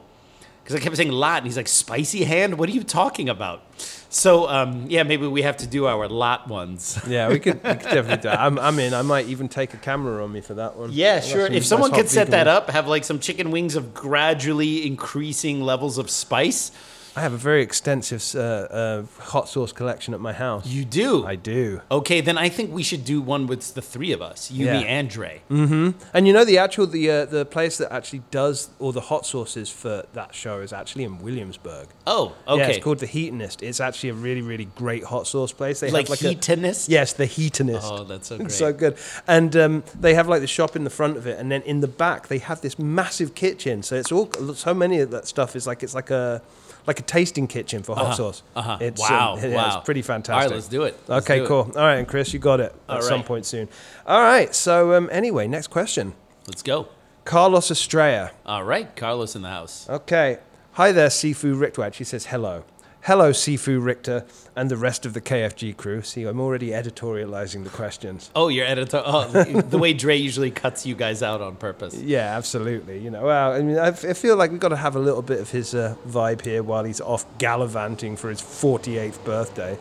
because 0.63 0.75
I 0.75 0.83
kept 0.83 0.97
saying 0.97 1.11
lat, 1.11 1.37
and 1.39 1.47
he's 1.47 1.57
like, 1.57 1.67
spicy 1.67 2.25
hand? 2.25 2.59
What 2.59 2.69
are 2.69 2.73
you 2.73 2.83
talking 2.83 3.27
about? 3.27 3.63
So, 4.11 4.49
um, 4.49 4.87
yeah, 4.89 5.03
maybe 5.03 5.27
we 5.27 5.43
have 5.43 5.57
to 5.57 5.67
do 5.67 5.85
our 5.85 6.07
lot 6.07 6.47
ones. 6.47 6.99
Yeah, 7.07 7.29
we 7.29 7.39
could, 7.39 7.63
we 7.63 7.69
could 7.69 7.81
definitely 7.81 8.15
do 8.17 8.21
that. 8.23 8.39
I'm, 8.39 8.57
I'm 8.57 8.79
in. 8.79 8.93
I 8.93 9.03
might 9.03 9.27
even 9.27 9.47
take 9.47 9.73
a 9.75 9.77
camera 9.77 10.23
on 10.23 10.31
me 10.31 10.41
for 10.41 10.55
that 10.55 10.75
one. 10.75 10.89
Yeah, 10.91 11.19
sure. 11.19 11.45
some 11.45 11.53
If 11.53 11.65
someone 11.65 11.91
could 11.91 12.09
set 12.09 12.29
that 12.29 12.47
up, 12.47 12.71
have 12.71 12.87
like 12.87 13.03
some 13.03 13.19
chicken 13.19 13.51
wings 13.51 13.75
of 13.75 13.93
gradually 13.93 14.85
increasing 14.85 15.61
levels 15.61 15.97
of 15.99 16.09
spice. 16.09 16.71
I 17.19 17.21
have 17.23 17.33
a 17.33 17.37
very 17.51 17.61
extensive 17.61 18.23
uh, 18.33 18.39
uh, 18.39 19.03
hot 19.19 19.49
sauce 19.49 19.73
collection 19.73 20.13
at 20.13 20.21
my 20.21 20.31
house. 20.31 20.65
You 20.65 20.85
do. 20.85 21.25
I 21.25 21.35
do. 21.35 21.81
Okay, 21.91 22.21
then 22.21 22.37
I 22.37 22.47
think 22.47 22.71
we 22.71 22.81
should 22.81 23.03
do 23.03 23.19
one 23.19 23.45
with 23.45 23.73
the 23.73 23.81
three 23.81 24.13
of 24.13 24.21
us, 24.21 24.49
you, 24.49 24.67
me, 24.67 24.71
Yeah. 24.71 24.95
and 24.99 25.09
Dre. 25.09 25.41
And 25.49 26.27
you 26.27 26.31
know 26.31 26.45
the 26.45 26.57
actual 26.59 26.87
the 26.87 27.11
uh, 27.11 27.25
the 27.25 27.43
place 27.45 27.77
that 27.79 27.91
actually 27.91 28.23
does 28.31 28.69
all 28.79 28.93
the 28.93 29.01
hot 29.01 29.25
sauces 29.25 29.69
for 29.69 30.05
that 30.13 30.33
show 30.33 30.61
is 30.61 30.71
actually 30.71 31.03
in 31.03 31.19
Williamsburg. 31.19 31.89
Oh, 32.07 32.35
okay. 32.47 32.61
Yeah, 32.61 32.67
it's 32.69 32.83
called 32.85 32.99
the 32.99 33.07
Heatonist. 33.07 33.63
It's 33.63 33.81
actually 33.81 34.11
a 34.11 34.13
really 34.13 34.41
really 34.41 34.69
great 34.77 35.03
hot 35.03 35.27
sauce 35.27 35.51
place. 35.51 35.81
They 35.81 35.91
like 35.91 36.07
have 36.07 36.21
like 36.23 36.37
Heatonist? 36.37 36.87
A, 36.87 36.91
yes, 36.91 37.11
the 37.11 37.25
Heatonist. 37.27 37.81
Oh, 37.83 38.05
that's 38.05 38.29
so 38.29 38.37
great. 38.45 38.51
so 38.51 38.71
good. 38.71 38.95
And 39.27 39.53
um, 39.57 39.83
they 39.99 40.13
have 40.13 40.29
like 40.29 40.39
the 40.39 40.47
shop 40.47 40.77
in 40.77 40.85
the 40.85 40.89
front 40.89 41.17
of 41.17 41.27
it, 41.27 41.37
and 41.37 41.51
then 41.51 41.63
in 41.63 41.81
the 41.81 41.89
back 41.89 42.29
they 42.29 42.37
have 42.37 42.61
this 42.61 42.79
massive 42.79 43.35
kitchen. 43.35 43.83
So 43.83 43.97
it's 43.97 44.09
all 44.13 44.31
so 44.55 44.73
many 44.73 44.99
of 45.01 45.11
that 45.11 45.27
stuff 45.27 45.57
is 45.57 45.67
like 45.67 45.83
it's 45.83 45.93
like 45.95 46.11
a 46.11 46.41
like 46.87 46.99
a 46.99 47.03
tasting 47.03 47.47
kitchen 47.47 47.83
for 47.83 47.95
hot 47.95 48.15
sauce. 48.17 48.43
uh-huh. 48.55 48.77
It's, 48.81 48.99
Wow, 49.01 49.37
yeah, 49.41 49.55
wow. 49.55 49.77
it's 49.77 49.85
pretty 49.85 50.01
fantastic. 50.01 50.49
right, 50.49 50.55
let's 50.55 50.67
do 50.67 50.83
it. 50.83 50.97
Let's 51.07 51.25
okay, 51.25 51.37
do 51.39 51.43
it. 51.43 51.47
cool. 51.47 51.71
All 51.75 51.83
right, 51.83 51.95
and 51.97 52.07
Chris, 52.07 52.33
you 52.33 52.39
got 52.39 52.59
it 52.59 52.73
at 52.87 52.95
All 52.97 53.01
some 53.01 53.23
point 53.23 53.45
soon. 53.45 53.67
All 54.05 54.21
right. 54.21 54.53
So 54.55 54.93
um, 54.93 55.09
anyway, 55.11 55.47
next 55.47 55.67
question. 55.67 56.13
Let's 56.47 56.63
go. 56.63 56.87
Carlos 57.25 57.69
Estrella. 57.69 58.31
All 58.45 58.63
right, 58.63 58.95
Carlos 58.95 59.35
in 59.35 59.41
the 59.43 59.49
house. 59.49 59.87
Okay. 59.89 60.39
Hi 60.73 60.91
there, 60.91 61.09
Sifu 61.09 61.59
Richter. 61.59 61.91
She 61.93 62.03
says 62.03 62.27
hello. 62.27 62.63
Hello, 63.03 63.31
Sifu 63.31 63.81
Richter 63.83 64.25
and 64.57 64.69
the 64.69 64.75
rest 64.75 65.05
of 65.05 65.13
the 65.13 65.21
KFG 65.21 65.75
crew. 65.77 66.01
See, 66.01 66.23
I'm 66.25 66.39
already 66.39 66.71
editorializing 66.71 67.63
the 67.63 67.69
questions. 67.69 68.29
Oh, 68.35 68.49
your 68.49 68.65
editor. 68.65 69.01
Oh, 69.05 69.25
the 69.25 69.77
way 69.77 69.93
Dre 69.93 70.17
usually 70.17 70.51
cuts 70.51 70.85
you 70.85 70.95
guys 70.95 71.23
out 71.23 71.41
on 71.41 71.55
purpose. 71.55 71.95
Yeah, 71.95 72.35
absolutely. 72.35 72.99
You 72.99 73.09
know, 73.09 73.23
well, 73.23 73.53
I 73.53 73.61
mean, 73.61 73.77
I, 73.79 73.87
f- 73.87 74.03
I 74.03 74.13
feel 74.13 74.35
like 74.35 74.51
we've 74.51 74.59
got 74.59 74.69
to 74.69 74.75
have 74.75 74.97
a 74.97 74.99
little 74.99 75.21
bit 75.21 75.39
of 75.39 75.49
his 75.49 75.73
uh, 75.73 75.95
vibe 76.07 76.41
here 76.41 76.61
while 76.61 76.83
he's 76.83 76.99
off 76.99 77.25
gallivanting 77.37 78.17
for 78.17 78.29
his 78.29 78.41
48th 78.41 79.23
birthday. 79.23 79.77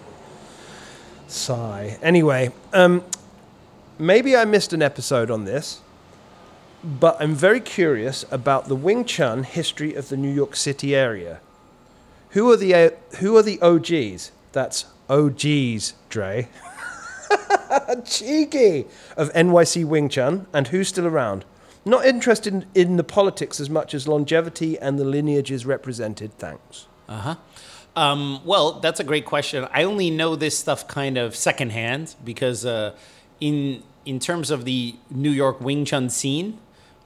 Sigh. 1.27 1.99
Anyway, 2.01 2.53
um, 2.73 3.05
maybe 3.99 4.37
I 4.37 4.45
missed 4.45 4.73
an 4.73 4.81
episode 4.81 5.29
on 5.31 5.45
this, 5.45 5.81
but 6.85 7.17
I'm 7.21 7.35
very 7.35 7.61
curious 7.61 8.25
about 8.31 8.67
the 8.69 8.77
Wing 8.77 9.05
Chun 9.05 9.43
history 9.43 9.95
of 9.95 10.09
the 10.09 10.17
New 10.17 10.33
York 10.33 10.55
City 10.55 10.95
area. 10.95 11.41
Who 12.31 12.51
are 12.53 12.57
the 12.57 12.75
uh, 12.75 12.91
who 13.19 13.37
are 13.37 13.43
the 13.43 13.61
OGs? 13.61 14.33
That's 14.53 14.87
OGs, 15.09 15.95
Dre. 16.09 16.49
Cheeky 18.05 18.87
of 19.17 19.33
NYC 19.33 19.85
Wing 19.85 20.09
Chun, 20.09 20.47
and 20.53 20.69
who's 20.69 20.89
still 20.89 21.07
around? 21.07 21.45
Not 21.85 22.05
interested 22.05 22.53
in, 22.53 22.67
in 22.75 22.97
the 22.97 23.05
politics 23.05 23.61
as 23.61 23.71
much 23.71 23.95
as 23.95 24.07
longevity 24.07 24.79
and 24.79 24.99
the 24.99 25.05
lineages 25.05 25.65
represented. 25.65 26.37
Thanks. 26.39 26.87
Uh 27.09 27.21
huh. 27.21 27.35
Um, 27.97 28.41
well, 28.45 28.73
that's 28.81 29.01
a 29.01 29.05
great 29.05 29.25
question. 29.25 29.67
I 29.73 29.83
only 29.85 30.11
know 30.11 30.37
this 30.37 30.59
stuff 30.59 30.87
kind 30.87 31.17
of 31.17 31.35
secondhand 31.35 32.15
because 32.25 32.65
uh, 32.67 32.95
in 33.41 33.83
in 34.05 34.19
terms 34.19 34.51
of 34.51 34.65
the 34.65 34.97
New 35.11 35.31
York 35.31 35.61
Wing 35.61 35.85
Chun 35.85 36.09
scene, 36.11 36.59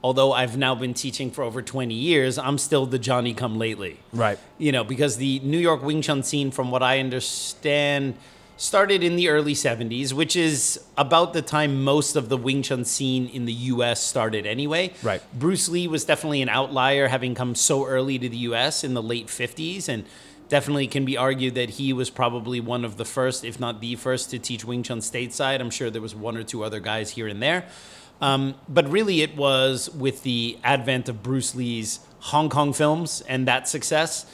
although 0.03 0.33
I've 0.33 0.57
now 0.57 0.75
been 0.75 0.93
teaching 0.93 1.31
for 1.31 1.43
over 1.43 1.61
20 1.61 1.93
years, 1.93 2.37
I'm 2.37 2.57
still 2.57 2.85
the 2.85 2.99
Johnny 2.99 3.33
come 3.33 3.57
lately. 3.57 3.99
Right. 4.11 4.37
You 4.57 4.71
know, 4.71 4.83
because 4.83 5.17
the 5.17 5.39
New 5.39 5.57
York 5.57 5.81
Wing 5.81 6.01
Chun 6.01 6.23
scene, 6.23 6.51
from 6.51 6.69
what 6.71 6.83
I 6.83 6.99
understand, 6.99 8.15
started 8.57 9.01
in 9.01 9.15
the 9.15 9.29
early 9.29 9.53
70s, 9.53 10.13
which 10.13 10.35
is 10.35 10.79
about 10.97 11.33
the 11.33 11.41
time 11.41 11.83
most 11.83 12.15
of 12.15 12.29
the 12.29 12.37
Wing 12.37 12.61
Chun 12.61 12.85
scene 12.85 13.27
in 13.27 13.45
the 13.45 13.53
US 13.53 14.03
started 14.03 14.45
anyway. 14.45 14.93
Right. 15.01 15.21
Bruce 15.33 15.69
Lee 15.69 15.87
was 15.87 16.05
definitely 16.05 16.41
an 16.41 16.49
outlier, 16.49 17.07
having 17.07 17.33
come 17.33 17.55
so 17.55 17.85
early 17.85 18.19
to 18.19 18.29
the 18.29 18.37
US 18.37 18.83
in 18.83 18.93
the 18.93 19.01
late 19.01 19.27
50s, 19.27 19.87
and 19.87 20.05
definitely 20.49 20.87
can 20.87 21.05
be 21.05 21.17
argued 21.17 21.55
that 21.55 21.71
he 21.71 21.93
was 21.93 22.09
probably 22.09 22.59
one 22.59 22.85
of 22.85 22.97
the 22.97 23.05
first, 23.05 23.43
if 23.43 23.59
not 23.59 23.81
the 23.81 23.95
first, 23.95 24.29
to 24.31 24.37
teach 24.37 24.65
Wing 24.65 24.83
Chun 24.83 24.99
stateside. 24.99 25.61
I'm 25.61 25.71
sure 25.71 25.89
there 25.89 26.01
was 26.01 26.13
one 26.13 26.37
or 26.37 26.43
two 26.43 26.63
other 26.63 26.79
guys 26.79 27.11
here 27.11 27.27
and 27.27 27.41
there. 27.41 27.65
Um, 28.23 28.55
but 28.69 28.89
really, 28.89 29.21
it 29.21 29.35
was 29.35 29.89
with 29.89 30.23
the 30.23 30.57
advent 30.63 31.09
of 31.09 31.21
Bruce 31.21 31.55
Lee's 31.55 31.99
Hong 32.19 32.49
Kong 32.49 32.71
films 32.71 33.21
and 33.27 33.45
that 33.49 33.67
success 33.67 34.25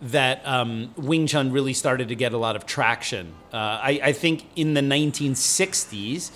that 0.00 0.40
um, 0.46 0.94
Wing 0.96 1.26
Chun 1.26 1.52
really 1.52 1.74
started 1.74 2.08
to 2.08 2.14
get 2.14 2.32
a 2.32 2.38
lot 2.38 2.56
of 2.56 2.64
traction. 2.64 3.34
Uh, 3.52 3.56
I, 3.56 4.00
I 4.02 4.12
think 4.14 4.46
in 4.56 4.72
the 4.72 4.80
1960s, 4.80 6.30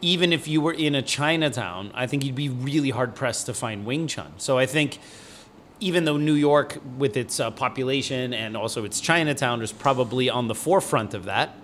even 0.00 0.32
if 0.32 0.48
you 0.48 0.60
were 0.60 0.72
in 0.72 0.96
a 0.96 1.02
Chinatown, 1.02 1.92
I 1.94 2.08
think 2.08 2.24
you'd 2.24 2.34
be 2.34 2.48
really 2.48 2.90
hard 2.90 3.14
pressed 3.14 3.46
to 3.46 3.54
find 3.54 3.86
Wing 3.86 4.08
Chun. 4.08 4.32
So 4.38 4.58
I 4.58 4.66
think 4.66 4.98
even 5.78 6.06
though 6.06 6.16
New 6.16 6.34
York, 6.34 6.76
with 6.98 7.16
its 7.16 7.38
uh, 7.38 7.52
population 7.52 8.34
and 8.34 8.56
also 8.56 8.84
its 8.84 9.00
Chinatown, 9.00 9.62
is 9.62 9.70
probably 9.70 10.28
on 10.28 10.48
the 10.48 10.56
forefront 10.56 11.14
of 11.14 11.26
that, 11.26 11.54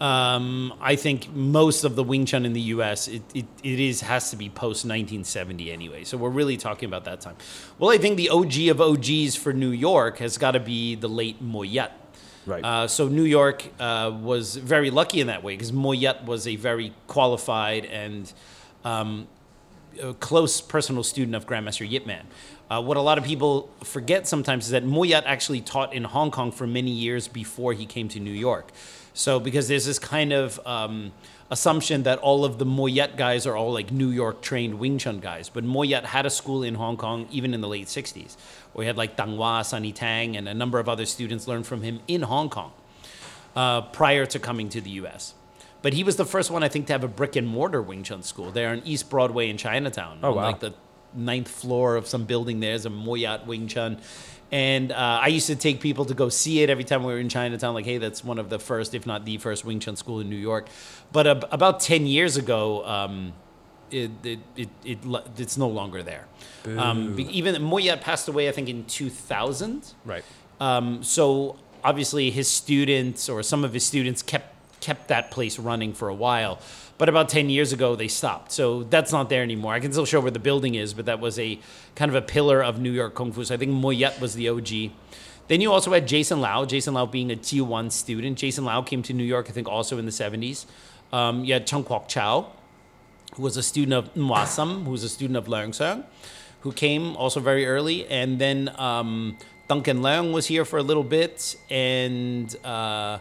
um, 0.00 0.74
I 0.80 0.94
think 0.94 1.34
most 1.34 1.82
of 1.82 1.96
the 1.96 2.04
Wing 2.04 2.24
Chun 2.24 2.46
in 2.46 2.52
the 2.52 2.60
U.S. 2.60 3.08
it, 3.08 3.22
it, 3.34 3.46
it 3.64 3.80
is 3.80 4.00
has 4.02 4.30
to 4.30 4.36
be 4.36 4.48
post 4.48 4.84
1970 4.84 5.72
anyway. 5.72 6.04
So 6.04 6.16
we're 6.16 6.28
really 6.30 6.56
talking 6.56 6.86
about 6.86 7.04
that 7.04 7.20
time. 7.20 7.36
Well, 7.78 7.90
I 7.90 7.98
think 7.98 8.16
the 8.16 8.28
OG 8.30 8.68
of 8.68 8.80
OGs 8.80 9.34
for 9.34 9.52
New 9.52 9.70
York 9.70 10.18
has 10.18 10.38
got 10.38 10.52
to 10.52 10.60
be 10.60 10.94
the 10.94 11.08
late 11.08 11.42
Moy 11.42 11.64
Yat. 11.64 11.92
Right. 12.46 12.64
Uh, 12.64 12.86
so 12.86 13.08
New 13.08 13.24
York 13.24 13.64
uh, 13.80 14.16
was 14.22 14.56
very 14.56 14.90
lucky 14.90 15.20
in 15.20 15.26
that 15.26 15.42
way 15.42 15.54
because 15.54 15.72
Moy 15.72 15.92
Yat 15.92 16.24
was 16.24 16.46
a 16.46 16.56
very 16.56 16.94
qualified 17.08 17.84
and 17.84 18.32
um, 18.84 19.26
close 20.20 20.60
personal 20.60 21.02
student 21.02 21.34
of 21.34 21.46
Grandmaster 21.46 21.88
Yip 21.88 22.06
Man. 22.06 22.26
Uh, 22.70 22.82
what 22.82 22.96
a 22.96 23.00
lot 23.00 23.18
of 23.18 23.24
people 23.24 23.70
forget 23.82 24.28
sometimes 24.28 24.66
is 24.66 24.70
that 24.70 24.84
Moy 24.84 25.04
Yat 25.04 25.24
actually 25.26 25.60
taught 25.60 25.92
in 25.92 26.04
Hong 26.04 26.30
Kong 26.30 26.52
for 26.52 26.66
many 26.66 26.90
years 26.90 27.26
before 27.26 27.72
he 27.72 27.84
came 27.84 28.08
to 28.08 28.20
New 28.20 28.30
York. 28.30 28.70
So 29.18 29.40
because 29.40 29.66
there's 29.66 29.84
this 29.84 29.98
kind 29.98 30.32
of 30.32 30.60
um, 30.64 31.10
assumption 31.50 32.04
that 32.04 32.20
all 32.20 32.44
of 32.44 32.58
the 32.58 32.64
Moy 32.64 32.86
Yat 32.86 33.16
guys 33.16 33.48
are 33.48 33.56
all 33.56 33.72
like 33.72 33.90
New 33.90 34.10
York 34.10 34.42
trained 34.42 34.78
Wing 34.78 34.96
Chun 34.96 35.18
guys, 35.18 35.48
but 35.48 35.64
Moy 35.64 35.86
Yat 35.86 36.06
had 36.06 36.24
a 36.24 36.30
school 36.30 36.62
in 36.62 36.76
Hong 36.76 36.96
Kong 36.96 37.26
even 37.32 37.52
in 37.52 37.60
the 37.60 37.66
late 37.66 37.88
60s, 37.88 38.36
where 38.72 38.84
he 38.84 38.86
had 38.86 38.96
like 38.96 39.16
Dang 39.16 39.34
Hua, 39.34 39.64
Sunny 39.64 39.90
Tang, 39.90 40.36
and 40.36 40.48
a 40.48 40.54
number 40.54 40.78
of 40.78 40.88
other 40.88 41.04
students 41.04 41.48
learned 41.48 41.66
from 41.66 41.82
him 41.82 41.98
in 42.06 42.22
Hong 42.22 42.48
Kong 42.48 42.70
uh, 43.56 43.80
prior 43.80 44.24
to 44.24 44.38
coming 44.38 44.68
to 44.68 44.80
the 44.80 44.90
U.S. 44.90 45.34
But 45.82 45.94
he 45.94 46.04
was 46.04 46.14
the 46.14 46.24
first 46.24 46.52
one, 46.52 46.62
I 46.62 46.68
think, 46.68 46.86
to 46.86 46.92
have 46.92 47.02
a 47.02 47.08
brick 47.08 47.34
and 47.34 47.48
mortar 47.48 47.82
Wing 47.82 48.04
Chun 48.04 48.22
school 48.22 48.52
there 48.52 48.68
on 48.68 48.82
East 48.84 49.10
Broadway 49.10 49.50
in 49.50 49.56
Chinatown. 49.56 50.20
Oh, 50.22 50.32
wow. 50.32 50.44
Like 50.44 50.60
the 50.60 50.74
ninth 51.12 51.48
floor 51.48 51.96
of 51.96 52.06
some 52.06 52.24
building 52.24 52.60
there 52.60 52.74
is 52.74 52.86
a 52.86 52.90
Moy 52.90 53.16
Yat 53.16 53.48
Wing 53.48 53.66
Chun. 53.66 53.98
And 54.50 54.92
uh, 54.92 55.20
I 55.22 55.28
used 55.28 55.46
to 55.48 55.56
take 55.56 55.80
people 55.80 56.06
to 56.06 56.14
go 56.14 56.30
see 56.30 56.62
it 56.62 56.70
every 56.70 56.84
time 56.84 57.04
we 57.04 57.12
were 57.12 57.18
in 57.18 57.28
Chinatown. 57.28 57.74
Like, 57.74 57.84
hey, 57.84 57.98
that's 57.98 58.24
one 58.24 58.38
of 58.38 58.48
the 58.48 58.58
first, 58.58 58.94
if 58.94 59.06
not 59.06 59.24
the 59.24 59.36
first, 59.36 59.64
Wing 59.64 59.78
Chun 59.78 59.96
school 59.96 60.20
in 60.20 60.30
New 60.30 60.36
York. 60.36 60.68
But 61.12 61.26
uh, 61.26 61.40
about 61.50 61.80
ten 61.80 62.06
years 62.06 62.36
ago, 62.38 62.84
um, 62.86 63.34
it, 63.90 64.10
it, 64.24 64.38
it, 64.56 64.68
it 64.84 64.98
it's 65.36 65.58
no 65.58 65.68
longer 65.68 66.02
there. 66.02 66.26
Um, 66.64 67.18
even 67.18 67.62
Moy 67.62 67.78
Yat 67.78 68.00
passed 68.00 68.28
away, 68.28 68.48
I 68.48 68.52
think, 68.52 68.68
in 68.68 68.84
2000. 68.84 69.94
Right. 70.04 70.24
Um, 70.60 71.02
so 71.02 71.56
obviously 71.84 72.30
his 72.30 72.48
students 72.48 73.28
or 73.28 73.42
some 73.42 73.64
of 73.64 73.72
his 73.72 73.84
students 73.84 74.22
kept 74.22 74.54
kept 74.80 75.08
that 75.08 75.30
place 75.30 75.58
running 75.58 75.92
for 75.92 76.08
a 76.08 76.14
while. 76.14 76.60
But 76.98 77.08
about 77.08 77.28
10 77.28 77.48
years 77.48 77.72
ago, 77.72 77.94
they 77.94 78.08
stopped. 78.08 78.50
So 78.50 78.82
that's 78.82 79.12
not 79.12 79.28
there 79.28 79.42
anymore. 79.42 79.72
I 79.72 79.80
can 79.80 79.92
still 79.92 80.04
show 80.04 80.20
where 80.20 80.32
the 80.32 80.40
building 80.40 80.74
is, 80.74 80.92
but 80.94 81.06
that 81.06 81.20
was 81.20 81.38
a 81.38 81.60
kind 81.94 82.10
of 82.10 82.16
a 82.16 82.22
pillar 82.22 82.60
of 82.62 82.80
New 82.80 82.90
York 82.90 83.14
Kung 83.14 83.32
Fu. 83.32 83.44
So 83.44 83.54
I 83.54 83.56
think 83.56 83.70
Moy 83.70 83.90
Yat 83.90 84.20
was 84.20 84.34
the 84.34 84.48
OG. 84.48 84.90
Then 85.46 85.60
you 85.60 85.72
also 85.72 85.92
had 85.92 86.08
Jason 86.08 86.40
Lau, 86.40 86.64
Jason 86.64 86.94
Lau 86.94 87.06
being 87.06 87.30
a 87.30 87.36
T1 87.36 87.92
student. 87.92 88.36
Jason 88.36 88.64
Lau 88.64 88.82
came 88.82 89.02
to 89.04 89.12
New 89.12 89.24
York, 89.24 89.46
I 89.48 89.52
think, 89.52 89.68
also 89.68 89.96
in 89.96 90.04
the 90.04 90.10
70s. 90.10 90.66
Um, 91.12 91.44
you 91.44 91.54
had 91.54 91.66
Chung 91.66 91.84
Kwok 91.84 92.08
Chow, 92.08 92.50
who 93.34 93.42
was 93.42 93.56
a 93.56 93.62
student 93.62 93.94
of 93.94 94.12
Mwasam, 94.14 94.84
who 94.84 94.90
was 94.90 95.04
a 95.04 95.08
student 95.08 95.36
of 95.36 95.46
Leung 95.46 95.68
Seung, 95.68 96.04
who 96.62 96.72
came 96.72 97.16
also 97.16 97.40
very 97.40 97.64
early. 97.64 98.06
And 98.08 98.38
then 98.38 98.74
um, 98.78 99.38
Duncan 99.68 100.00
Leung 100.00 100.32
was 100.32 100.46
here 100.46 100.64
for 100.64 100.78
a 100.78 100.82
little 100.82 101.04
bit 101.04 101.56
and 101.70 102.54
uh, 102.64 103.20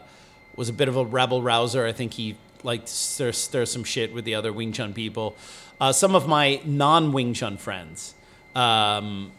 was 0.56 0.68
a 0.68 0.74
bit 0.74 0.90
of 0.90 0.98
a 0.98 1.06
rebel 1.06 1.42
rouser. 1.42 1.86
I 1.86 1.94
think 1.94 2.14
he 2.14 2.36
liked 2.64 2.88
to 2.88 2.94
stir, 2.94 3.32
stir 3.32 3.66
some 3.66 3.84
shit 3.84 4.14
with 4.14 4.26
the 4.26 4.36
other 4.36 4.52
Wing 4.54 4.72
Chun 4.72 4.94
people. 4.94 5.36
Uh, 5.80 5.92
some 5.92 6.16
of 6.16 6.28
my 6.28 6.62
non 6.66 7.12
Wing 7.12 7.34
Chun 7.34 7.58
friends 7.58 8.16
um, 8.56 9.32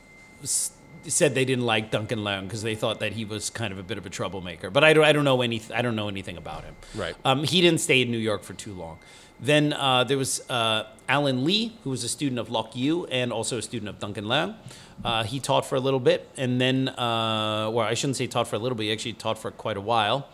s- 0.42 0.72
said 1.06 1.34
they 1.34 1.44
didn't 1.44 1.64
like 1.66 1.90
Duncan 1.90 2.20
Leung 2.20 2.42
because 2.42 2.62
they 2.62 2.74
thought 2.74 3.00
that 3.00 3.12
he 3.12 3.24
was 3.24 3.50
kind 3.50 3.72
of 3.72 3.78
a 3.78 3.82
bit 3.82 3.98
of 3.98 4.06
a 4.06 4.10
troublemaker. 4.10 4.70
But 4.70 4.84
I 4.84 4.92
don't, 4.92 5.04
I 5.04 5.12
don't 5.12 5.24
know 5.24 5.42
any, 5.42 5.62
I 5.74 5.82
don't 5.82 5.96
know 5.96 6.08
anything 6.08 6.36
about 6.36 6.64
him. 6.64 6.76
Right. 6.94 7.14
Um, 7.24 7.44
he 7.44 7.60
didn't 7.60 7.80
stay 7.80 8.02
in 8.02 8.10
New 8.10 8.18
York 8.18 8.42
for 8.42 8.54
too 8.54 8.72
long. 8.74 8.98
Then 9.40 9.72
uh, 9.72 10.02
there 10.04 10.18
was 10.18 10.48
uh, 10.50 10.84
Alan 11.08 11.44
Lee, 11.44 11.76
who 11.84 11.90
was 11.90 12.02
a 12.02 12.08
student 12.08 12.40
of 12.40 12.50
Lok 12.50 12.74
Yu 12.74 13.06
and 13.06 13.32
also 13.32 13.58
a 13.58 13.62
student 13.62 13.88
of 13.88 14.00
Duncan 14.00 14.24
Leung. 14.24 14.56
Uh, 15.04 15.22
he 15.22 15.38
taught 15.38 15.64
for 15.64 15.76
a 15.76 15.80
little 15.80 16.00
bit, 16.00 16.28
and 16.36 16.60
then, 16.60 16.88
uh, 16.88 17.70
well, 17.72 17.86
I 17.86 17.94
shouldn't 17.94 18.16
say 18.16 18.26
taught 18.26 18.48
for 18.48 18.56
a 18.56 18.58
little 18.58 18.76
bit. 18.76 18.84
He 18.84 18.92
actually 18.92 19.12
taught 19.12 19.38
for 19.38 19.52
quite 19.52 19.76
a 19.76 19.80
while. 19.80 20.28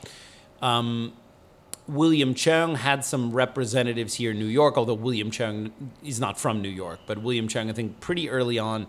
Um, 0.62 1.12
William 1.86 2.34
Cheung 2.34 2.76
had 2.76 3.04
some 3.04 3.32
representatives 3.32 4.14
here 4.14 4.30
in 4.30 4.38
New 4.38 4.46
York, 4.46 4.78
although 4.78 4.94
William 4.94 5.30
Cheung 5.30 5.70
is 6.02 6.18
not 6.18 6.40
from 6.40 6.62
New 6.62 6.68
York. 6.68 7.00
But 7.06 7.18
William 7.18 7.46
Cheung, 7.46 7.68
I 7.68 7.72
think, 7.72 8.00
pretty 8.00 8.30
early 8.30 8.58
on, 8.58 8.86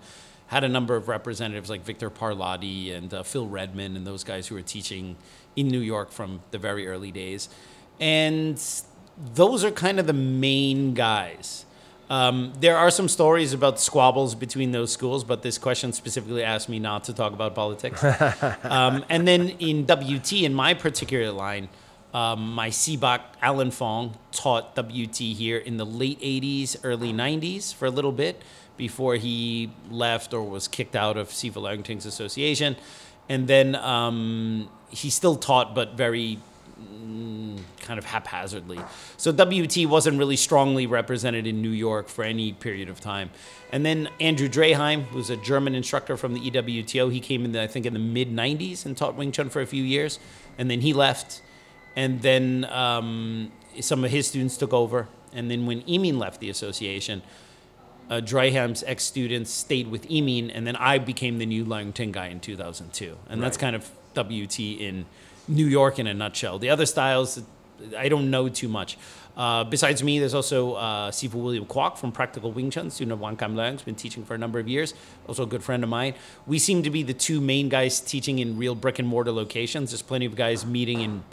had 0.47 0.63
a 0.63 0.69
number 0.69 0.95
of 0.95 1.07
representatives 1.07 1.69
like 1.69 1.83
Victor 1.83 2.09
Parlati 2.09 2.95
and 2.95 3.13
uh, 3.13 3.23
Phil 3.23 3.47
Redman 3.47 3.97
and 3.97 4.07
those 4.07 4.23
guys 4.23 4.47
who 4.47 4.55
were 4.55 4.61
teaching 4.61 5.17
in 5.55 5.67
New 5.67 5.79
York 5.79 6.11
from 6.11 6.41
the 6.51 6.57
very 6.57 6.87
early 6.87 7.11
days. 7.11 7.49
And 7.99 8.61
those 9.33 9.63
are 9.63 9.71
kind 9.71 9.99
of 9.99 10.07
the 10.07 10.13
main 10.13 10.93
guys. 10.93 11.65
Um, 12.09 12.53
there 12.59 12.77
are 12.77 12.91
some 12.91 13.09
stories 13.09 13.51
about 13.51 13.79
squabbles 13.79 14.35
between 14.35 14.71
those 14.71 14.91
schools, 14.91 15.23
but 15.23 15.41
this 15.41 15.57
question 15.57 15.91
specifically 15.91 16.43
asked 16.43 16.69
me 16.69 16.77
not 16.77 17.05
to 17.05 17.13
talk 17.13 17.33
about 17.33 17.55
politics. 17.55 18.03
um, 18.63 19.03
and 19.09 19.27
then 19.27 19.49
in 19.59 19.85
WT, 19.85 20.33
in 20.43 20.53
my 20.53 20.75
particular 20.75 21.31
line, 21.31 21.67
um, 22.15 22.53
my 22.53 22.69
Sibak 22.69 23.19
Alan 23.41 23.71
Fong 23.71 24.17
taught 24.31 24.73
WT 24.77 25.17
here 25.17 25.57
in 25.57 25.75
the 25.75 25.85
late 25.85 26.19
80s, 26.21 26.77
early 26.81 27.11
90s 27.11 27.75
for 27.75 27.87
a 27.87 27.91
little 27.91 28.13
bit 28.13 28.41
before 28.77 29.15
he 29.15 29.69
left 29.91 30.33
or 30.33 30.41
was 30.41 30.69
kicked 30.69 30.95
out 30.95 31.17
of 31.17 31.27
Sifu 31.27 31.55
Leung 31.55 31.83
Ting's 31.83 32.05
association. 32.05 32.77
And 33.27 33.49
then 33.49 33.75
um, 33.75 34.69
he 34.89 35.09
still 35.09 35.35
taught, 35.35 35.75
but 35.75 35.95
very 35.95 36.39
mm, 36.81 37.59
kind 37.81 37.99
of 37.99 38.05
haphazardly. 38.05 38.79
So 39.17 39.33
WT 39.33 39.85
wasn't 39.85 40.17
really 40.17 40.37
strongly 40.37 40.87
represented 40.87 41.45
in 41.45 41.61
New 41.61 41.69
York 41.69 42.07
for 42.07 42.23
any 42.23 42.53
period 42.53 42.87
of 42.87 43.01
time. 43.01 43.29
And 43.73 43.85
then 43.85 44.07
Andrew 44.21 44.47
Dreheim, 44.47 45.03
who's 45.07 45.29
a 45.29 45.35
German 45.35 45.75
instructor 45.75 46.15
from 46.15 46.33
the 46.33 46.49
EWTO, 46.49 47.11
he 47.11 47.19
came 47.19 47.43
in, 47.43 47.51
the, 47.51 47.61
I 47.61 47.67
think, 47.67 47.85
in 47.85 47.91
the 47.91 47.99
mid 47.99 48.31
90s 48.31 48.85
and 48.85 48.95
taught 48.95 49.15
Wing 49.15 49.33
Chun 49.33 49.49
for 49.49 49.61
a 49.61 49.67
few 49.67 49.83
years. 49.83 50.17
And 50.57 50.71
then 50.71 50.79
he 50.79 50.93
left. 50.93 51.41
And 51.95 52.21
then 52.21 52.65
um, 52.65 53.51
some 53.79 54.03
of 54.03 54.11
his 54.11 54.27
students 54.27 54.57
took 54.57 54.73
over. 54.73 55.07
And 55.33 55.49
then 55.49 55.65
when 55.65 55.81
Emin 55.83 56.19
left 56.19 56.39
the 56.39 56.49
association, 56.49 57.21
uh, 58.09 58.19
Dryham's 58.19 58.83
ex 58.83 59.03
students 59.03 59.49
stayed 59.51 59.87
with 59.87 60.05
Emin, 60.09 60.51
and 60.51 60.65
then 60.67 60.75
I 60.75 60.99
became 60.99 61.39
the 61.39 61.45
new 61.45 61.65
Leung 61.65 61.93
Ting 61.93 62.11
guy 62.11 62.27
in 62.27 62.39
2002. 62.39 63.17
And 63.29 63.41
that's 63.41 63.57
kind 63.57 63.75
of 63.75 63.89
WT 64.13 64.59
in 64.59 65.05
New 65.47 65.65
York 65.65 65.99
in 65.99 66.07
a 66.07 66.13
nutshell. 66.13 66.59
The 66.59 66.69
other 66.69 66.85
styles, 66.85 67.41
I 67.97 68.09
don't 68.09 68.29
know 68.29 68.49
too 68.49 68.67
much. 68.67 68.97
Uh, 69.35 69.65
besides 69.65 70.01
me, 70.01 70.17
there's 70.19 70.33
also 70.33 70.75
uh, 70.75 71.11
Sifu 71.11 71.33
William 71.33 71.65
Kwok 71.65 71.97
from 71.97 72.11
Practical 72.11 72.51
Wing 72.51 72.71
Chun, 72.71 72.89
student 72.89 73.11
of 73.11 73.19
Wan 73.19 73.35
Kam 73.35 73.55
Leung's 73.55 73.81
been 73.81 73.95
teaching 73.95 74.23
for 74.23 74.33
a 74.33 74.37
number 74.37 74.59
of 74.59 74.67
years, 74.67 74.93
also 75.27 75.43
a 75.43 75.45
good 75.45 75.61
friend 75.61 75.83
of 75.83 75.89
mine. 75.89 76.13
We 76.47 76.57
seem 76.57 76.83
to 76.83 76.89
be 76.89 77.03
the 77.03 77.13
two 77.13 77.41
main 77.41 77.67
guys 77.67 77.99
teaching 77.99 78.39
in 78.39 78.57
real 78.57 78.75
brick 78.75 78.97
and 78.97 79.07
mortar 79.07 79.33
locations. 79.33 79.91
There's 79.91 80.01
plenty 80.01 80.25
of 80.25 80.35
guys 80.35 80.65
meeting 80.65 81.01
in 81.01 81.23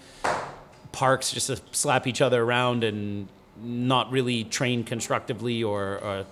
parks 0.93 1.33
just 1.33 1.47
to 1.49 1.61
slap 1.73 2.07
each 2.07 2.21
other 2.21 2.43
around 2.43 2.85
and 2.85 3.29
not 3.63 4.11
really 4.11 4.45
train 4.45 4.85
constructively 4.85 5.63
or, 5.63 5.99
or 5.99 6.27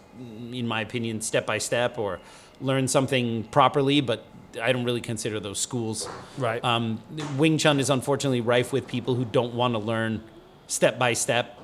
in 0.53 0.67
my 0.69 0.81
opinion, 0.81 1.21
step 1.21 1.47
by 1.47 1.59
step 1.59 1.99
or 1.99 2.21
learn 2.61 2.89
something 2.89 3.45
properly. 3.45 4.01
But 4.01 4.25
I 4.61 4.73
don't 4.73 4.85
really 4.85 5.01
consider 5.01 5.41
those 5.41 5.59
schools. 5.61 6.09
Right. 6.39 6.63
Um, 6.65 7.03
Wing 7.37 7.57
Chun 7.59 7.79
is 7.81 7.91
unfortunately 7.91 8.41
rife 8.41 8.73
with 8.73 8.87
people 8.87 9.15
who 9.15 9.25
don't 9.25 9.55
want 9.55 9.75
to 9.75 9.79
learn 9.79 10.23
step 10.67 10.99
by 10.99 11.13
step. 11.13 11.59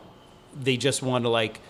They 0.54 0.76
just 0.76 1.02
want 1.02 1.24
to 1.24 1.28
like 1.28 1.60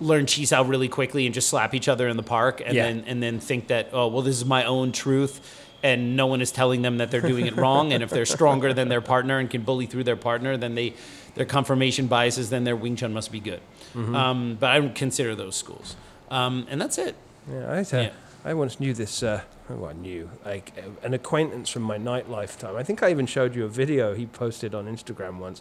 learn 0.00 0.24
chi 0.26 0.44
sao 0.44 0.62
really 0.64 0.88
quickly 0.88 1.26
and 1.26 1.34
just 1.34 1.48
slap 1.48 1.74
each 1.74 1.86
other 1.88 2.08
in 2.08 2.16
the 2.16 2.22
park 2.22 2.62
and 2.64 2.74
Yeah. 2.74 2.84
then 2.84 3.04
and 3.06 3.22
then 3.22 3.38
think 3.38 3.66
that 3.68 3.90
oh 3.92 4.08
well 4.08 4.22
this 4.22 4.34
is 4.36 4.46
my 4.46 4.64
own 4.64 4.92
truth 4.92 5.42
and 5.82 6.16
no 6.16 6.26
one 6.26 6.40
is 6.40 6.52
telling 6.52 6.82
them 6.82 6.98
that 6.98 7.10
they're 7.10 7.20
doing 7.20 7.46
it 7.46 7.56
wrong 7.56 7.92
and 7.92 8.02
if 8.02 8.10
they're 8.10 8.26
stronger 8.26 8.72
than 8.72 8.88
their 8.88 9.00
partner 9.00 9.38
and 9.38 9.50
can 9.50 9.62
bully 9.62 9.86
through 9.86 10.04
their 10.04 10.16
partner 10.16 10.56
then 10.56 10.74
they 10.74 10.94
their 11.34 11.46
confirmation 11.46 12.06
biases 12.06 12.50
then 12.50 12.64
their 12.64 12.76
Wing 12.76 12.96
Chun 12.96 13.12
must 13.12 13.32
be 13.32 13.40
good. 13.40 13.60
Mm-hmm. 13.94 14.14
Um, 14.14 14.56
but 14.58 14.70
I 14.70 14.78
don't 14.78 14.94
consider 14.94 15.34
those 15.34 15.56
schools. 15.56 15.96
Um, 16.30 16.66
and 16.70 16.80
that's 16.80 16.98
it. 16.98 17.14
Yeah, 17.50 17.70
I, 17.70 17.80
uh, 17.80 17.84
Yeah. 17.92 18.10
I 18.44 18.54
once 18.54 18.80
knew 18.80 18.94
this. 18.94 19.22
Uh, 19.22 19.42
oh, 19.68 19.86
I 19.86 19.92
knew 19.92 20.30
like 20.44 20.72
uh, 20.78 21.06
an 21.06 21.14
acquaintance 21.14 21.68
from 21.68 21.82
my 21.82 21.98
nightlife 21.98 22.58
time. 22.58 22.76
I 22.76 22.82
think 22.82 23.02
I 23.02 23.10
even 23.10 23.26
showed 23.26 23.54
you 23.54 23.64
a 23.64 23.68
video 23.68 24.14
he 24.14 24.26
posted 24.26 24.74
on 24.74 24.86
Instagram 24.86 25.38
once. 25.38 25.60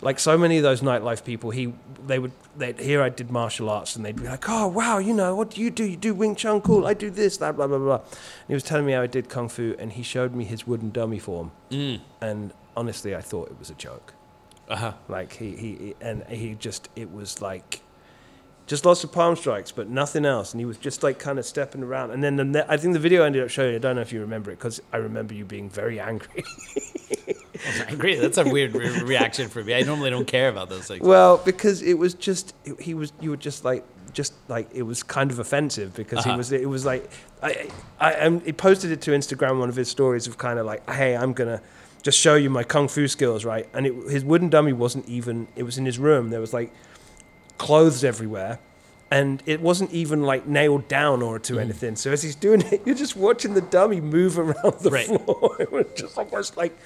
Like 0.00 0.18
so 0.18 0.36
many 0.36 0.56
of 0.58 0.62
those 0.62 0.80
nightlife 0.80 1.24
people, 1.24 1.50
he 1.50 1.72
they 2.06 2.18
would 2.18 2.32
they 2.56 2.72
here 2.72 3.02
I 3.02 3.08
did 3.08 3.30
martial 3.30 3.70
arts 3.70 3.96
and 3.96 4.04
they'd 4.04 4.16
be 4.16 4.24
like, 4.24 4.48
oh 4.48 4.66
wow, 4.66 4.98
you 4.98 5.14
know 5.14 5.34
what 5.34 5.50
do 5.50 5.60
you 5.60 5.70
do? 5.70 5.84
You 5.84 5.96
do 5.96 6.14
Wing 6.14 6.34
Chun, 6.34 6.60
cool. 6.60 6.86
I 6.86 6.94
do 6.94 7.10
this, 7.10 7.36
that, 7.38 7.56
blah 7.56 7.66
blah 7.66 7.78
blah. 7.78 7.96
And 7.96 8.48
he 8.48 8.54
was 8.54 8.62
telling 8.62 8.86
me 8.86 8.92
how 8.92 9.02
I 9.02 9.06
did 9.06 9.28
kung 9.28 9.48
fu, 9.48 9.74
and 9.78 9.92
he 9.92 10.02
showed 10.02 10.34
me 10.34 10.44
his 10.44 10.66
wooden 10.66 10.90
dummy 10.90 11.18
form, 11.18 11.52
and 12.20 12.52
honestly, 12.76 13.14
I 13.14 13.20
thought 13.20 13.50
it 13.50 13.58
was 13.58 13.70
a 13.70 13.74
joke. 13.74 14.14
Uh-huh. 14.68 14.92
Like 15.08 15.34
he, 15.34 15.56
he, 15.56 15.74
he 15.76 15.94
and 16.00 16.24
he 16.24 16.54
just 16.54 16.88
it 16.96 17.12
was 17.12 17.42
like 17.42 17.82
just 18.66 18.86
lots 18.86 19.04
of 19.04 19.12
palm 19.12 19.36
strikes, 19.36 19.72
but 19.72 19.88
nothing 19.88 20.24
else. 20.24 20.52
And 20.52 20.60
he 20.60 20.64
was 20.64 20.78
just 20.78 21.02
like 21.02 21.18
kind 21.18 21.38
of 21.38 21.44
stepping 21.44 21.82
around. 21.82 22.12
And 22.12 22.24
then 22.24 22.36
the 22.36 22.44
ne- 22.44 22.64
I 22.66 22.76
think 22.76 22.94
the 22.94 22.98
video 22.98 23.22
ended 23.22 23.42
up 23.42 23.50
showing. 23.50 23.74
I 23.74 23.78
don't 23.78 23.96
know 23.96 24.02
if 24.02 24.12
you 24.12 24.20
remember 24.20 24.50
it 24.50 24.58
because 24.58 24.80
I 24.92 24.98
remember 24.98 25.34
you 25.34 25.44
being 25.44 25.68
very 25.68 26.00
angry. 26.00 26.44
I 27.88 27.92
agree. 27.92 28.16
That's 28.16 28.38
a 28.38 28.44
weird 28.48 28.74
re- 28.74 29.02
reaction 29.02 29.48
for 29.48 29.62
me. 29.64 29.74
I 29.74 29.82
normally 29.82 30.10
don't 30.10 30.26
care 30.26 30.48
about 30.48 30.68
those 30.68 30.86
things. 30.86 31.02
well, 31.02 31.38
because 31.38 31.82
it 31.82 31.94
was 31.98 32.14
just 32.14 32.54
he 32.78 32.94
was 32.94 33.12
you 33.20 33.30
were 33.30 33.36
just 33.36 33.64
like 33.64 33.84
just 34.12 34.32
like 34.48 34.68
it 34.72 34.82
was 34.82 35.02
kind 35.02 35.30
of 35.32 35.38
offensive 35.40 35.94
because 35.94 36.20
Uh-huh. 36.20 36.32
he 36.32 36.36
was 36.36 36.52
it 36.52 36.68
was 36.68 36.84
like 36.84 37.10
I 37.42 37.68
I 38.00 38.14
um, 38.14 38.40
he 38.40 38.52
posted 38.52 38.90
it 38.92 39.00
to 39.02 39.10
Instagram 39.10 39.58
one 39.58 39.68
of 39.68 39.76
his 39.76 39.88
stories 39.88 40.26
of 40.26 40.38
kind 40.38 40.58
of 40.58 40.66
like 40.66 40.88
hey 40.88 41.16
I'm 41.16 41.32
gonna 41.32 41.60
just 42.02 42.18
show 42.18 42.34
you 42.36 42.48
my 42.50 42.62
kung 42.64 42.86
fu 42.86 43.08
skills 43.08 43.44
right 43.44 43.66
and 43.74 43.86
it, 43.86 43.94
his 44.10 44.24
wooden 44.24 44.50
dummy 44.50 44.72
wasn't 44.72 45.08
even 45.08 45.48
it 45.56 45.62
was 45.64 45.78
in 45.78 45.86
his 45.86 45.98
room 45.98 46.30
there 46.30 46.40
was 46.40 46.52
like 46.52 46.70
clothes 47.58 48.04
everywhere 48.04 48.58
and 49.10 49.42
it 49.46 49.60
wasn't 49.60 49.90
even 49.92 50.22
like 50.22 50.46
nailed 50.46 50.86
down 50.88 51.22
or 51.22 51.38
Mm. 51.38 51.42
to 51.44 51.58
anything 51.58 51.96
so 51.96 52.10
as 52.12 52.22
he's 52.22 52.34
doing 52.36 52.60
it 52.62 52.82
you're 52.86 52.94
just 52.94 53.16
watching 53.16 53.54
the 53.54 53.60
dummy 53.62 54.00
move 54.00 54.38
around 54.38 54.74
the 54.80 54.90
Right. 54.90 55.06
floor 55.06 55.56
it 55.60 55.72
was 55.72 55.86
just 55.96 56.16
almost 56.18 56.56
like 56.56 56.76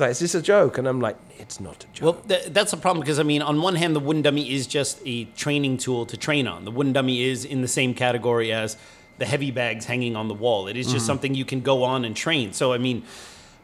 like 0.00 0.10
is 0.10 0.18
this 0.18 0.34
a 0.34 0.42
joke 0.42 0.78
and 0.78 0.88
I'm 0.88 1.00
like 1.00 1.16
it's 1.38 1.60
not 1.60 1.84
a 1.84 1.86
joke 1.88 2.02
Well, 2.02 2.22
th- 2.28 2.46
that's 2.52 2.72
a 2.72 2.76
problem 2.76 3.00
because 3.00 3.18
I 3.18 3.22
mean, 3.22 3.42
on 3.42 3.60
one 3.60 3.76
hand, 3.76 3.94
the 3.94 4.00
wooden 4.00 4.22
dummy 4.22 4.50
is 4.52 4.66
just 4.66 5.00
a 5.04 5.24
training 5.36 5.78
tool 5.78 6.06
to 6.06 6.16
train 6.16 6.46
on. 6.46 6.64
The 6.64 6.70
wooden 6.70 6.92
dummy 6.92 7.22
is 7.22 7.44
in 7.44 7.62
the 7.62 7.68
same 7.68 7.94
category 7.94 8.52
as 8.52 8.76
the 9.18 9.26
heavy 9.26 9.50
bags 9.50 9.84
hanging 9.84 10.16
on 10.16 10.28
the 10.28 10.34
wall. 10.34 10.66
It 10.66 10.76
is 10.76 10.86
just 10.86 10.96
mm-hmm. 10.96 11.06
something 11.06 11.34
you 11.34 11.44
can 11.44 11.60
go 11.60 11.84
on 11.84 12.04
and 12.04 12.16
train. 12.16 12.52
So 12.52 12.72
I 12.72 12.78
mean, 12.78 13.04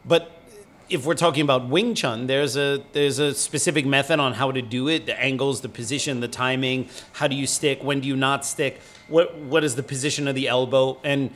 but 0.04 0.30
if 0.88 1.06
we're 1.06 1.14
talking 1.14 1.42
about 1.42 1.68
Wing 1.68 1.94
Chun, 1.94 2.26
there's 2.26 2.56
a 2.56 2.82
there's 2.92 3.18
a 3.18 3.34
specific 3.34 3.86
method 3.86 4.20
on 4.20 4.34
how 4.34 4.52
to 4.52 4.60
do 4.60 4.88
it: 4.88 5.06
the 5.06 5.18
angles, 5.20 5.60
the 5.60 5.68
position, 5.68 6.20
the 6.20 6.28
timing. 6.28 6.88
How 7.12 7.28
do 7.28 7.36
you 7.36 7.46
stick? 7.46 7.82
When 7.82 8.00
do 8.00 8.08
you 8.08 8.16
not 8.16 8.44
stick? 8.44 8.80
What 9.08 9.36
what 9.36 9.64
is 9.64 9.76
the 9.76 9.82
position 9.82 10.28
of 10.28 10.34
the 10.34 10.48
elbow? 10.48 10.98
And 11.02 11.30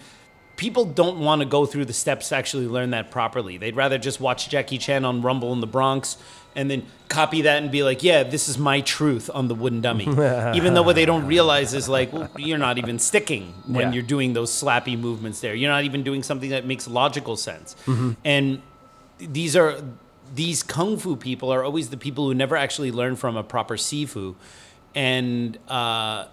people 0.56 0.84
don't 0.84 1.18
want 1.20 1.40
to 1.40 1.46
go 1.46 1.66
through 1.66 1.84
the 1.84 1.92
steps 1.92 2.28
to 2.28 2.36
actually 2.36 2.66
learn 2.66 2.90
that 2.90 3.10
properly. 3.10 3.56
They'd 3.58 3.76
rather 3.76 3.98
just 3.98 4.20
watch 4.20 4.48
Jackie 4.48 4.78
Chan 4.78 5.04
on 5.04 5.20
Rumble 5.22 5.52
in 5.52 5.60
the 5.60 5.66
Bronx 5.66 6.16
and 6.56 6.70
then 6.70 6.86
copy 7.08 7.42
that 7.42 7.60
and 7.62 7.72
be 7.72 7.82
like, 7.82 8.04
yeah, 8.04 8.22
this 8.22 8.48
is 8.48 8.56
my 8.58 8.80
truth 8.80 9.28
on 9.34 9.48
the 9.48 9.54
wooden 9.56 9.80
dummy. 9.80 10.04
even 10.56 10.74
though 10.74 10.82
what 10.82 10.94
they 10.94 11.04
don't 11.04 11.26
realize 11.26 11.74
is 11.74 11.88
like, 11.88 12.12
well, 12.12 12.30
you're 12.38 12.58
not 12.58 12.78
even 12.78 12.98
sticking 13.00 13.52
when 13.66 13.88
Yeah. 13.88 13.92
you're 13.94 14.02
doing 14.04 14.32
those 14.34 14.50
slappy 14.52 14.96
movements 14.96 15.40
there. 15.40 15.54
You're 15.54 15.70
not 15.72 15.82
even 15.84 16.04
doing 16.04 16.22
something 16.22 16.50
that 16.50 16.64
makes 16.64 16.86
logical 16.86 17.36
sense. 17.36 17.74
And 18.24 18.62
these 19.18 19.56
are 19.56 19.82
these 20.34 20.62
kung 20.62 20.96
fu 20.98 21.16
people 21.16 21.50
are 21.52 21.62
always 21.64 21.90
the 21.90 21.96
people 21.96 22.26
who 22.26 22.34
never 22.34 22.56
actually 22.56 22.90
learn 22.92 23.14
from 23.16 23.36
a 23.36 23.42
proper 23.44 23.76
sifu 23.76 24.34
and 24.94 25.58
uh, 25.68 26.26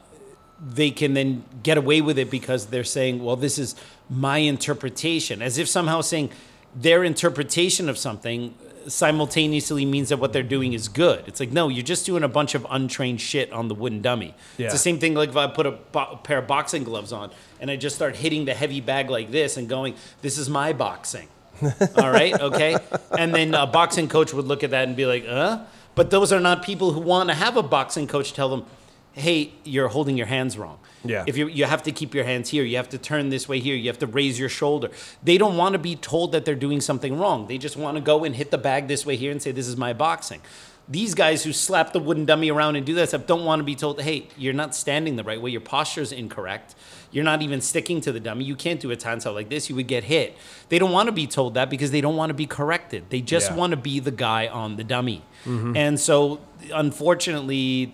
they 0.64 0.92
can 0.92 1.14
then 1.14 1.44
get 1.64 1.78
away 1.78 2.02
with 2.02 2.18
it 2.20 2.30
because 2.32 2.68
they're 2.68 2.84
saying, 2.84 3.24
well, 3.24 3.36
this 3.36 3.58
is 3.58 3.76
my 4.12 4.40
interpretation, 4.40 5.42
as 5.42 5.58
if 5.58 5.68
somehow 5.70 6.02
saying 6.02 6.30
their 6.76 7.04
interpretation 7.04 7.90
of 7.90 7.98
something 7.98 8.54
simultaneously 8.88 9.86
means 9.86 10.10
that 10.10 10.18
what 10.18 10.34
they're 10.34 10.44
doing 10.44 10.74
is 10.74 10.88
good. 10.88 11.24
It's 11.28 11.40
like, 11.40 11.52
no, 11.52 11.70
you're 11.70 11.84
just 11.84 12.06
doing 12.06 12.24
a 12.24 12.28
bunch 12.28 12.54
of 12.56 12.66
untrained 12.70 13.22
shit 13.22 13.52
on 13.54 13.68
the 13.68 13.76
wooden 13.76 14.02
dummy. 14.02 14.34
Yeah. 14.58 14.66
It's 14.66 14.74
the 14.74 14.80
same 14.80 15.00
thing 15.00 15.14
like 15.14 15.30
if 15.30 15.38
I 15.38 15.48
put 15.48 15.66
a, 15.66 15.72
bo- 15.72 16.12
a 16.12 16.18
pair 16.18 16.40
of 16.40 16.48
boxing 16.48 16.84
gloves 16.84 17.14
on 17.14 17.32
and 17.60 17.72
I 17.72 17.76
just 17.76 17.96
start 17.96 18.16
hitting 18.16 18.46
the 18.46 18.54
heavy 18.54 18.82
bag 18.82 19.10
like 19.10 19.32
this 19.32 19.56
and 19.56 19.70
going, 19.70 19.96
this 20.22 20.38
is 20.38 20.50
my 20.50 20.74
boxing. 20.74 21.28
All 21.96 22.10
right, 22.12 22.34
okay? 22.34 22.76
And 23.18 23.34
then 23.34 23.54
a 23.54 23.68
boxing 23.68 24.08
coach 24.10 24.34
would 24.34 24.46
look 24.46 24.64
at 24.64 24.72
that 24.72 24.88
and 24.88 24.98
be 24.98 25.06
like, 25.06 25.26
uh? 25.28 25.64
But 25.94 26.10
those 26.10 26.34
are 26.34 26.40
not 26.40 26.64
people 26.64 26.94
who 26.94 27.02
want 27.02 27.30
to 27.30 27.36
have 27.36 27.58
a 27.58 27.64
boxing 27.64 28.08
coach 28.08 28.34
tell 28.34 28.50
them, 28.50 28.66
hey, 29.14 29.54
you're 29.64 29.90
holding 29.90 30.18
your 30.18 30.28
hands 30.28 30.58
wrong. 30.58 30.80
Yeah. 31.04 31.24
If 31.28 31.38
you 31.38 31.48
you 31.48 31.66
have 31.66 31.84
to 31.84 31.92
keep 31.92 32.14
your 32.14 32.24
hands 32.26 32.50
here, 32.50 32.64
you 32.64 32.78
have 32.78 32.90
to 32.90 32.98
turn 32.98 33.30
this 33.30 33.50
way 33.50 33.60
here, 33.60 33.76
you 33.76 33.88
have 33.90 34.00
to 34.00 34.08
raise 34.08 34.40
your 34.40 34.50
shoulder. 34.50 34.90
They 35.24 35.38
don't 35.38 35.58
want 35.58 35.74
to 35.74 35.80
be 35.80 35.96
told 35.96 36.32
that 36.34 36.46
they're 36.46 36.56
doing 36.56 36.82
something 36.82 37.18
wrong. 37.18 37.48
They 37.48 37.58
just 37.58 37.76
want 37.78 37.98
to 37.98 38.02
go 38.02 38.24
and 38.24 38.36
hit 38.36 38.52
the 38.52 38.58
bag 38.58 38.88
this 38.88 39.06
way 39.06 39.16
here 39.16 39.32
and 39.32 39.42
say, 39.42 39.52
this 39.52 39.68
is 39.68 39.76
my 39.78 39.94
boxing. 39.94 40.42
These 40.90 41.14
guys 41.16 41.44
who 41.44 41.54
slap 41.54 41.94
the 41.94 42.00
wooden 42.00 42.26
dummy 42.26 42.52
around 42.52 42.76
and 42.76 42.86
do 42.86 42.94
that 42.96 43.10
stuff 43.10 43.26
don't 43.26 43.46
want 43.46 43.60
to 43.60 43.64
be 43.64 43.76
told, 43.76 44.02
hey, 44.02 44.28
you're 44.36 44.54
not 44.54 44.76
standing 44.76 45.16
the 45.16 45.24
right 45.24 45.42
way. 45.42 45.50
Your 45.52 45.62
posture 45.62 46.02
is 46.02 46.12
incorrect. 46.12 46.76
You're 47.12 47.24
not 47.24 47.42
even 47.42 47.62
sticking 47.62 48.02
to 48.02 48.12
the 48.12 48.20
dummy. 48.20 48.46
You 48.46 48.56
can't 48.56 48.80
do 48.80 48.92
a 48.92 48.96
tansao 48.98 49.34
like 49.34 49.48
this. 49.50 49.70
You 49.70 49.76
would 49.76 49.88
get 49.88 50.04
hit. 50.06 50.36
They 50.70 50.80
don't 50.80 50.92
want 50.92 51.08
to 51.08 51.12
be 51.14 51.28
told 51.28 51.54
that 51.54 51.70
because 51.70 51.92
they 51.92 52.02
don't 52.02 52.16
want 52.18 52.30
to 52.30 52.34
be 52.34 52.46
corrected. 52.48 53.06
They 53.10 53.22
just 53.22 53.52
Yeah. 53.52 53.58
want 53.58 53.72
to 53.72 53.78
be 53.78 54.00
the 54.00 54.12
guy 54.12 54.48
on 54.48 54.76
the 54.76 54.84
dummy. 54.84 55.22
Mm-hmm. 55.46 55.78
And 55.78 56.00
so, 56.00 56.40
unfortunately, 56.74 57.94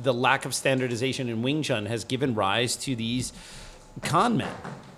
the 0.00 0.14
lack 0.14 0.44
of 0.44 0.54
standardization 0.54 1.28
in 1.28 1.42
Wing 1.42 1.62
Chun 1.62 1.86
has 1.86 2.04
given 2.04 2.34
rise 2.34 2.76
to 2.76 2.94
these 2.96 3.32
con 4.02 4.36
men 4.38 4.54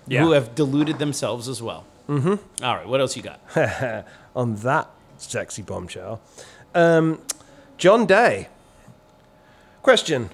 Yeah. 0.07 0.23
who 0.23 0.31
have 0.31 0.55
deluded 0.55 0.99
themselves 0.99 1.47
as 1.47 1.61
well. 1.61 1.85
Mm-hmm. 2.07 2.63
All 2.63 2.75
right, 2.75 2.87
what 2.87 2.99
else 3.01 3.15
you 3.17 3.23
got? 3.23 3.39
on 4.35 4.55
that 4.57 4.87
sexy 5.17 5.61
bombshell. 5.61 6.21
Um, 6.73 7.19
John 7.77 8.05
Day. 8.05 8.47
Question 9.81 10.29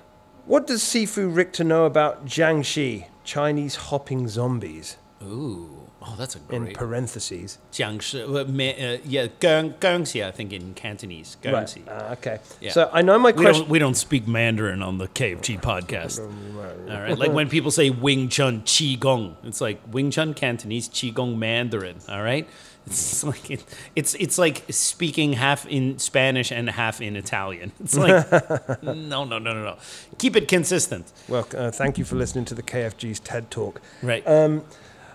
What 0.46 0.68
does 0.68 0.82
Sifu 0.82 1.34
Richter 1.34 1.64
know 1.64 1.86
about 1.86 2.26
Jiangshi, 2.26 3.06
Chinese 3.24 3.76
hopping 3.76 4.28
zombies? 4.28 4.98
Ooh, 5.24 5.81
oh, 6.02 6.16
that's 6.18 6.36
a 6.36 6.40
great. 6.40 6.62
In 6.62 6.74
parentheses. 6.74 7.58
Jiangshi, 7.72 8.22
uh, 8.22 8.40
uh, 8.40 8.98
yeah, 9.06 9.28
Guang, 9.40 9.74
Guangxi, 9.76 10.26
I 10.26 10.32
think 10.32 10.54
in 10.54 10.74
Cantonese. 10.74 11.38
Guangxi. 11.42 11.84
Ah, 11.88 12.14
okay. 12.14 12.40
Yeah. 12.60 12.72
So 12.72 12.90
I 12.92 13.02
know 13.02 13.18
my 13.20 13.32
We 13.32 13.44
question. 13.44 13.64
don't, 13.64 13.70
we 13.70 13.80
don't 13.80 13.96
speak 13.96 14.28
Mandarin 14.28 14.82
on 14.82 14.98
the 14.98 15.08
KFG 15.08 15.62
podcast. 15.62 16.20
All 16.90 17.02
right. 17.02 17.18
Like 17.18 17.32
when 17.32 17.50
people 17.50 17.72
say 17.72 17.90
Wing 17.90 18.30
Chun 18.30 18.62
Qi 18.62 19.00
Gong, 19.00 19.38
it's 19.44 19.62
like 19.62 19.82
Wing 19.92 20.12
Chun 20.12 20.34
Cantonese, 20.34 20.90
Qi 20.90 21.14
Gong 21.14 21.38
Mandarin. 21.38 21.98
All 22.10 22.22
right. 22.24 22.48
It's 22.88 23.24
like 23.32 23.52
it, 23.52 23.64
it's 23.96 24.16
it's 24.16 24.38
like 24.40 24.64
speaking 24.70 25.34
half 25.34 25.68
in 25.68 26.00
Spanish 26.00 26.52
and 26.52 26.70
half 26.70 27.00
in 27.00 27.16
Italian. 27.16 27.72
It's 27.80 27.96
like 27.96 28.32
no 28.84 28.94
no 29.24 29.24
no 29.24 29.38
no 29.38 29.54
no. 29.54 29.78
Keep 30.18 30.36
it 30.36 30.48
consistent. 30.48 31.12
Well, 31.28 31.48
uh, 31.56 31.70
thank 31.72 31.98
you 31.98 32.06
for 32.06 32.16
listening 32.16 32.46
to 32.46 32.56
the 32.56 32.64
KFG's 32.64 33.20
TED 33.20 33.52
Talk. 33.52 33.82
Right. 34.02 34.26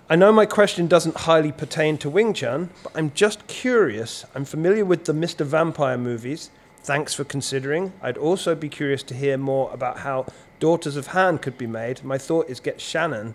I 0.09 0.15
know 0.15 0.31
my 0.31 0.47
question 0.47 0.87
doesn't 0.87 1.17
highly 1.17 1.51
pertain 1.51 1.99
to 1.99 2.09
Wing 2.11 2.33
Chun, 2.33 2.71
but 2.85 2.93
I'm 2.95 3.11
just 3.15 3.47
curious. 3.49 4.25
I'm 4.35 4.45
familiar 4.45 4.85
with 4.85 5.05
the 5.05 5.13
Mr. 5.13 5.45
Vampire 5.45 5.99
movies. 5.99 6.51
Thanks 6.79 7.13
for 7.13 7.25
considering. 7.25 7.93
I'd 8.01 8.17
also 8.17 8.55
be 8.55 8.69
curious 8.69 9.03
to 9.05 9.15
hear 9.15 9.37
more 9.37 9.73
about 9.73 9.99
how 9.99 10.27
Daughters 10.61 10.97
of 10.97 11.09
Han 11.09 11.39
could 11.39 11.59
be 11.59 11.67
made. 11.67 12.05
My 12.05 12.19
thought 12.19 12.49
is 12.49 12.61
get 12.61 12.81
Shannon, 12.81 13.35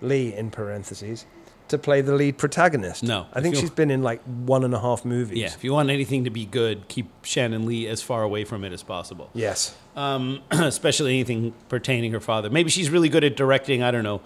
Lee 0.00 0.32
in 0.32 0.50
parentheses, 0.52 1.26
to 1.66 1.78
play 1.78 2.00
the 2.00 2.14
lead 2.14 2.38
protagonist. 2.38 3.02
No, 3.02 3.26
I 3.32 3.40
think 3.40 3.56
she's 3.56 3.68
been 3.70 3.90
in 3.90 4.04
like 4.04 4.22
one 4.22 4.62
and 4.62 4.72
a 4.74 4.80
half 4.80 5.04
movies. 5.04 5.38
yeah. 5.38 5.46
If 5.46 5.64
you 5.64 5.72
want 5.72 5.90
anything 5.90 6.22
to 6.24 6.30
be 6.30 6.44
good, 6.46 6.86
keep 6.86 7.10
Shannon 7.24 7.66
Lee 7.66 7.88
as 7.88 8.00
far 8.00 8.22
away 8.22 8.44
from 8.44 8.62
it 8.62 8.72
as 8.72 8.84
possible. 8.84 9.30
Yes. 9.34 9.74
um, 9.96 10.42
especially 10.52 11.14
anything 11.14 11.52
pertaining 11.68 12.12
her 12.12 12.20
father. 12.20 12.50
Maybe 12.50 12.70
she's 12.70 12.88
really 12.88 13.08
good 13.08 13.24
at 13.24 13.34
directing. 13.36 13.82
I 13.82 13.90
don't 13.90 14.04
know. 14.04 14.20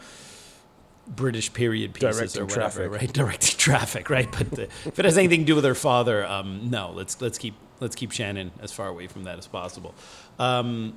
British 1.09 1.53
period 1.53 1.95
pieces 1.95 2.17
Directing 2.35 2.43
or 2.43 2.45
whatever, 2.47 2.89
traffic. 2.89 3.01
right? 3.01 3.13
Directing 3.13 3.59
traffic, 3.59 4.11
right? 4.11 4.31
But 4.31 4.51
the, 4.51 4.63
if 4.85 4.99
it 4.99 5.05
has 5.05 5.17
anything 5.19 5.41
to 5.41 5.47
do 5.47 5.55
with 5.55 5.65
her 5.65 5.75
father, 5.75 6.27
um, 6.27 6.69
no. 6.71 6.91
Let's 6.93 7.21
let's 7.21 7.39
keep 7.39 7.55
let's 7.81 7.95
keep 7.97 8.11
Shannon 8.13 8.51
as 8.61 8.73
far 8.73 8.89
away 8.89 9.07
from 9.07 9.25
that 9.25 9.39
as 9.39 9.47
possible. 9.47 9.95
Um, 10.39 10.97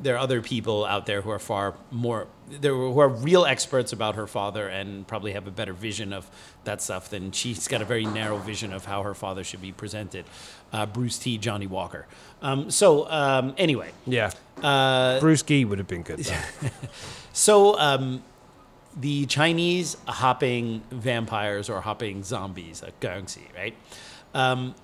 there 0.00 0.14
are 0.14 0.18
other 0.18 0.40
people 0.40 0.84
out 0.84 1.06
there 1.06 1.22
who 1.22 1.30
are 1.30 1.40
far 1.40 1.74
more 1.90 2.28
there 2.48 2.72
who 2.72 2.98
are 3.00 3.08
real 3.08 3.44
experts 3.44 3.92
about 3.92 4.14
her 4.14 4.28
father 4.28 4.68
and 4.68 5.04
probably 5.08 5.32
have 5.32 5.48
a 5.48 5.50
better 5.50 5.72
vision 5.72 6.12
of 6.12 6.30
that 6.64 6.80
stuff 6.80 7.10
than 7.10 7.32
she's 7.32 7.66
got 7.66 7.82
a 7.82 7.84
very 7.84 8.04
narrow 8.04 8.38
vision 8.38 8.72
of 8.72 8.84
how 8.84 9.02
her 9.02 9.14
father 9.14 9.42
should 9.42 9.60
be 9.60 9.72
presented. 9.72 10.24
Uh, 10.72 10.86
Bruce 10.86 11.18
T. 11.18 11.36
Johnny 11.38 11.66
Walker. 11.66 12.06
Um, 12.42 12.70
so 12.70 13.10
um, 13.10 13.54
anyway, 13.58 13.90
Yeah. 14.06 14.30
Uh, 14.62 15.18
Bruce 15.20 15.42
Gee 15.42 15.64
would 15.64 15.78
have 15.78 15.88
been 15.88 16.02
good. 16.02 16.24
So 17.32 17.78
um, 17.78 18.22
the 19.00 19.26
Chinese 19.26 19.96
hopping 20.06 20.82
vampires 20.90 21.70
or 21.70 21.80
hopping 21.80 22.22
zombies, 22.22 22.82
a 22.82 22.90
right? 23.56 23.74
Um, 24.34 24.74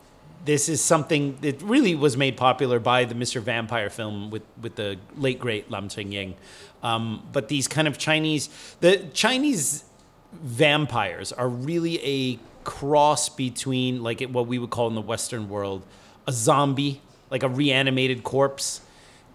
this 0.44 0.68
is 0.68 0.80
something 0.80 1.38
that 1.40 1.60
really 1.62 1.94
was 1.94 2.16
made 2.16 2.36
popular 2.36 2.78
by 2.78 3.04
the 3.04 3.14
Mr. 3.14 3.40
Vampire 3.40 3.90
film 3.90 4.30
with, 4.30 4.42
with 4.60 4.76
the 4.76 4.98
late 5.16 5.38
great 5.38 5.70
Lam 5.70 5.88
Ching 5.88 6.12
Ying. 6.12 6.34
Um, 6.82 7.26
but 7.32 7.48
these 7.48 7.66
kind 7.66 7.88
of 7.88 7.96
Chinese, 7.98 8.50
the 8.80 9.08
Chinese 9.14 9.84
vampires 10.32 11.32
are 11.32 11.48
really 11.48 12.04
a 12.04 12.38
cross 12.64 13.28
between 13.28 14.02
like 14.02 14.22
what 14.22 14.46
we 14.46 14.58
would 14.58 14.70
call 14.70 14.88
in 14.88 14.94
the 14.94 15.00
Western 15.00 15.48
world 15.48 15.82
a 16.26 16.32
zombie, 16.32 17.00
like 17.30 17.42
a 17.42 17.48
reanimated 17.48 18.22
corpse, 18.22 18.80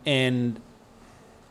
and 0.05 0.59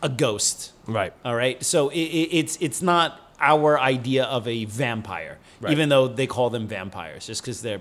a 0.02 0.08
ghost. 0.08 0.72
Right. 0.88 1.12
All 1.24 1.34
right. 1.34 1.62
So 1.62 1.90
it, 1.90 1.98
it, 1.98 2.28
it's 2.38 2.56
it's 2.60 2.82
not 2.82 3.20
our 3.40 3.78
idea 3.78 4.24
of 4.24 4.48
a 4.48 4.64
vampire, 4.64 5.38
Right. 5.60 5.72
even 5.72 5.88
though 5.90 6.08
they 6.08 6.26
call 6.26 6.50
them 6.50 6.66
vampires, 6.66 7.26
just 7.26 7.42
because 7.42 7.62
they're. 7.62 7.80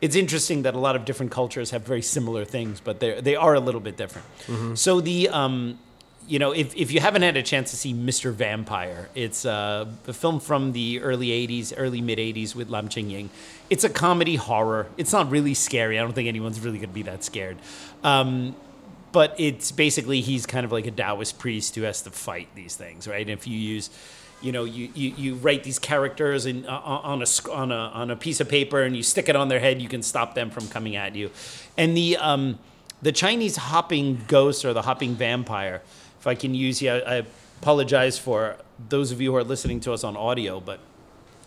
It's 0.00 0.14
interesting 0.16 0.62
that 0.62 0.74
a 0.74 0.78
lot 0.78 0.94
of 0.96 1.04
different 1.04 1.32
cultures 1.32 1.70
have 1.72 1.82
very 1.84 2.02
similar 2.02 2.44
things, 2.44 2.80
but 2.80 3.00
they 3.00 3.20
they 3.20 3.36
are 3.36 3.54
a 3.54 3.60
little 3.60 3.80
bit 3.80 3.96
different. 3.96 4.26
So 4.78 5.00
the 5.00 5.28
um, 5.28 5.78
you 6.28 6.38
know, 6.38 6.52
if 6.52 6.74
if 6.76 6.92
you 6.92 7.00
haven't 7.00 7.22
had 7.22 7.36
a 7.36 7.42
chance 7.42 7.70
to 7.72 7.76
see 7.76 7.92
Mr. 7.94 8.32
Vampire, 8.32 9.08
it's 9.14 9.44
uh, 9.44 9.86
a 10.06 10.12
film 10.12 10.38
from 10.40 10.72
the 10.72 11.00
early 11.00 11.28
'80s, 11.28 11.74
early 11.76 12.00
mid 12.00 12.18
'80s 12.18 12.54
with 12.54 12.70
Lam 12.70 12.88
Ching 12.88 13.10
Ying. 13.10 13.30
It's 13.70 13.82
a 13.84 13.88
comedy 13.90 14.36
horror. 14.36 14.86
It's 14.96 15.12
not 15.12 15.30
really 15.30 15.54
scary. 15.54 15.98
I 15.98 16.02
don't 16.02 16.12
think 16.14 16.28
anyone's 16.28 16.60
really 16.60 16.78
going 16.78 16.90
to 16.90 16.94
be 16.94 17.02
that 17.02 17.24
scared. 17.24 17.56
Um, 18.04 18.54
but 19.12 19.34
it's 19.38 19.72
basically 19.72 20.20
he's 20.20 20.46
kind 20.46 20.64
of 20.64 20.72
like 20.72 20.86
a 20.86 20.90
Taoist 20.90 21.38
priest 21.38 21.74
who 21.74 21.82
has 21.82 22.02
to 22.02 22.10
fight 22.10 22.48
these 22.54 22.76
things, 22.76 23.08
right? 23.08 23.22
And 23.22 23.30
if 23.30 23.46
you 23.46 23.58
use, 23.58 23.90
you 24.42 24.52
know, 24.52 24.64
you, 24.64 24.90
you, 24.94 25.14
you 25.16 25.34
write 25.36 25.64
these 25.64 25.78
characters 25.78 26.46
in, 26.46 26.66
uh, 26.66 26.78
on 26.78 27.22
a 27.22 27.50
on 27.50 27.72
a 27.72 27.74
on 27.74 28.10
a 28.10 28.16
piece 28.16 28.40
of 28.40 28.48
paper 28.48 28.82
and 28.82 28.96
you 28.96 29.02
stick 29.02 29.28
it 29.28 29.36
on 29.36 29.48
their 29.48 29.60
head, 29.60 29.80
you 29.80 29.88
can 29.88 30.02
stop 30.02 30.34
them 30.34 30.50
from 30.50 30.68
coming 30.68 30.96
at 30.96 31.14
you. 31.14 31.30
And 31.76 31.96
the 31.96 32.16
um, 32.18 32.58
the 33.02 33.12
Chinese 33.12 33.56
hopping 33.56 34.24
ghost 34.26 34.64
or 34.64 34.72
the 34.72 34.82
hopping 34.82 35.14
vampire, 35.14 35.82
if 36.18 36.26
I 36.26 36.34
can 36.34 36.54
use 36.54 36.82
you, 36.82 36.90
I, 36.90 37.18
I 37.18 37.22
apologize 37.60 38.18
for 38.18 38.56
those 38.88 39.10
of 39.10 39.20
you 39.20 39.32
who 39.32 39.36
are 39.36 39.44
listening 39.44 39.80
to 39.80 39.92
us 39.92 40.04
on 40.04 40.16
audio, 40.16 40.60
but 40.60 40.80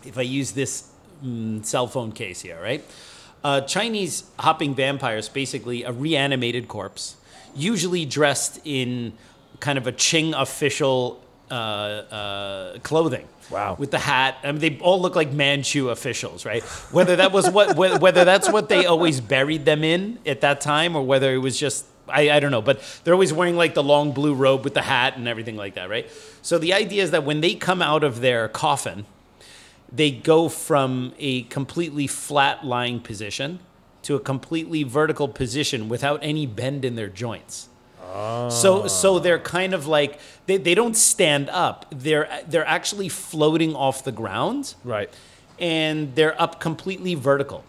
if 0.03 0.17
I 0.17 0.21
use 0.23 0.51
this 0.51 0.89
mm, 1.23 1.63
cell 1.65 1.87
phone 1.87 2.11
case 2.11 2.41
here, 2.41 2.61
right? 2.61 2.83
Uh, 3.43 3.61
Chinese 3.61 4.25
hopping 4.39 4.75
vampires, 4.75 5.29
basically 5.29 5.83
a 5.83 5.91
reanimated 5.91 6.67
corpse, 6.67 7.15
usually 7.55 8.05
dressed 8.05 8.59
in 8.65 9.13
kind 9.59 9.77
of 9.77 9.87
a 9.87 9.91
Qing 9.91 10.33
official 10.39 11.21
uh, 11.49 11.53
uh, 11.53 12.79
clothing. 12.79 13.27
Wow. 13.49 13.75
With 13.77 13.91
the 13.91 13.99
hat, 13.99 14.37
I 14.43 14.51
mean, 14.51 14.61
they 14.61 14.79
all 14.79 15.01
look 15.01 15.15
like 15.15 15.33
Manchu 15.33 15.89
officials, 15.89 16.45
right? 16.45 16.63
Whether 16.91 17.17
that 17.17 17.33
was 17.33 17.49
what, 17.49 17.75
whether 17.75 18.23
that's 18.23 18.49
what 18.49 18.69
they 18.69 18.85
always 18.85 19.19
buried 19.19 19.65
them 19.65 19.83
in 19.83 20.19
at 20.25 20.41
that 20.41 20.61
time, 20.61 20.95
or 20.95 21.03
whether 21.03 21.33
it 21.33 21.39
was 21.39 21.59
just, 21.59 21.85
I, 22.07 22.31
I 22.31 22.39
don't 22.39 22.51
know. 22.51 22.61
But 22.61 22.81
they're 23.03 23.13
always 23.13 23.33
wearing 23.33 23.57
like 23.57 23.73
the 23.73 23.83
long 23.83 24.13
blue 24.13 24.33
robe 24.33 24.63
with 24.63 24.73
the 24.73 24.81
hat 24.81 25.17
and 25.17 25.27
everything 25.27 25.57
like 25.57 25.75
that, 25.75 25.89
right? 25.89 26.09
So 26.41 26.57
the 26.57 26.73
idea 26.73 27.03
is 27.03 27.11
that 27.11 27.25
when 27.25 27.41
they 27.41 27.55
come 27.55 27.81
out 27.81 28.05
of 28.05 28.21
their 28.21 28.47
coffin, 28.47 29.05
they 29.91 30.11
go 30.11 30.47
from 30.47 31.13
a 31.19 31.43
completely 31.43 32.07
flat 32.07 32.65
lying 32.65 33.01
position 33.01 33.59
to 34.03 34.15
a 34.15 34.19
completely 34.19 34.83
vertical 34.83 35.27
position 35.27 35.89
without 35.89 36.19
any 36.23 36.45
bend 36.45 36.83
in 36.85 36.95
their 36.95 37.09
joints. 37.09 37.69
Ah. 38.13 38.49
So 38.49 38.87
so 38.87 39.19
they're 39.19 39.39
kind 39.39 39.73
of 39.73 39.87
like 39.87 40.19
they, 40.45 40.57
they 40.57 40.75
don't 40.75 40.95
stand 40.97 41.49
up. 41.49 41.85
They're 41.91 42.27
they're 42.47 42.67
actually 42.67 43.09
floating 43.09 43.75
off 43.75 44.03
the 44.03 44.11
ground 44.11 44.75
Right. 44.83 45.09
and 45.59 46.15
they're 46.15 46.39
up 46.41 46.59
completely 46.59 47.15
vertical. 47.15 47.63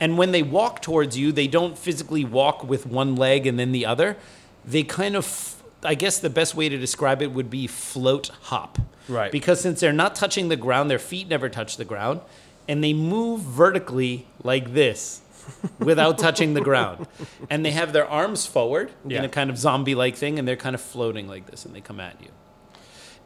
And 0.00 0.18
when 0.18 0.32
they 0.32 0.42
walk 0.42 0.82
towards 0.82 1.16
you, 1.16 1.30
they 1.30 1.46
don't 1.46 1.78
physically 1.78 2.24
walk 2.24 2.64
with 2.64 2.86
one 2.86 3.14
leg 3.16 3.46
and 3.46 3.58
then 3.58 3.70
the 3.72 3.86
other. 3.86 4.16
They 4.64 4.82
kind 4.82 5.14
of, 5.16 5.62
I 5.84 5.94
guess 5.94 6.18
the 6.18 6.30
best 6.30 6.54
way 6.56 6.68
to 6.68 6.76
describe 6.76 7.22
it 7.22 7.30
would 7.32 7.50
be 7.50 7.66
float 7.68 8.28
hop. 8.42 8.78
Right. 9.08 9.30
Because 9.30 9.60
since 9.60 9.78
they're 9.80 9.92
not 9.92 10.14
touching 10.16 10.48
the 10.48 10.56
ground, 10.56 10.90
their 10.90 10.98
feet 10.98 11.28
never 11.28 11.48
touch 11.48 11.76
the 11.76 11.84
ground, 11.84 12.20
and 12.68 12.82
they 12.82 12.92
move 12.92 13.40
vertically 13.42 14.26
like 14.42 14.72
this 14.74 15.21
without 15.78 16.18
touching 16.18 16.54
the 16.54 16.60
ground. 16.60 17.06
And 17.50 17.64
they 17.64 17.72
have 17.72 17.92
their 17.92 18.06
arms 18.06 18.46
forward 18.46 18.92
in 19.08 19.24
a 19.24 19.28
kind 19.28 19.50
of 19.50 19.58
zombie 19.58 19.94
like 19.94 20.16
thing, 20.16 20.38
and 20.38 20.46
they're 20.46 20.56
kind 20.56 20.74
of 20.74 20.80
floating 20.80 21.28
like 21.28 21.50
this, 21.50 21.64
and 21.64 21.74
they 21.74 21.80
come 21.80 22.00
at 22.00 22.20
you. 22.20 22.28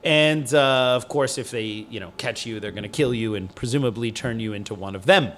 And 0.04 0.52
uh, 0.54 0.94
of 0.94 1.08
course, 1.08 1.38
if 1.38 1.50
they 1.50 1.64
you 1.64 2.00
know 2.00 2.12
catch 2.16 2.46
you, 2.46 2.60
they're 2.60 2.70
going 2.70 2.84
to 2.84 2.88
kill 2.88 3.12
you 3.12 3.34
and 3.34 3.52
presumably 3.54 4.12
turn 4.12 4.40
you 4.40 4.52
into 4.52 4.74
one 4.74 4.94
of 4.94 5.06
them. 5.06 5.32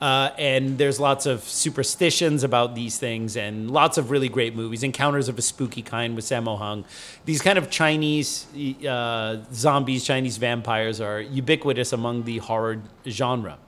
Uh, 0.00 0.30
and 0.38 0.78
there's 0.78 1.00
lots 1.00 1.26
of 1.26 1.42
superstitions 1.42 2.44
about 2.44 2.76
these 2.76 2.98
things, 2.98 3.36
and 3.36 3.70
lots 3.70 3.98
of 3.98 4.10
really 4.10 4.28
great 4.28 4.54
movies. 4.54 4.82
Encounters 4.82 5.28
of 5.28 5.38
a 5.38 5.42
Spooky 5.42 5.82
Kind 5.82 6.14
with 6.14 6.24
Sammo 6.24 6.56
Hung. 6.56 6.84
These 7.24 7.42
kind 7.42 7.58
of 7.58 7.68
Chinese 7.68 8.46
uh, 8.86 9.38
zombies, 9.52 10.04
Chinese 10.04 10.36
vampires 10.36 11.00
are 11.00 11.20
ubiquitous 11.20 11.92
among 11.92 12.24
the 12.24 12.38
horror 12.38 12.82
genre. 13.08 13.58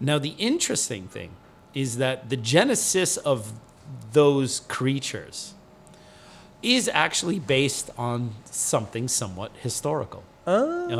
Now, 0.00 0.18
the 0.18 0.34
interesting 0.38 1.08
thing 1.08 1.30
is 1.82 1.98
that 1.98 2.28
the 2.32 2.36
genesis 2.54 3.16
of 3.32 3.52
those 4.12 4.60
creatures 4.76 5.54
is 6.62 6.90
actually 6.92 7.38
based 7.38 7.88
on 7.96 8.18
something 8.50 9.06
somewhat 9.08 9.50
historical. 9.66 10.22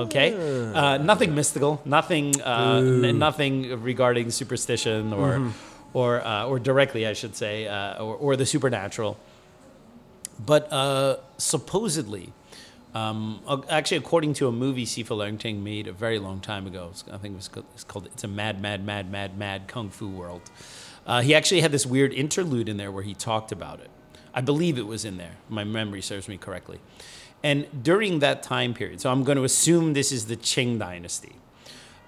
Okay, 0.07 0.29
uh, 0.74 0.99
nothing 0.99 1.35
mystical, 1.35 1.72
nothing, 1.85 2.26
uh, 2.43 2.79
n- 3.05 3.18
nothing 3.18 3.55
regarding 3.83 4.31
superstition 4.31 5.12
or, 5.12 5.53
or, 5.95 6.11
uh, 6.24 6.47
or 6.51 6.57
directly, 6.61 7.03
I 7.07 7.14
should 7.14 7.35
say, 7.35 7.66
uh, 7.66 8.05
or, 8.05 8.14
or 8.24 8.37
the 8.37 8.47
supernatural. 8.47 9.16
But 10.39 10.62
uh, 10.72 11.16
supposedly, 11.39 12.26
um, 12.95 13.41
uh, 13.47 13.61
actually, 13.68 13.99
according 13.99 14.34
to 14.34 14.49
a 14.49 14.53
movie 14.53 14.86
Sifu 14.86 15.16
Leung 15.16 15.39
Ting 15.39 15.62
made 15.62 15.86
a 15.86 15.93
very 15.93 16.18
long 16.18 16.41
time 16.41 16.66
ago, 16.66 16.91
I 17.12 17.18
think 17.18 17.34
it 17.34 17.36
was 17.36 17.49
called, 17.49 17.66
it's 17.74 17.84
called 17.84 18.07
"It's 18.07 18.24
a 18.24 18.28
Mad, 18.28 18.61
Mad, 18.62 18.84
Mad, 18.84 19.11
Mad, 19.11 19.39
Mad 19.39 19.68
Kung 19.68 19.91
Fu 19.91 20.09
World." 20.09 20.43
Uh, 21.07 21.20
he 21.22 21.34
actually 21.34 21.61
had 21.61 21.72
this 21.72 21.86
weird 21.86 22.12
interlude 22.12 22.68
in 22.68 22.76
there 22.76 22.91
where 22.93 23.03
he 23.03 23.14
talked 23.14 23.53
about 23.53 23.80
it. 23.80 23.91
I 24.34 24.41
believe 24.41 24.78
it 24.78 24.86
was 24.86 25.05
in 25.05 25.16
there. 25.16 25.36
My 25.49 25.64
memory 25.64 26.03
serves 26.03 26.28
me 26.28 26.36
correctly. 26.36 26.80
And 27.43 27.66
during 27.82 28.18
that 28.18 28.43
time 28.43 28.74
period, 28.74 29.01
so 29.01 29.11
I'm 29.11 29.24
going 29.24 29.36
to 29.39 29.45
assume 29.45 29.93
this 29.93 30.11
is 30.12 30.26
the 30.26 30.36
Qing 30.36 30.78
Dynasty. 30.78 31.36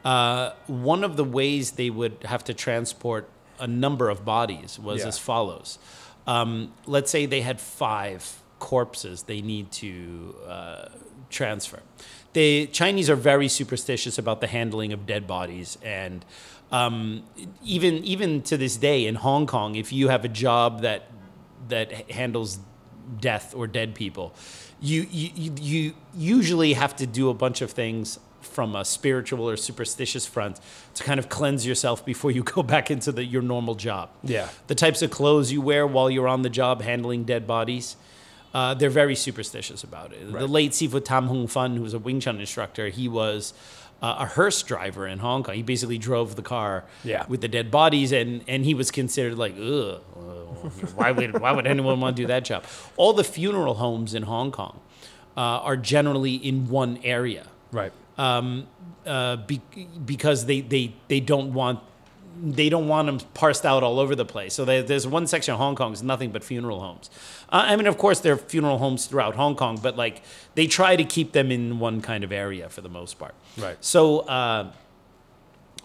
Uh, 0.04 0.52
one 0.66 1.04
of 1.04 1.16
the 1.16 1.24
ways 1.24 1.72
they 1.72 1.90
would 1.90 2.16
have 2.24 2.42
to 2.44 2.54
transport 2.54 3.28
a 3.58 3.66
number 3.66 4.08
of 4.08 4.24
bodies 4.24 4.78
was 4.78 5.00
Yeah. 5.02 5.08
as 5.08 5.18
follows. 5.18 5.78
Um, 6.26 6.72
let's 6.86 7.10
say 7.10 7.26
they 7.26 7.42
had 7.42 7.60
five 7.60 8.39
corpses 8.60 9.24
they 9.24 9.40
need 9.40 9.72
to 9.72 10.36
uh, 10.46 10.84
transfer. 11.28 11.80
The 12.32 12.68
Chinese 12.68 13.10
are 13.10 13.16
very 13.16 13.48
superstitious 13.48 14.16
about 14.16 14.40
the 14.40 14.46
handling 14.46 14.92
of 14.92 15.04
dead 15.04 15.26
bodies, 15.26 15.76
and 15.82 16.24
um, 16.70 17.24
even 17.64 18.04
even 18.04 18.42
to 18.42 18.56
this 18.56 18.76
day 18.76 19.06
in 19.06 19.16
Hong 19.16 19.46
Kong, 19.46 19.74
if 19.74 19.92
you 19.92 20.08
have 20.08 20.24
a 20.24 20.28
job 20.28 20.82
that 20.82 21.10
that 21.68 22.10
handles 22.10 22.60
death 23.20 23.54
or 23.56 23.66
dead 23.66 23.96
people, 23.96 24.32
you, 24.80 25.06
you 25.10 25.52
you 25.60 25.94
usually 26.14 26.74
have 26.74 26.94
to 26.96 27.06
do 27.06 27.30
a 27.30 27.34
bunch 27.34 27.60
of 27.62 27.72
things 27.72 28.20
from 28.40 28.74
a 28.74 28.84
spiritual 28.84 29.48
or 29.48 29.56
superstitious 29.56 30.26
front 30.26 30.60
to 30.94 31.04
kind 31.04 31.18
of 31.18 31.28
cleanse 31.28 31.66
yourself 31.66 32.04
before 32.04 32.30
you 32.30 32.42
go 32.56 32.62
back 32.62 32.90
into 32.90 33.12
the, 33.12 33.24
your 33.24 33.42
normal 33.42 33.74
job. 33.74 34.10
Yeah. 34.22 34.48
The 34.66 34.74
types 34.74 35.02
of 35.02 35.10
clothes 35.10 35.52
you 35.52 35.60
wear 35.60 35.86
while 35.86 36.10
you're 36.10 36.28
on 36.28 36.42
the 36.42 36.50
job 36.50 36.82
handling 36.82 37.24
dead 37.24 37.46
bodies, 37.46 37.96
uh, 38.54 38.74
they're 38.74 38.90
very 38.90 39.14
superstitious 39.14 39.84
about 39.84 40.12
it. 40.12 40.26
The 40.26 40.38
Right. 40.38 40.48
late 40.48 40.72
Sifu 40.72 41.04
Tam 41.04 41.28
Hung 41.28 41.46
Fun, 41.46 41.76
who 41.76 41.82
was 41.82 41.94
a 41.94 41.98
Wing 41.98 42.20
Chun 42.20 42.40
instructor, 42.40 42.88
he 42.88 43.08
was 43.08 43.52
uh, 44.02 44.16
a 44.20 44.26
hearse 44.26 44.62
driver 44.62 45.06
in 45.06 45.18
Hong 45.18 45.42
Kong. 45.42 45.54
He 45.54 45.62
basically 45.62 45.98
drove 45.98 46.34
the 46.34 46.42
car 46.42 46.84
Yeah. 47.04 47.26
with 47.28 47.42
the 47.42 47.48
dead 47.48 47.70
bodies, 47.70 48.12
and, 48.12 48.42
and 48.48 48.64
he 48.64 48.72
was 48.74 48.90
considered 48.90 49.36
like, 49.36 49.54
ugh, 49.56 50.00
uh, 50.16 50.20
why 50.96 51.10
would, 51.12 51.38
why 51.38 51.52
would 51.52 51.66
anyone 51.66 52.00
want 52.00 52.16
to 52.16 52.22
do 52.22 52.26
that 52.28 52.44
job? 52.46 52.64
All 52.96 53.12
the 53.12 53.24
funeral 53.24 53.74
homes 53.74 54.14
in 54.14 54.22
Hong 54.24 54.50
Kong 54.52 54.80
uh, 55.36 55.40
are 55.40 55.76
generally 55.76 56.34
in 56.34 56.68
one 56.68 56.98
area 57.04 57.46
Right. 57.72 57.92
um, 58.18 58.66
uh, 59.06 59.36
be, 59.36 59.60
because 60.04 60.46
they, 60.46 60.60
they, 60.62 60.94
they 61.08 61.20
don't 61.20 61.52
want 61.52 61.80
they 62.42 62.68
don't 62.68 62.88
want 62.88 63.06
them 63.06 63.18
parsed 63.34 63.66
out 63.66 63.82
all 63.82 63.98
over 64.00 64.14
the 64.14 64.24
place. 64.24 64.54
So 64.54 64.64
there- 64.64 64.82
there's 64.82 65.06
one 65.06 65.26
section 65.26 65.52
of 65.54 65.60
Hong 65.60 65.74
Kong 65.74 65.92
is 65.92 66.02
nothing 66.02 66.30
but 66.30 66.42
funeral 66.42 66.80
homes. 66.80 67.10
Uh, 67.50 67.64
I 67.66 67.76
mean, 67.76 67.86
of 67.86 67.98
course, 67.98 68.20
there 68.20 68.32
are 68.34 68.38
funeral 68.38 68.78
homes 68.78 69.06
throughout 69.06 69.34
Hong 69.36 69.56
Kong, 69.56 69.78
but 69.82 69.96
like 69.96 70.22
they 70.54 70.66
try 70.66 70.96
to 70.96 71.04
keep 71.04 71.32
them 71.32 71.50
in 71.50 71.78
one 71.78 72.00
kind 72.00 72.24
of 72.24 72.32
area 72.32 72.68
for 72.68 72.80
the 72.80 72.88
most 72.88 73.18
part. 73.18 73.34
Right. 73.58 73.76
So 73.80 74.20
uh, 74.20 74.72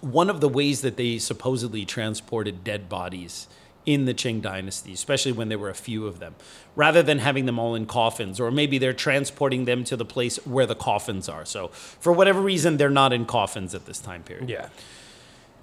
one 0.01 0.29
of 0.29 0.39
the 0.41 0.49
ways 0.49 0.81
that 0.81 0.97
they 0.97 1.17
supposedly 1.17 1.85
transported 1.85 2.63
dead 2.63 2.87
bodies 2.89 3.47
in 3.85 4.05
the 4.05 4.13
Qing 4.15 4.41
dynasty, 4.41 4.93
especially 4.93 5.31
when 5.31 5.47
there 5.49 5.59
were 5.59 5.69
a 5.69 5.75
few 5.75 6.07
of 6.07 6.17
them, 6.19 6.33
rather 6.75 7.03
than 7.03 7.19
having 7.19 7.45
them 7.45 7.59
all 7.59 7.75
in 7.75 7.85
coffins, 7.85 8.39
or 8.39 8.49
maybe 8.49 8.79
they're 8.79 8.93
transporting 8.93 9.65
them 9.65 9.83
to 9.83 9.95
the 9.95 10.05
place 10.05 10.37
where 10.45 10.65
the 10.65 10.73
coffins 10.75 11.29
are. 11.29 11.45
So, 11.45 11.67
for 11.67 12.11
whatever 12.11 12.41
reason, 12.41 12.77
they're 12.77 12.89
not 12.89 13.13
in 13.13 13.25
coffins 13.25 13.75
at 13.75 13.85
this 13.85 13.99
time 13.99 14.23
period 14.23 14.49
Yeah. 14.49 14.69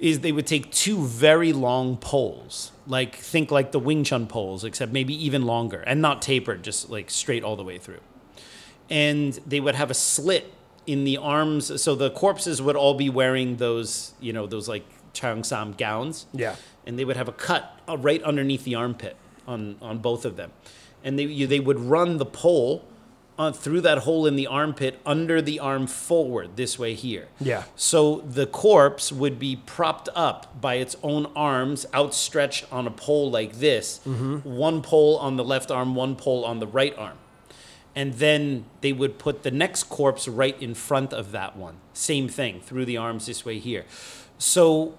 Is 0.03 0.19
they 0.19 0.33
would 0.33 0.49
take 0.49 0.71
two 0.73 1.07
very 1.07 1.53
long 1.53 1.97
poles, 1.97 2.73
like 2.89 3.15
think 3.15 3.53
like 3.53 3.71
the 3.71 3.79
Wing 3.79 4.03
Chun 4.03 4.27
poles, 4.27 4.65
except 4.65 4.93
maybe 4.93 5.15
even 5.25 5.47
longer 5.47 5.79
and 5.87 6.03
not 6.03 6.21
tapered, 6.21 6.65
just 6.65 6.91
like 6.91 7.09
straight 7.09 7.45
all 7.45 7.55
the 7.55 7.63
way 7.63 7.79
through. 7.79 8.01
And 8.91 9.33
they 9.47 9.61
would 9.61 9.77
have 9.77 9.93
a 9.93 9.95
slit 9.95 10.53
in 10.89 11.05
the 11.05 11.19
arms, 11.19 11.81
so 11.81 11.95
the 11.95 12.11
corpses 12.11 12.61
would 12.61 12.75
all 12.75 12.95
be 12.95 13.09
wearing 13.09 13.59
those, 13.59 14.15
you 14.21 14.33
know, 14.33 14.49
those 14.49 14.69
like 14.69 14.85
Chang 15.13 15.45
Sam 15.45 15.73
gowns. 15.73 16.27
Yeah. 16.33 16.57
And 16.85 16.99
they 16.99 17.05
would 17.05 17.17
have 17.17 17.29
a 17.29 17.33
cut 17.33 17.79
uh, 17.89 17.97
right 17.97 18.21
underneath 18.25 18.65
the 18.65 18.75
armpit 18.75 19.17
on 19.47 19.77
on 19.81 19.99
both 19.99 20.25
of 20.25 20.35
them, 20.35 20.51
and 21.05 21.17
they 21.17 21.27
you, 21.27 21.47
they 21.47 21.61
would 21.61 21.79
run 21.79 22.17
the 22.17 22.27
pole. 22.27 22.85
Uh, 23.39 23.51
through 23.51 23.80
that 23.80 23.99
hole 23.99 24.26
in 24.26 24.37
the 24.37 24.47
armpit, 24.47 25.01
under 25.07 25.41
the 25.41 25.59
arm 25.59 25.87
forward, 25.87 26.55
this 26.57 26.78
way 26.78 26.95
here. 26.95 27.28
Yeah. 27.41 27.64
So 27.76 28.20
the 28.20 28.47
corpse 28.47 29.11
would 29.11 29.39
be 29.39 29.57
propped 29.57 30.11
up 30.14 30.61
by 30.61 30.74
its 30.74 30.97
own 31.03 31.26
arms 31.35 31.87
outstretched 31.95 32.70
on 32.70 32.87
a 32.87 32.91
pole 32.91 33.30
like 33.30 33.55
this 33.55 34.01
one 34.05 34.83
pole 34.83 35.16
on 35.16 35.37
the 35.37 35.45
left 35.45 35.70
arm, 35.70 35.95
one 35.95 36.14
pole 36.14 36.45
on 36.45 36.61
the 36.61 36.66
right 36.66 36.97
arm. 36.99 37.16
And 37.97 38.14
then 38.14 38.66
they 38.83 38.93
would 38.93 39.18
put 39.18 39.43
the 39.45 39.51
next 39.51 39.85
corpse 39.85 40.28
right 40.28 40.61
in 40.62 40.74
front 40.74 41.12
of 41.14 41.33
that 41.33 41.57
one. 41.57 41.76
Same 41.95 42.28
thing, 42.28 42.61
through 42.61 42.85
the 42.85 42.99
arms 42.99 43.26
this 43.26 43.45
way 43.47 43.59
here. 43.59 43.87
So 44.39 44.95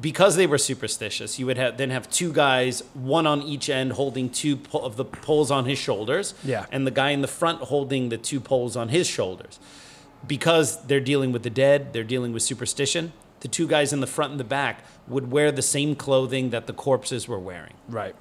because 0.00 0.36
they 0.36 0.46
were 0.46 0.58
superstitious, 0.58 1.38
you 1.38 1.46
would 1.46 1.56
have, 1.56 1.76
then 1.78 1.90
have 1.90 2.10
two 2.10 2.32
guys, 2.32 2.82
one 2.94 3.26
on 3.26 3.42
each 3.42 3.70
end, 3.70 3.92
holding 3.92 4.28
two 4.30 4.56
po- 4.56 4.80
of 4.80 4.96
the 4.96 5.04
poles 5.04 5.50
on 5.50 5.64
his 5.64 5.78
shoulders, 5.78 6.34
Yeah. 6.44 6.66
and 6.70 6.86
the 6.86 6.90
guy 6.90 7.10
in 7.10 7.22
the 7.22 7.28
front 7.28 7.62
holding 7.62 8.08
the 8.10 8.18
two 8.18 8.40
poles 8.40 8.76
on 8.76 8.90
his 8.90 9.06
shoulders 9.06 9.58
because 10.26 10.82
they're 10.86 11.00
dealing 11.00 11.32
with 11.32 11.42
the 11.42 11.50
dead, 11.50 11.92
they're 11.92 12.04
dealing 12.04 12.32
with 12.32 12.42
superstition. 12.42 13.12
The 13.40 13.48
two 13.48 13.68
guys 13.68 13.92
in 13.92 14.00
the 14.00 14.06
front 14.06 14.32
and 14.32 14.40
the 14.40 14.44
back 14.44 14.84
would 15.06 15.30
wear 15.30 15.52
the 15.52 15.62
same 15.62 15.94
clothing 15.94 16.50
that 16.50 16.66
the 16.66 16.72
corpses 16.72 17.28
were 17.28 17.38
wearing. 17.38 17.74
Right. 17.88 18.14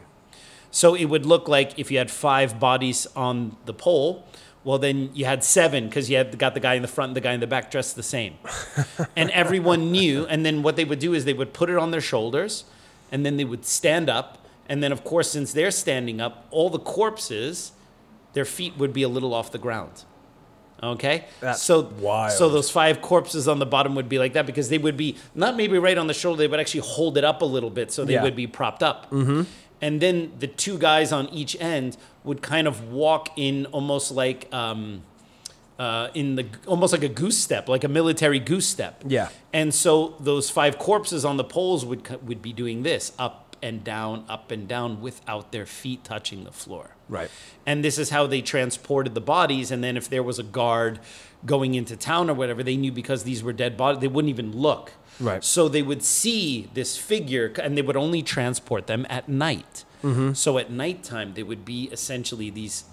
So 0.70 0.94
it 0.94 1.06
would 1.06 1.26
look 1.26 1.48
like 1.48 1.78
if 1.80 1.90
you 1.92 1.98
had 1.98 2.12
five 2.12 2.60
bodies 2.60 3.08
on 3.16 3.58
the 3.66 3.74
pole, 3.74 4.24
well, 4.68 4.78
then 4.80 5.12
you 5.14 5.24
had 5.24 5.46
seven 5.46 5.86
because 5.88 6.10
you 6.10 6.18
had 6.18 6.38
got 6.38 6.54
the 6.54 6.60
guy 6.60 6.74
in 6.74 6.82
the 6.82 6.90
front 6.90 7.12
and 7.12 7.16
the 7.16 7.22
guy 7.22 7.32
in 7.32 7.40
the 7.40 7.48
back 7.48 7.72
dressed 7.72 7.96
the 7.96 8.04
same. 8.04 8.34
and 9.16 9.32
everyone 9.32 9.94
knew. 9.94 10.26
And 10.26 10.46
then 10.46 10.62
what 10.62 10.76
they 10.76 10.84
would 10.84 11.00
do 11.00 11.14
is 11.14 11.24
they 11.24 11.34
would 11.34 11.54
put 11.54 11.70
it 11.70 11.78
on 11.78 11.92
their 11.92 12.02
shoulders 12.02 12.66
and 13.10 13.26
then 13.26 13.38
they 13.38 13.46
would 13.46 13.66
stand 13.66 14.10
up. 14.10 14.46
And 14.68 14.84
then, 14.84 14.92
of 14.92 15.06
course, 15.06 15.32
since 15.32 15.54
they're 15.54 15.72
standing 15.72 16.20
up, 16.20 16.48
all 16.52 16.70
the 16.70 16.80
corpses, 16.80 17.72
their 18.34 18.44
feet 18.44 18.78
would 18.78 18.92
be 18.92 19.04
a 19.04 19.08
little 19.08 19.34
off 19.34 19.54
the 19.54 19.58
ground. 19.58 20.04
Okay? 20.84 21.24
That's 21.40 21.62
so 21.62 21.84
wild. 22.02 22.34
So 22.34 22.50
those 22.50 22.70
five 22.70 23.02
corpses 23.02 23.48
on 23.48 23.60
the 23.60 23.66
bottom 23.66 23.96
would 23.96 24.10
be 24.10 24.20
like 24.20 24.34
that 24.34 24.46
because 24.46 24.68
they 24.68 24.78
would 24.78 24.98
be 24.98 25.16
not 25.34 25.56
maybe 25.56 25.78
right 25.78 25.98
on 25.98 26.08
the 26.08 26.14
shoulder, 26.14 26.40
they 26.40 26.48
would 26.50 26.60
actually 26.60 26.82
hold 26.82 27.18
it 27.18 27.24
up 27.24 27.42
a 27.42 27.46
little 27.46 27.70
bit 27.70 27.94
so 27.94 28.04
they 28.04 28.16
Yeah. 28.16 28.24
would 28.24 28.36
be 28.36 28.48
propped 28.48 28.84
up. 28.84 29.10
Mm-hmm. 29.12 29.44
And 29.82 30.02
then 30.02 30.32
the 30.40 30.48
two 30.48 30.78
guys 30.78 31.12
on 31.12 31.30
each 31.30 31.56
end 31.60 31.98
would 32.24 32.42
kind 32.42 32.68
of 32.68 32.92
walk 32.92 33.30
in 33.36 33.66
almost 33.68 34.12
like 34.12 34.52
um, 34.54 35.04
uh, 35.80 36.10
in 36.14 36.36
the 36.36 36.48
almost 36.66 36.94
like 36.94 37.04
a 37.04 37.10
goose 37.10 37.38
step, 37.38 37.70
like 37.70 37.84
a 37.84 37.88
military 37.88 38.40
goose 38.40 38.68
step. 38.68 39.04
Yeah. 39.08 39.30
And 39.54 39.74
so 39.74 40.16
those 40.20 40.50
five 40.50 40.78
corpses 40.78 41.24
on 41.24 41.38
the 41.38 41.44
poles 41.44 41.86
would 41.86 42.08
would 42.28 42.42
be 42.42 42.54
doing 42.54 42.84
this 42.84 43.14
up 43.20 43.56
and 43.62 43.84
down, 43.84 44.24
up 44.30 44.52
and 44.52 44.68
down, 44.68 45.02
without 45.02 45.52
their 45.52 45.66
feet 45.66 46.04
touching 46.04 46.44
the 46.44 46.52
floor. 46.52 46.92
Right. 47.10 47.30
And 47.66 47.84
this 47.84 47.98
is 47.98 48.10
how 48.10 48.28
they 48.28 48.42
transported 48.42 49.16
the 49.16 49.22
bodies. 49.22 49.72
And 49.72 49.84
then 49.84 49.98
if 49.98 50.10
there 50.10 50.24
was 50.24 50.40
a 50.40 50.44
guard 50.44 51.00
going 51.46 51.74
into 51.76 51.96
town 51.96 52.30
or 52.30 52.34
whatever, 52.34 52.64
they 52.64 52.78
knew 52.78 52.92
because 52.92 53.24
these 53.24 53.44
were 53.44 53.54
dead 53.54 53.78
bodies, 53.78 54.02
they 54.02 54.08
wouldn't 54.08 54.30
even 54.30 54.52
look. 54.56 54.94
Right. 55.20 55.44
So 55.44 55.68
they 55.68 55.82
would 55.82 56.04
see 56.04 56.70
this 56.74 56.98
figure, 56.98 57.54
and 57.62 57.78
they 57.78 57.82
would 57.82 57.98
only 57.98 58.22
transport 58.22 58.88
them 58.88 59.06
at 59.10 59.28
night. 59.28 59.86
Mm-hmm. 60.04 60.34
So 60.34 60.58
at 60.58 60.72
nighttime, 60.72 61.34
they 61.34 61.44
would 61.44 61.66
be 61.66 61.86
essentially 61.92 62.50
these 62.50 62.86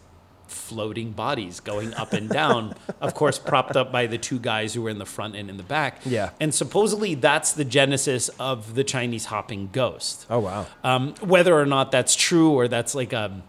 floating 0.46 1.12
bodies 1.12 1.60
going 1.60 1.94
up 1.94 2.12
and 2.12 2.28
down, 2.28 2.74
of 3.00 3.14
course, 3.14 3.38
propped 3.38 3.76
up 3.76 3.90
by 3.90 4.06
the 4.06 4.18
two 4.18 4.38
guys 4.38 4.74
who 4.74 4.82
were 4.82 4.90
in 4.90 4.98
the 4.98 5.06
front 5.06 5.36
and 5.36 5.50
in 5.50 5.56
the 5.56 5.62
back. 5.62 6.00
Yeah. 6.04 6.30
And 6.40 6.54
supposedly 6.54 7.14
that's 7.14 7.52
the 7.52 7.64
genesis 7.64 8.28
of 8.40 8.74
the 8.74 8.84
Chinese 8.84 9.26
hopping 9.26 9.68
ghost. 9.72 10.26
Oh 10.30 10.40
wow. 10.40 10.66
Um, 10.82 11.14
whether 11.20 11.58
or 11.58 11.66
not 11.66 11.90
that's 11.90 12.14
true 12.14 12.52
or 12.52 12.68
that's 12.68 12.94
like 12.94 13.12
a 13.12 13.42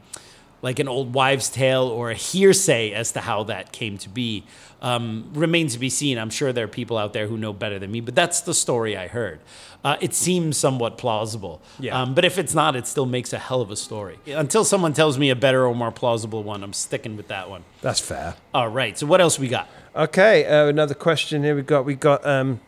like 0.65 0.79
an 0.79 0.87
old 0.87 1.13
wives' 1.13 1.47
tale 1.47 1.83
or 1.83 2.09
a 2.09 2.15
hearsay 2.15 2.91
as 2.91 3.11
to 3.11 3.19
how 3.21 3.43
that 3.43 3.71
came 3.71 3.99
to 3.99 4.09
be 4.09 4.43
um, 4.81 5.29
remains 5.35 5.73
to 5.73 5.79
be 5.79 5.91
seen. 5.91 6.17
I'm 6.17 6.31
sure 6.31 6.51
there 6.51 6.65
are 6.65 6.67
people 6.67 6.97
out 6.97 7.13
there 7.13 7.27
who 7.27 7.37
know 7.37 7.53
better 7.53 7.77
than 7.77 7.91
me, 7.91 8.01
but 8.01 8.15
that's 8.15 8.41
the 8.41 8.53
story 8.53 8.97
I 8.97 9.07
heard. 9.07 9.41
Uh, 9.83 9.97
it 10.01 10.15
seems 10.15 10.57
somewhat 10.57 10.97
plausible. 10.97 11.61
Yeah. 11.79 12.01
Um, 12.01 12.15
but 12.15 12.25
if 12.25 12.39
it's 12.39 12.55
not, 12.55 12.75
it 12.75 12.87
still 12.87 13.05
makes 13.05 13.31
a 13.31 13.37
hell 13.37 13.61
of 13.61 13.69
a 13.69 13.75
story. 13.75 14.17
Until 14.25 14.65
someone 14.65 14.93
tells 14.93 15.19
me 15.19 15.29
a 15.29 15.35
better 15.35 15.67
or 15.67 15.75
more 15.75 15.91
plausible 15.91 16.41
one, 16.41 16.63
I'm 16.63 16.73
sticking 16.73 17.15
with 17.15 17.27
that 17.27 17.47
one. 17.47 17.63
That's 17.81 17.99
fair. 17.99 18.35
All 18.51 18.67
right. 18.69 18.97
So 18.97 19.05
what 19.05 19.21
else 19.21 19.37
we 19.37 19.47
got? 19.47 19.69
Okay, 19.95 20.45
uh, 20.47 20.65
another 20.65 20.95
question 20.95 21.43
here 21.43 21.55
we 21.55 21.61
got. 21.61 21.85
We 21.85 21.93
got 21.93 22.25
um, 22.25 22.59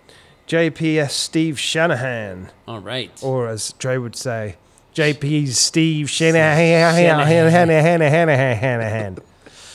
JPS 0.47 1.09
Steve 1.11 1.59
Shanahan, 1.59 2.51
All 2.67 2.79
right. 2.79 3.11
or 3.23 3.47
as 3.47 3.73
Dre 3.79 3.97
would 3.97 4.15
say, 4.15 4.57
JP's 4.97 5.57
Steve 5.57 6.09
Shanahan. 6.09 7.17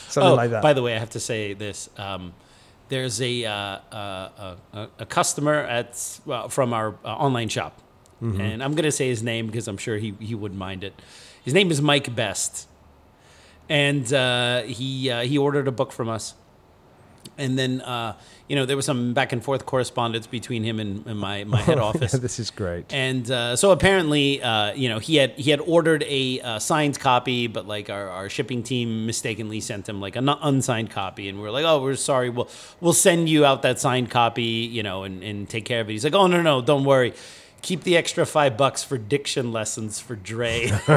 Something 0.08 0.32
oh, 0.32 0.34
like 0.34 0.50
that. 0.50 0.62
by 0.62 0.72
the 0.72 0.82
way, 0.82 0.94
I 0.94 0.98
have 0.98 1.10
to 1.10 1.20
say 1.20 1.54
this. 1.54 1.88
Um, 1.96 2.34
there's 2.88 3.22
a, 3.22 3.44
uh, 3.44 3.52
uh, 3.52 4.56
a 4.72 4.88
a 4.98 5.06
customer 5.06 5.54
at 5.54 6.20
well, 6.26 6.48
from 6.48 6.74
our 6.74 6.94
uh, 7.04 7.08
online 7.08 7.48
shop, 7.48 7.78
Mm-hmm. 8.22 8.40
and 8.40 8.62
I'm 8.62 8.74
gonna 8.74 8.92
say 8.92 9.08
his 9.08 9.22
name 9.22 9.46
because 9.46 9.66
I'm 9.66 9.78
sure 9.78 9.96
he 9.96 10.14
he 10.20 10.34
wouldn't 10.34 10.58
mind 10.58 10.84
it. 10.84 10.94
His 11.44 11.54
name 11.54 11.72
is 11.72 11.82
Mike 11.82 12.14
Best, 12.14 12.68
and 13.68 14.12
uh, 14.12 14.62
he 14.62 15.10
uh, 15.10 15.22
he 15.22 15.36
ordered 15.36 15.66
a 15.66 15.72
book 15.72 15.90
from 15.90 16.08
us, 16.08 16.34
and 17.38 17.58
then 17.58 17.80
uh, 17.80 18.16
you 18.48 18.56
know 18.56 18.66
there 18.66 18.76
was 18.76 18.86
some 18.86 19.14
back 19.14 19.32
and 19.32 19.42
forth 19.42 19.66
correspondence 19.66 20.26
between 20.26 20.62
him 20.64 20.80
and, 20.80 21.06
and 21.06 21.18
my 21.18 21.44
my 21.44 21.60
head 21.60 21.78
office. 21.90 22.12
this 22.12 22.38
is 22.38 22.50
great. 22.50 22.92
And 22.92 23.30
uh, 23.30 23.56
so 23.56 23.70
apparently, 23.70 24.42
uh, 24.42 24.74
you 24.74 24.88
know, 24.88 24.98
he 24.98 25.16
had 25.16 25.32
he 25.32 25.50
had 25.50 25.60
ordered 25.60 26.04
a 26.06 26.40
uh, 26.40 26.58
signed 26.58 26.98
copy, 26.98 27.46
but 27.46 27.66
like 27.66 27.90
our, 27.90 28.08
our 28.08 28.28
shipping 28.28 28.62
team 28.62 29.06
mistakenly 29.06 29.60
sent 29.60 29.88
him 29.88 30.00
like 30.00 30.16
an 30.16 30.28
unsigned 30.28 30.90
copy, 30.90 31.28
and 31.28 31.40
we 31.40 31.46
are 31.46 31.50
like, 31.50 31.64
oh, 31.64 31.82
we're 31.82 31.96
sorry, 31.96 32.30
we'll 32.30 32.48
we'll 32.80 32.92
send 32.92 33.28
you 33.28 33.44
out 33.44 33.62
that 33.62 33.78
signed 33.80 34.10
copy, 34.10 34.42
you 34.42 34.82
know, 34.82 35.04
and, 35.04 35.22
and 35.22 35.48
take 35.48 35.64
care 35.64 35.80
of 35.80 35.88
it. 35.88 35.92
He's 35.92 36.04
like, 36.04 36.14
oh 36.14 36.26
no 36.26 36.42
no, 36.42 36.62
don't 36.62 36.84
worry. 36.84 37.14
Keep 37.62 37.84
the 37.84 37.96
extra 37.96 38.26
five 38.26 38.56
bucks 38.56 38.82
for 38.82 38.98
diction 38.98 39.52
lessons 39.52 40.00
for 40.00 40.16
Dre. 40.16 40.68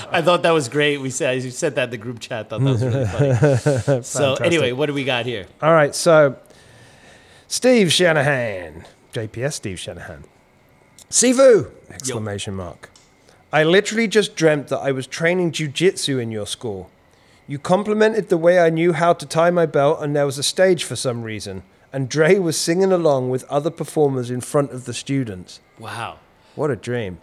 I 0.00 0.22
thought 0.24 0.42
that 0.42 0.52
was 0.52 0.70
great. 0.70 0.98
We 0.98 1.10
said 1.10 1.42
you 1.42 1.50
said 1.50 1.74
that 1.74 1.84
in 1.84 1.90
the 1.90 1.98
group 1.98 2.18
chat. 2.18 2.48
Thought 2.48 2.62
that 2.62 2.70
was 2.70 2.82
really 2.82 3.04
funny. 3.04 4.02
so 4.02 4.34
anyway, 4.36 4.72
what 4.72 4.86
do 4.86 4.94
we 4.94 5.04
got 5.04 5.26
here? 5.26 5.46
All 5.60 5.72
right, 5.72 5.94
so 5.94 6.36
Steve 7.48 7.92
Shanahan, 7.92 8.86
JPS 9.12 9.52
Steve 9.52 9.78
Shanahan. 9.78 10.24
Sifu! 11.10 11.70
Exclamation 11.90 12.54
mark. 12.54 12.90
I 13.52 13.64
literally 13.64 14.08
just 14.08 14.36
dreamt 14.36 14.68
that 14.68 14.78
I 14.80 14.92
was 14.92 15.06
training 15.06 15.52
jujitsu 15.52 16.20
in 16.20 16.30
your 16.30 16.46
school. 16.46 16.90
You 17.46 17.58
complimented 17.58 18.28
the 18.28 18.36
way 18.36 18.58
I 18.60 18.68
knew 18.68 18.92
how 18.92 19.14
to 19.14 19.24
tie 19.24 19.50
my 19.50 19.64
belt, 19.64 20.02
and 20.02 20.14
there 20.14 20.26
was 20.26 20.36
a 20.36 20.42
stage 20.42 20.84
for 20.84 20.96
some 20.96 21.22
reason. 21.22 21.62
And 21.92 22.08
Dre 22.08 22.38
was 22.38 22.58
singing 22.58 22.92
along 22.92 23.30
with 23.30 23.44
other 23.44 23.70
performers 23.70 24.30
in 24.30 24.40
front 24.40 24.72
of 24.72 24.84
the 24.84 24.92
students. 24.92 25.60
Wow. 25.78 26.18
What 26.54 26.70
a 26.70 26.76
dream. 26.76 27.18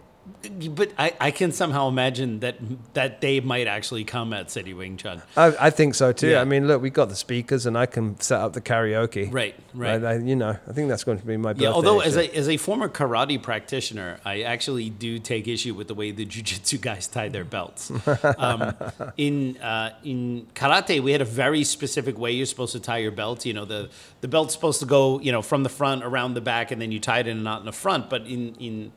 But 0.70 0.92
I, 0.98 1.12
I 1.20 1.30
can 1.30 1.52
somehow 1.52 1.88
imagine 1.88 2.40
that 2.40 2.56
that 2.94 3.20
day 3.20 3.40
might 3.40 3.66
actually 3.66 4.04
come 4.04 4.32
at 4.32 4.50
City 4.50 4.74
Wing 4.74 4.96
Chun. 4.96 5.22
I, 5.36 5.54
I 5.58 5.70
think 5.70 5.94
so 5.94 6.12
too. 6.12 6.28
Yeah. 6.28 6.40
I 6.40 6.44
mean, 6.44 6.66
look, 6.68 6.80
we 6.82 6.90
got 6.90 7.08
the 7.08 7.16
speakers, 7.16 7.66
and 7.66 7.76
I 7.76 7.86
can 7.86 8.18
set 8.20 8.40
up 8.40 8.52
the 8.52 8.60
karaoke. 8.60 9.32
Right, 9.32 9.54
right. 9.74 10.02
I, 10.04 10.12
I- 10.12 10.18
you 10.18 10.36
know, 10.36 10.56
I 10.68 10.72
think 10.72 10.88
that's 10.88 11.04
going 11.04 11.18
to 11.18 11.26
be 11.26 11.36
my. 11.36 11.52
Yeah, 11.56 11.70
although 11.70 12.00
as 12.00 12.16
a, 12.16 12.34
as 12.36 12.48
a 12.48 12.56
former 12.56 12.88
karate 12.88 13.42
practitioner, 13.42 14.18
I 14.24 14.42
actually 14.42 14.90
do 14.90 15.18
take 15.18 15.46
issue 15.48 15.74
with 15.74 15.88
the 15.88 15.94
way 15.94 16.10
the 16.10 16.26
jujitsu 16.26 16.80
guys 16.80 17.06
tie 17.06 17.28
their 17.28 17.44
belts. 17.44 17.90
Um, 18.38 18.74
in 19.16 19.56
uh, 19.58 19.94
in 20.04 20.46
karate, 20.54 21.00
we 21.02 21.12
had 21.12 21.20
a 21.22 21.26
very 21.26 21.64
specific 21.64 22.18
way 22.18 22.32
you're 22.32 22.46
supposed 22.46 22.72
to 22.72 22.80
tie 22.80 22.98
your 22.98 23.12
belt. 23.12 23.44
You 23.46 23.52
know, 23.54 23.64
the 23.64 23.90
the 24.20 24.28
belt's 24.28 24.54
supposed 24.54 24.80
to 24.80 24.86
go, 24.86 25.20
you 25.20 25.32
know, 25.32 25.42
from 25.42 25.62
the 25.62 25.68
front 25.68 26.04
around 26.04 26.34
the 26.34 26.40
back, 26.40 26.70
and 26.70 26.80
then 26.80 26.92
you 26.92 27.00
tie 27.00 27.20
it 27.20 27.26
in 27.26 27.38
a 27.38 27.40
knot 27.40 27.60
in 27.60 27.66
the 27.66 27.72
front. 27.72 28.08
But 28.10 28.22
in 28.26 28.54
in 28.56 28.92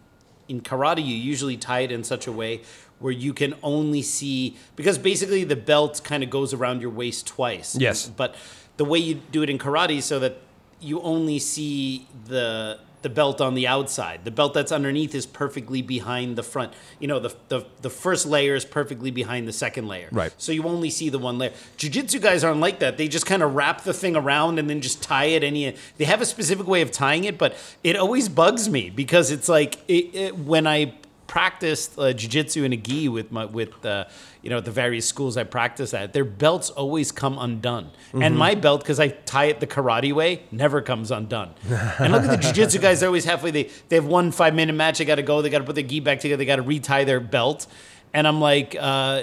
in 0.49 0.61
karate, 0.61 1.05
you 1.05 1.15
usually 1.15 1.55
tie 1.55 1.81
it 1.81 1.91
in 1.91 2.03
such 2.03 2.27
a 2.27 2.31
way 2.31 2.61
where 2.99 3.13
you 3.13 3.33
can 3.33 3.55
only 3.63 4.01
see 4.01 4.57
because 4.75 4.97
basically 4.97 5.43
the 5.45 5.55
belt 5.55 6.01
kind 6.03 6.23
of 6.23 6.29
goes 6.29 6.53
around 6.53 6.81
your 6.81 6.89
waist 6.89 7.27
twice. 7.27 7.75
Yes. 7.75 8.09
But 8.09 8.35
the 8.77 8.85
way 8.85 8.99
you 8.99 9.21
do 9.31 9.41
it 9.43 9.49
in 9.49 9.57
karate 9.57 9.97
is 9.97 10.05
so 10.05 10.19
that 10.19 10.37
you 10.81 11.01
only 11.01 11.39
see 11.39 12.07
the 12.25 12.79
the 13.01 13.09
belt 13.09 13.39
on 13.39 13.53
the 13.53 13.67
outside. 13.67 14.25
The 14.25 14.31
belt 14.31 14.53
that's 14.53 14.71
underneath 14.71 15.15
is 15.15 15.25
perfectly 15.25 15.81
behind 15.81 16.35
the 16.35 16.43
front. 16.43 16.73
You 16.99 17.07
know, 17.07 17.19
the 17.19 17.35
the, 17.47 17.65
the 17.81 17.89
first 17.89 18.25
layer 18.25 18.55
is 18.55 18.65
perfectly 18.65 19.11
behind 19.11 19.47
the 19.47 19.53
second 19.53 19.87
layer. 19.87 20.09
Right. 20.11 20.33
So 20.37 20.51
you 20.51 20.63
only 20.63 20.89
see 20.89 21.09
the 21.09 21.19
one 21.19 21.37
layer. 21.37 21.53
Jiu-jitsu 21.77 22.19
guys 22.19 22.43
aren't 22.43 22.59
like 22.59 22.79
that. 22.79 22.97
They 22.97 23.07
just 23.07 23.25
kind 23.25 23.41
of 23.41 23.55
wrap 23.55 23.83
the 23.83 23.93
thing 23.93 24.15
around 24.15 24.59
and 24.59 24.69
then 24.69 24.81
just 24.81 25.01
tie 25.01 25.25
it 25.25 25.43
any 25.43 25.75
they 25.97 26.05
have 26.05 26.21
a 26.21 26.25
specific 26.25 26.67
way 26.67 26.81
of 26.81 26.91
tying 26.91 27.23
it, 27.23 27.37
but 27.37 27.55
it 27.83 27.95
always 27.95 28.29
bugs 28.29 28.69
me 28.69 28.89
because 28.89 29.31
it's 29.31 29.49
like 29.49 29.77
it, 29.87 30.15
it, 30.15 30.37
when 30.37 30.67
I 30.67 30.93
practiced 31.29 31.97
uh, 31.97 32.11
jiu-jitsu 32.11 32.63
in 32.63 32.73
a 32.73 32.75
gi 32.75 33.07
with 33.07 33.31
my 33.31 33.45
with 33.45 33.85
uh, 33.85 34.05
you 34.41 34.49
know 34.49 34.59
the 34.59 34.71
various 34.71 35.05
schools 35.05 35.37
I 35.37 35.43
practice 35.43 35.93
at 35.93 36.11
their 36.11 36.25
belts 36.25 36.71
always 36.71 37.11
come 37.11 37.37
undone. 37.37 37.91
And 38.13 38.35
my 38.35 38.55
belt 38.55 38.81
because 38.81 38.99
I 38.99 39.09
tie 39.09 39.45
it 39.45 39.59
the 39.59 39.67
karate 39.67 40.11
way 40.11 40.41
never 40.51 40.81
comes 40.81 41.11
undone. 41.11 41.53
And 41.99 42.11
look 42.11 42.23
at 42.23 42.31
the 42.31 42.37
jiu-jitsu 42.45 42.79
guys 42.79 42.99
they're 42.99 43.09
always 43.09 43.25
halfway 43.25 43.51
they 43.51 43.69
they 43.87 43.95
have 43.95 44.07
one 44.07 44.31
five 44.31 44.55
minute 44.55 44.73
match 44.73 44.97
they 44.97 45.05
got 45.05 45.15
to 45.15 45.23
go 45.23 45.41
they 45.41 45.51
got 45.51 45.59
to 45.59 45.65
put 45.65 45.75
their 45.75 45.83
gi 45.83 45.99
back 45.99 46.19
together 46.19 46.37
they 46.37 46.45
got 46.45 46.57
to 46.57 46.63
retie 46.63 47.05
their 47.05 47.19
belt. 47.19 47.67
And 48.11 48.27
I'm 48.27 48.41
like 48.41 48.75
uh, 48.79 49.21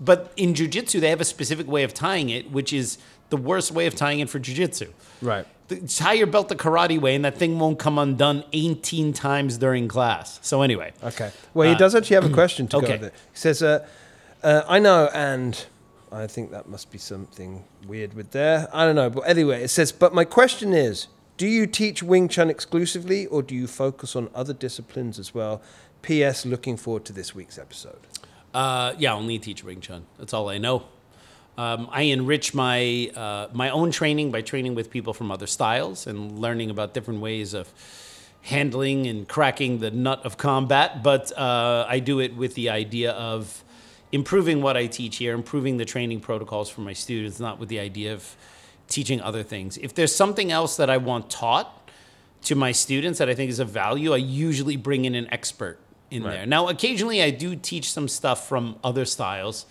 but 0.00 0.32
in 0.36 0.52
jujitsu, 0.54 1.00
they 1.00 1.08
have 1.08 1.20
a 1.20 1.24
specific 1.24 1.66
way 1.66 1.82
of 1.82 1.94
tying 1.94 2.28
it, 2.28 2.50
which 2.50 2.72
is 2.72 2.98
the 3.30 3.36
worst 3.36 3.70
way 3.72 3.86
of 3.86 3.94
tying 3.94 4.20
it 4.20 4.28
for 4.28 4.38
jujitsu. 4.38 4.88
Right. 5.22 5.46
The- 5.68 5.80
Tie 5.86 6.14
your 6.14 6.26
belt 6.26 6.48
the 6.48 6.56
karate 6.56 7.00
way, 7.00 7.14
and 7.14 7.24
that 7.24 7.38
thing 7.38 7.58
won't 7.58 7.78
come 7.78 7.98
undone 7.98 8.44
18 8.52 9.12
times 9.12 9.56
during 9.58 9.88
class. 9.88 10.38
So 10.42 10.62
anyway, 10.62 10.92
Okay. 11.02 11.30
Well, 11.54 11.68
he 11.68 11.74
does 11.76 11.94
actually 11.94 12.16
have 12.16 12.26
a 12.26 12.34
question 12.34 12.66
to 12.68 12.80
go 12.80 12.86
Uh, 12.86 12.90
with 12.90 13.04
it. 13.04 13.14
He 13.32 13.38
says, 13.38 13.62
uh, 13.62 13.86
uh, 14.42 14.62
I 14.68 14.78
know, 14.80 15.08
and 15.14 15.64
I 16.12 16.26
think 16.26 16.50
that 16.50 16.68
must 16.68 16.90
be 16.90 16.98
something 16.98 17.64
weird 17.86 18.14
with 18.14 18.32
there. 18.32 18.68
I 18.72 18.84
don't 18.84 18.96
know. 18.96 19.10
But 19.10 19.22
anyway, 19.28 19.62
it 19.62 19.68
says, 19.68 19.92
but 19.92 20.12
my 20.12 20.24
question 20.24 20.72
is 20.74 21.06
do 21.36 21.46
you 21.46 21.66
teach 21.66 22.02
Wing 22.02 22.28
Chun 22.28 22.50
exclusively, 22.50 23.26
or 23.26 23.42
do 23.42 23.54
you 23.54 23.66
focus 23.66 24.14
on 24.16 24.28
other 24.34 24.52
disciplines 24.52 25.18
as 25.18 25.32
well? 25.34 25.62
P.S. 26.02 26.44
Looking 26.44 26.76
forward 26.76 27.04
to 27.06 27.12
this 27.12 27.34
week's 27.34 27.58
episode. 27.58 28.00
Uh, 28.52 28.94
yeah, 28.98 29.14
only 29.14 29.38
teach 29.38 29.62
Wing 29.64 29.80
Chun. 29.80 30.04
That's 30.18 30.34
all 30.34 30.48
I 30.50 30.58
know. 30.58 30.82
Um, 31.58 31.88
I 31.90 32.02
enrich 32.02 32.54
my 32.54 33.10
uh, 33.14 33.48
my 33.52 33.70
own 33.70 33.90
training 33.90 34.30
by 34.30 34.42
training 34.42 34.74
with 34.74 34.90
people 34.90 35.12
from 35.12 35.30
other 35.30 35.46
styles 35.46 36.06
and 36.06 36.38
learning 36.38 36.70
about 36.70 36.94
different 36.94 37.20
ways 37.20 37.54
of 37.54 37.68
handling 38.42 39.06
and 39.06 39.28
cracking 39.28 39.78
the 39.80 39.90
nut 39.90 40.24
of 40.24 40.36
combat. 40.36 41.02
But 41.02 41.36
uh, 41.36 41.86
I 41.88 41.98
do 41.98 42.20
it 42.20 42.36
with 42.36 42.54
the 42.54 42.70
idea 42.70 43.12
of 43.12 43.62
improving 44.12 44.62
what 44.62 44.76
I 44.76 44.86
teach 44.86 45.16
here, 45.18 45.34
improving 45.34 45.76
the 45.76 45.84
training 45.84 46.20
protocols 46.20 46.70
for 46.70 46.80
my 46.80 46.94
students, 46.94 47.38
not 47.38 47.58
with 47.58 47.68
the 47.68 47.78
idea 47.78 48.14
of 48.14 48.36
teaching 48.88 49.20
other 49.20 49.42
things. 49.42 49.76
If 49.76 49.94
there's 49.94 50.14
something 50.14 50.50
else 50.50 50.76
that 50.76 50.90
I 50.90 50.96
want 50.96 51.30
taught, 51.30 51.80
to 52.42 52.54
my 52.54 52.72
students 52.72 53.18
that 53.18 53.28
I 53.28 53.34
think 53.34 53.50
is 53.50 53.58
of 53.58 53.68
value, 53.68 54.12
I 54.12 54.16
usually 54.16 54.76
bring 54.76 55.04
in 55.04 55.14
an 55.14 55.28
expert 55.32 55.78
in 56.10 56.22
there. 56.22 56.46
Now, 56.46 56.68
occasionally 56.68 57.22
I 57.22 57.30
do 57.30 57.54
teach 57.54 57.92
some 57.92 58.08
stuff 58.08 58.48
from 58.48 58.78
other 58.82 59.04
styles 59.04 59.66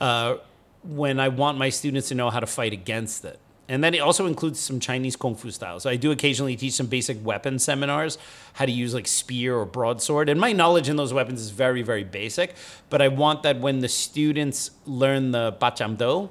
uh, 0.00 0.36
when 0.82 1.20
I 1.20 1.28
want 1.28 1.58
my 1.58 1.68
students 1.68 2.08
to 2.08 2.14
know 2.14 2.30
how 2.30 2.40
to 2.40 2.46
fight 2.46 2.72
against 2.72 3.24
it. 3.24 3.38
And 3.70 3.84
then 3.84 3.92
it 3.92 3.98
also 3.98 4.26
includes 4.26 4.58
some 4.58 4.80
Chinese 4.80 5.14
Kung 5.14 5.34
Fu 5.34 5.50
styles. 5.50 5.84
I 5.84 5.96
do 5.96 6.10
occasionally 6.10 6.56
teach 6.56 6.72
some 6.72 6.86
basic 6.86 7.22
weapon 7.24 7.58
seminars, 7.58 8.16
how 8.54 8.64
to 8.64 8.72
use 8.72 8.94
like 8.94 9.06
spear 9.06 9.56
or 9.56 9.66
broadsword. 9.66 10.30
And 10.30 10.40
my 10.40 10.52
knowledge 10.52 10.88
in 10.88 10.96
those 10.96 11.12
weapons 11.12 11.42
is 11.42 11.50
very, 11.50 11.82
very 11.82 12.04
basic. 12.04 12.54
But 12.88 13.02
I 13.02 13.08
want 13.08 13.42
that 13.42 13.60
when 13.60 13.80
the 13.80 13.88
students 13.88 14.70
learn 14.86 15.32
the 15.32 15.54
Bart 15.60 15.76
Cham 15.76 15.98
Dao, 15.98 16.30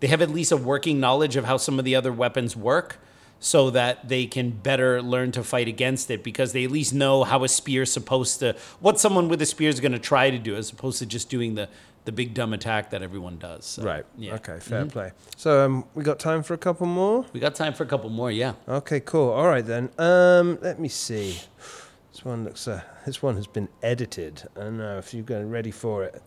they 0.00 0.08
have 0.08 0.20
at 0.20 0.30
least 0.30 0.50
a 0.50 0.56
working 0.56 0.98
knowledge 0.98 1.36
of 1.36 1.44
how 1.44 1.56
some 1.56 1.78
of 1.78 1.84
the 1.84 1.94
other 1.94 2.12
weapons 2.12 2.56
work 2.56 2.98
so 3.44 3.70
that 3.70 4.08
they 4.08 4.24
can 4.24 4.50
better 4.50 5.02
learn 5.02 5.32
to 5.32 5.42
fight 5.42 5.66
against 5.66 6.08
it 6.12 6.22
because 6.22 6.52
they 6.52 6.62
at 6.64 6.70
least 6.70 6.94
know 6.94 7.24
how 7.24 7.42
a 7.42 7.48
spear 7.48 7.82
is 7.82 7.92
supposed 7.92 8.38
to 8.38 8.54
what 8.78 9.00
someone 9.00 9.28
with 9.28 9.42
a 9.42 9.46
spear 9.46 9.68
is 9.68 9.80
going 9.80 9.90
to 9.90 9.98
try 9.98 10.30
to 10.30 10.38
do 10.38 10.54
as 10.54 10.70
opposed 10.70 10.98
to 11.00 11.06
just 11.06 11.28
doing 11.28 11.56
the 11.56 11.68
the 12.04 12.12
big 12.12 12.34
dumb 12.34 12.52
attack 12.52 12.90
that 12.90 13.00
everyone 13.02 13.38
does 13.38 13.64
So, 13.64 13.82
Right. 13.82 14.04
yeah 14.16 14.34
Okay, 14.34 14.58
fair 14.60 14.86
play. 14.86 15.10
So 15.36 15.64
um, 15.64 15.84
we 15.94 16.02
got 16.04 16.18
time 16.20 16.42
for 16.44 16.54
a 16.54 16.58
couple 16.58 16.86
more? 16.86 17.24
we 17.32 17.40
got 17.40 17.54
time 17.56 17.74
for 17.74 17.82
a 17.82 17.86
couple 17.86 18.10
more 18.10 18.30
yeah 18.30 18.54
Okay, 18.68 19.00
cool. 19.00 19.30
All 19.30 19.46
right 19.48 19.66
then. 19.66 19.90
Um, 19.98 20.58
let 20.62 20.78
me 20.80 20.88
see. 20.88 21.38
This 22.12 22.24
one 22.24 22.44
looks. 22.44 22.68
Uh, 22.68 22.82
this 23.06 23.22
one 23.22 23.36
has 23.36 23.46
been 23.46 23.68
edited. 23.82 24.42
I 24.56 24.60
don't 24.60 24.78
know 24.78 24.98
if 24.98 25.14
you're 25.14 25.22
getting 25.24 25.50
ready 25.50 25.70
for 25.70 26.04
it. 26.04 26.22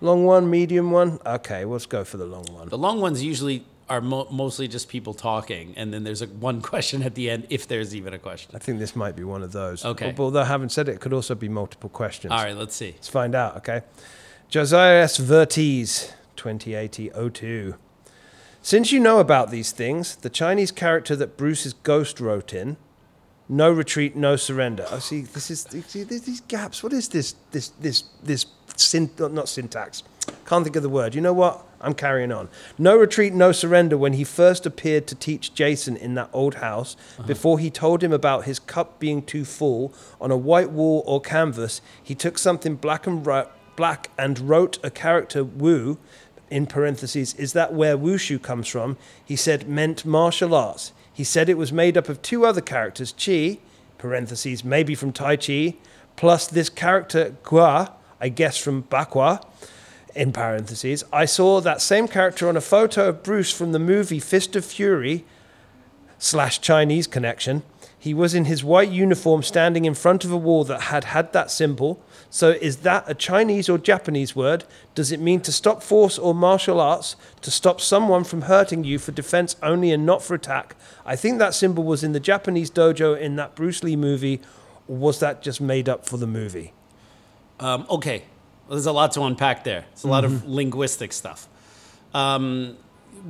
Long 0.00 0.24
one, 0.24 0.50
medium 0.50 0.90
one. 0.90 1.18
Okay, 1.24 1.64
let's 1.64 1.86
go 1.86 2.02
for 2.04 2.16
the 2.16 2.26
long 2.26 2.44
one. 2.52 2.68
the 2.68 2.76
long 2.78 3.00
ones 3.00 3.22
usually 3.22 3.64
are 3.88 4.00
mo- 4.00 4.28
mostly 4.30 4.66
just 4.68 4.88
people 4.88 5.14
talking 5.14 5.74
and 5.76 5.92
then 5.92 6.04
there's 6.04 6.22
a 6.22 6.26
one 6.50 6.60
question 6.60 7.02
at 7.02 7.14
the 7.14 7.30
end 7.30 7.46
if 7.50 7.66
there's 7.68 7.94
even 7.94 8.14
a 8.14 8.18
question 8.18 8.50
I 8.54 8.58
think 8.58 8.78
this 8.78 8.94
might 8.96 9.16
be 9.16 9.24
one 9.24 9.42
of 9.42 9.52
those. 9.52 9.84
Okay. 9.84 10.12
But 10.16 10.22
although 10.22 10.44
having 10.44 10.68
said 10.68 10.88
it, 10.88 10.96
it 10.96 11.00
could 11.00 11.12
also 11.12 11.34
be 11.34 11.48
multiple 11.48 11.90
questions. 11.90 12.32
all 12.32 12.42
right 12.42 12.56
let's 12.56 12.74
see 12.74 12.92
Let's 12.92 13.08
find 13.08 13.34
out. 13.34 13.56
Okay. 13.58 13.82
Josiah 14.48 15.02
S. 15.02 15.16
Vertes, 15.16 16.12
2080-02. 16.36 17.76
Since 18.62 18.92
you 18.92 19.00
know 19.00 19.18
about 19.18 19.50
these 19.50 19.72
things, 19.72 20.16
the 20.16 20.30
Chinese 20.30 20.70
character 20.70 21.16
that 21.16 21.36
Bruce's 21.36 21.72
ghost 21.72 22.20
wrote 22.20 22.54
in, 22.54 22.76
no 23.48 23.70
retreat, 23.70 24.16
no 24.16 24.36
surrender. 24.36 24.86
I 24.90 25.00
see. 25.00 25.22
This 25.22 25.50
is 25.50 25.66
see, 25.86 26.02
these 26.04 26.40
gaps. 26.42 26.82
What 26.82 26.92
is 26.92 27.08
this? 27.08 27.34
This 27.50 27.68
this 27.80 28.04
this 28.22 28.46
syn, 28.76 29.10
not 29.18 29.48
syntax. 29.48 30.02
Can't 30.46 30.64
think 30.64 30.76
of 30.76 30.82
the 30.82 30.88
word. 30.88 31.14
You 31.14 31.20
know 31.20 31.34
what? 31.34 31.66
I'm 31.84 31.94
carrying 31.94 32.32
on. 32.32 32.48
No 32.78 32.96
retreat, 32.96 33.32
no 33.34 33.52
surrender. 33.52 33.96
When 33.96 34.14
he 34.14 34.24
first 34.24 34.66
appeared 34.66 35.06
to 35.08 35.14
teach 35.14 35.54
Jason 35.54 35.96
in 35.96 36.14
that 36.14 36.30
old 36.32 36.56
house, 36.56 36.96
uh-huh. 37.18 37.26
before 37.26 37.58
he 37.58 37.70
told 37.70 38.02
him 38.02 38.12
about 38.12 38.44
his 38.44 38.58
cup 38.58 38.98
being 38.98 39.22
too 39.22 39.44
full, 39.44 39.92
on 40.20 40.30
a 40.30 40.36
white 40.36 40.70
wall 40.70 41.02
or 41.06 41.20
canvas, 41.20 41.80
he 42.02 42.14
took 42.14 42.38
something 42.38 42.76
black 42.76 43.06
and 43.06 43.26
ri- 43.26 43.44
black 43.76 44.10
and 44.18 44.48
wrote 44.48 44.78
a 44.82 44.90
character 44.90 45.44
Wu. 45.44 45.98
In 46.50 46.66
parentheses, 46.66 47.34
is 47.34 47.52
that 47.54 47.72
where 47.72 47.96
wushu 47.96 48.40
comes 48.40 48.68
from? 48.68 48.96
He 49.24 49.34
said 49.34 49.68
meant 49.68 50.04
martial 50.04 50.54
arts. 50.54 50.92
He 51.12 51.24
said 51.24 51.48
it 51.48 51.58
was 51.58 51.72
made 51.72 51.96
up 51.96 52.08
of 52.08 52.22
two 52.22 52.44
other 52.44 52.60
characters, 52.60 53.12
Chi, 53.12 53.58
parentheses, 53.98 54.64
maybe 54.64 54.94
from 54.94 55.12
Tai 55.12 55.36
Chi, 55.36 55.76
plus 56.16 56.46
this 56.46 56.68
character 56.68 57.36
Gua, 57.42 57.92
I 58.20 58.28
guess 58.28 58.56
from 58.56 58.84
Bagua, 58.84 59.44
in 60.14 60.32
parentheses. 60.32 61.04
I 61.12 61.24
saw 61.24 61.60
that 61.60 61.80
same 61.80 62.08
character 62.08 62.48
on 62.48 62.56
a 62.56 62.60
photo 62.60 63.08
of 63.08 63.22
Bruce 63.22 63.52
from 63.52 63.72
the 63.72 63.78
movie 63.78 64.20
Fist 64.20 64.56
of 64.56 64.64
Fury 64.64 65.24
slash 66.18 66.60
Chinese 66.60 67.06
connection. 67.06 67.62
He 67.98 68.12
was 68.12 68.34
in 68.34 68.44
his 68.44 68.62
white 68.62 68.90
uniform 68.90 69.42
standing 69.42 69.86
in 69.86 69.94
front 69.94 70.26
of 70.26 70.30
a 70.30 70.36
wall 70.36 70.64
that 70.64 70.82
had 70.82 71.04
had 71.04 71.32
that 71.32 71.50
symbol. 71.50 72.02
So 72.28 72.50
is 72.50 72.78
that 72.78 73.04
a 73.08 73.14
Chinese 73.14 73.68
or 73.68 73.78
Japanese 73.78 74.36
word? 74.36 74.64
Does 74.94 75.10
it 75.10 75.20
mean 75.20 75.40
to 75.40 75.50
stop 75.50 75.82
force 75.82 76.18
or 76.18 76.34
martial 76.34 76.80
arts? 76.80 77.16
To 77.40 77.50
stop 77.50 77.80
someone 77.80 78.24
from 78.24 78.42
hurting 78.42 78.84
you 78.84 78.98
for 78.98 79.12
defense 79.12 79.56
only 79.62 79.90
and 79.90 80.04
not 80.04 80.22
for 80.22 80.34
attack? 80.34 80.76
I 81.06 81.16
think 81.16 81.38
that 81.38 81.54
symbol 81.54 81.82
was 81.82 82.04
in 82.04 82.12
the 82.12 82.20
Japanese 82.20 82.70
dojo 82.70 83.18
in 83.18 83.36
that 83.36 83.54
Bruce 83.54 83.82
Lee 83.82 83.96
movie. 83.96 84.42
Or 84.86 84.96
was 84.96 85.18
that 85.20 85.40
just 85.40 85.62
made 85.62 85.88
up 85.88 86.04
for 86.04 86.18
the 86.18 86.26
movie? 86.26 86.74
Um, 87.58 87.86
okay, 87.88 88.24
there's 88.68 88.86
a 88.86 88.92
lot 88.92 89.12
to 89.12 89.22
unpack 89.22 89.64
there. 89.64 89.84
It's 89.92 90.04
a 90.04 90.08
lot 90.08 90.24
of 90.24 90.46
linguistic 90.48 91.12
stuff. 91.12 91.48
Um, 92.12 92.76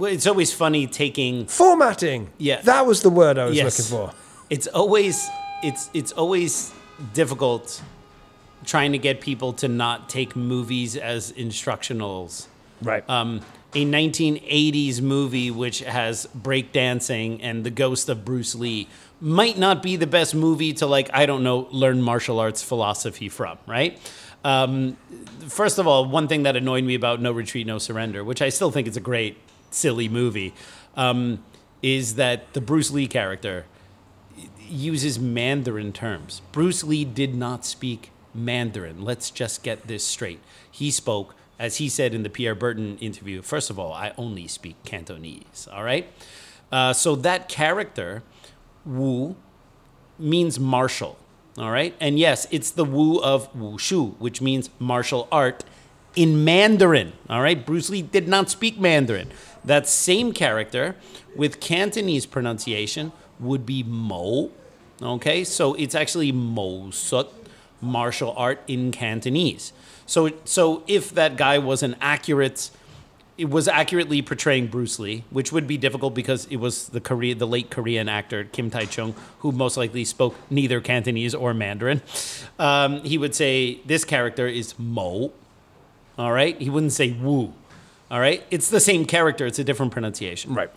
it's 0.00 0.26
always 0.26 0.52
funny 0.52 0.86
taking. 0.86 1.46
Formatting. 1.46 2.30
Yeah. 2.38 2.60
That 2.62 2.86
was 2.86 3.02
the 3.02 3.10
word 3.10 3.38
I 3.38 3.46
was 3.46 3.56
Yes. 3.56 3.90
looking 3.92 4.08
for. 4.10 4.16
It's 4.50 4.66
always 4.68 5.26
it's 5.62 5.88
it's 5.94 6.12
always 6.12 6.72
difficult 7.14 7.82
trying 8.64 8.92
to 8.92 8.98
get 8.98 9.20
people 9.20 9.52
to 9.54 9.68
not 9.68 10.08
take 10.08 10.34
movies 10.36 10.96
as 10.96 11.32
instructionals. 11.32 12.46
Right. 12.82 13.08
Um, 13.08 13.40
a 13.74 13.84
1980s 13.84 15.00
movie 15.00 15.50
which 15.50 15.80
has 15.80 16.26
breakdancing 16.38 17.40
and 17.42 17.64
the 17.64 17.70
ghost 17.70 18.08
of 18.08 18.24
Bruce 18.24 18.54
Lee 18.54 18.88
might 19.20 19.58
not 19.58 19.82
be 19.82 19.96
the 19.96 20.06
best 20.06 20.34
movie 20.34 20.72
to 20.74 20.86
like 20.86 21.10
I 21.12 21.26
don't 21.26 21.42
know 21.42 21.68
learn 21.72 22.00
martial 22.02 22.38
arts 22.38 22.62
philosophy 22.62 23.28
from, 23.28 23.58
right? 23.66 23.98
Um, 24.44 24.96
first 25.48 25.78
of 25.78 25.86
all, 25.86 26.04
one 26.04 26.28
thing 26.28 26.42
that 26.42 26.54
annoyed 26.54 26.84
me 26.84 26.94
about 26.94 27.20
No 27.20 27.32
Retreat, 27.32 27.66
No 27.66 27.78
Surrender, 27.78 28.22
which 28.22 28.42
I 28.42 28.50
still 28.50 28.70
think 28.70 28.86
is 28.86 28.96
a 28.96 29.00
great 29.00 29.38
silly 29.70 30.08
movie, 30.08 30.54
um, 30.96 31.42
is 31.82 32.14
that 32.16 32.52
the 32.52 32.60
Bruce 32.60 32.90
Lee 32.90 33.06
character 33.06 33.64
uses 34.68 35.18
Mandarin 35.18 35.92
terms. 35.92 36.42
Bruce 36.52 36.84
Lee 36.84 37.04
did 37.04 37.34
not 37.34 37.64
speak 37.64 38.10
Mandarin. 38.34 39.02
Let's 39.04 39.30
just 39.30 39.62
get 39.62 39.86
this 39.86 40.06
straight. 40.06 40.40
He 40.70 40.90
spoke, 40.90 41.34
as 41.58 41.76
he 41.76 41.88
said 41.88 42.14
in 42.14 42.22
the 42.22 42.30
Pierre 42.30 42.54
Berton 42.54 42.98
interview, 42.98 43.42
first 43.42 43.70
of 43.70 43.78
all, 43.78 43.92
I 43.92 44.12
only 44.18 44.48
speak 44.48 44.76
Cantonese, 44.84 45.68
all 45.72 45.84
right? 45.84 46.08
Uh, 46.72 46.92
so 46.92 47.14
that 47.16 47.48
character, 47.48 48.22
Wu, 48.84 49.36
means 50.18 50.58
martial, 50.58 51.18
all 51.58 51.70
right? 51.70 51.94
And 52.00 52.18
yes, 52.18 52.46
it's 52.50 52.70
the 52.70 52.84
Wu 52.84 53.20
of 53.20 53.52
Wushu, 53.54 54.14
which 54.18 54.40
means 54.40 54.70
martial 54.78 55.28
art 55.30 55.64
in 56.16 56.44
Mandarin, 56.44 57.12
all 57.28 57.42
right? 57.42 57.64
Bruce 57.64 57.90
Lee 57.90 58.02
did 58.02 58.28
not 58.28 58.50
speak 58.50 58.78
Mandarin. 58.78 59.30
That 59.64 59.88
same 59.88 60.32
character 60.32 60.96
with 61.36 61.60
Cantonese 61.60 62.26
pronunciation 62.26 63.12
would 63.40 63.66
be 63.66 63.82
Mo, 63.82 64.50
okay? 65.02 65.44
So 65.44 65.74
it's 65.74 65.94
actually 65.94 66.32
Mo 66.32 66.90
Sut, 66.90 67.32
martial 67.80 68.32
art 68.36 68.60
in 68.68 68.92
Cantonese. 68.92 69.72
So, 70.06 70.30
so 70.44 70.82
if 70.86 71.10
that 71.14 71.36
guy 71.36 71.58
was 71.58 71.82
an 71.82 71.96
accurate 72.00 72.70
it 73.36 73.50
was 73.50 73.66
accurately 73.66 74.22
portraying 74.22 74.68
Bruce 74.68 74.98
Lee, 74.98 75.24
which 75.30 75.50
would 75.50 75.66
be 75.66 75.76
difficult 75.76 76.14
because 76.14 76.46
it 76.46 76.56
was 76.56 76.88
the 76.88 77.00
Korea, 77.00 77.34
the 77.34 77.46
late 77.46 77.70
Korean 77.70 78.08
actor 78.08 78.44
Kim 78.44 78.70
Tai 78.70 78.84
Chung, 78.86 79.14
who 79.40 79.50
most 79.50 79.76
likely 79.76 80.04
spoke 80.04 80.36
neither 80.50 80.80
Cantonese 80.80 81.34
or 81.34 81.52
Mandarin. 81.52 82.00
Um, 82.58 83.02
he 83.02 83.18
would 83.18 83.34
say 83.34 83.80
this 83.86 84.04
character 84.04 84.46
is 84.46 84.78
Mo. 84.78 85.32
All 86.16 86.32
right, 86.32 86.60
he 86.60 86.70
wouldn't 86.70 86.92
say 86.92 87.10
Wu. 87.10 87.52
All 88.10 88.20
right, 88.20 88.44
it's 88.50 88.70
the 88.70 88.80
same 88.80 89.04
character; 89.04 89.46
it's 89.46 89.58
a 89.58 89.64
different 89.64 89.90
pronunciation. 89.90 90.54
Right. 90.54 90.70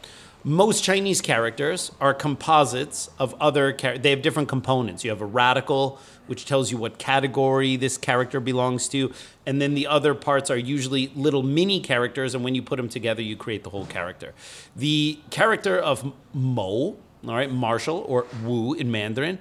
Most 0.48 0.82
Chinese 0.82 1.20
characters 1.20 1.92
are 2.00 2.14
composites 2.14 3.10
of 3.20 3.36
other. 3.38 3.74
Char- 3.74 3.98
they 3.98 4.12
have 4.12 4.22
different 4.22 4.48
components. 4.48 5.04
You 5.04 5.10
have 5.10 5.20
a 5.20 5.26
radical, 5.26 6.00
which 6.28 6.46
tells 6.46 6.72
you 6.72 6.78
what 6.78 6.98
category 6.98 7.76
this 7.76 7.98
character 7.98 8.40
belongs 8.40 8.88
to, 8.90 9.12
and 9.46 9.62
then 9.62 9.74
the 9.74 9.88
other 9.88 10.16
parts 10.16 10.50
are 10.50 10.58
usually 10.58 11.12
little 11.16 11.44
mini 11.44 11.82
characters. 11.82 12.34
And 12.34 12.46
when 12.46 12.56
you 12.56 12.62
put 12.62 12.78
them 12.78 12.88
together, 12.88 13.22
you 13.22 13.36
create 13.36 13.66
the 13.66 13.72
whole 13.72 13.88
character. 13.88 14.34
The 14.74 15.20
character 15.32 15.78
of 15.78 16.14
Mo, 16.34 16.72
all 16.72 17.36
right, 17.36 17.52
martial 17.52 18.06
or 18.08 18.26
Wu 18.42 18.74
in 18.74 18.90
Mandarin, 18.90 19.40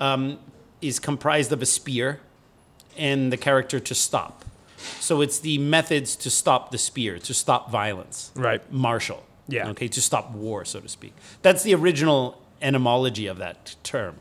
um, 0.00 0.40
is 0.80 0.98
comprised 0.98 1.52
of 1.52 1.62
a 1.62 1.66
spear 1.66 2.18
and 2.96 3.32
the 3.32 3.36
character 3.36 3.78
to 3.78 3.94
stop. 3.94 4.44
So 4.98 5.20
it's 5.20 5.38
the 5.38 5.58
methods 5.58 6.16
to 6.16 6.30
stop 6.30 6.72
the 6.72 6.78
spear, 6.78 7.20
to 7.20 7.32
stop 7.32 7.70
violence. 7.70 8.32
Right. 8.34 8.60
Martial. 8.72 9.22
Yeah. 9.52 9.68
Okay, 9.70 9.88
to 9.88 10.00
stop 10.00 10.30
war, 10.32 10.64
so 10.64 10.80
to 10.80 10.88
speak. 10.88 11.12
That's 11.42 11.62
the 11.62 11.74
original 11.74 12.40
etymology 12.60 13.26
of 13.26 13.38
that 13.38 13.76
term. 13.82 14.16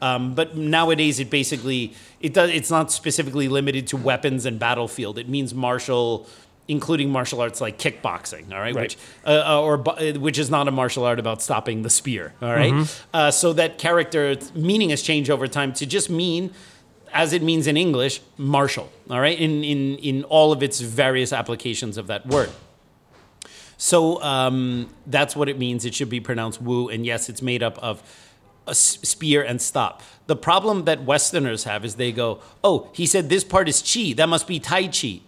Um, 0.00 0.34
but 0.34 0.56
nowadays, 0.56 1.18
it 1.20 1.30
basically 1.30 1.94
it 2.20 2.34
does. 2.34 2.50
It's 2.50 2.70
not 2.70 2.92
specifically 2.92 3.48
limited 3.48 3.86
to 3.88 3.96
weapons 3.96 4.44
and 4.46 4.58
battlefield. 4.58 5.18
It 5.18 5.28
means 5.28 5.54
martial, 5.54 6.26
including 6.68 7.10
martial 7.10 7.40
arts 7.40 7.60
like 7.62 7.78
kickboxing. 7.78 8.52
All 8.52 8.60
right, 8.60 8.74
Right. 8.74 8.82
which 8.82 8.98
uh, 9.24 9.42
uh, 9.46 9.62
or 9.62 9.82
uh, 9.88 10.12
which 10.20 10.38
is 10.38 10.50
not 10.50 10.68
a 10.68 10.70
martial 10.70 11.04
art 11.04 11.18
about 11.18 11.40
stopping 11.40 11.80
the 11.82 11.90
spear. 11.90 12.34
All 12.42 12.52
right? 12.52 12.74
uh, 13.14 13.30
so 13.30 13.54
that 13.54 13.78
character 13.78 14.36
meaning 14.54 14.90
has 14.90 15.00
changed 15.02 15.30
over 15.30 15.48
time 15.48 15.72
to 15.74 15.86
just 15.86 16.10
mean 16.10 16.50
as 17.12 17.32
it 17.32 17.42
means 17.42 17.66
in 17.66 17.76
English, 17.78 18.20
martial, 18.36 18.90
all 19.08 19.20
right, 19.20 19.38
in, 19.38 19.64
in, 19.64 19.96
in 19.98 20.24
all 20.24 20.52
of 20.52 20.62
its 20.62 20.80
various 20.80 21.32
applications 21.32 21.96
of 21.96 22.08
that 22.08 22.26
word. 22.26 22.50
So 23.76 24.22
um, 24.22 24.88
that's 25.06 25.36
what 25.36 25.48
it 25.48 25.58
means. 25.58 25.84
It 25.84 25.94
should 25.94 26.10
be 26.10 26.20
pronounced 26.20 26.62
Wu. 26.62 26.88
And 26.88 27.04
yes, 27.04 27.28
it's 27.28 27.42
made 27.42 27.62
up 27.62 27.78
of 27.78 28.02
a 28.66 28.74
spear 28.74 29.42
and 29.42 29.60
stop. 29.60 30.02
The 30.26 30.36
problem 30.36 30.84
that 30.84 31.04
Westerners 31.04 31.64
have 31.64 31.84
is 31.84 31.96
they 31.96 32.12
go, 32.12 32.40
oh, 32.64 32.90
he 32.92 33.06
said 33.06 33.28
this 33.28 33.44
part 33.44 33.68
is 33.68 33.80
chi. 33.82 34.12
That 34.14 34.28
must 34.28 34.46
be 34.46 34.58
Tai 34.58 34.88
Chi. 34.88 35.20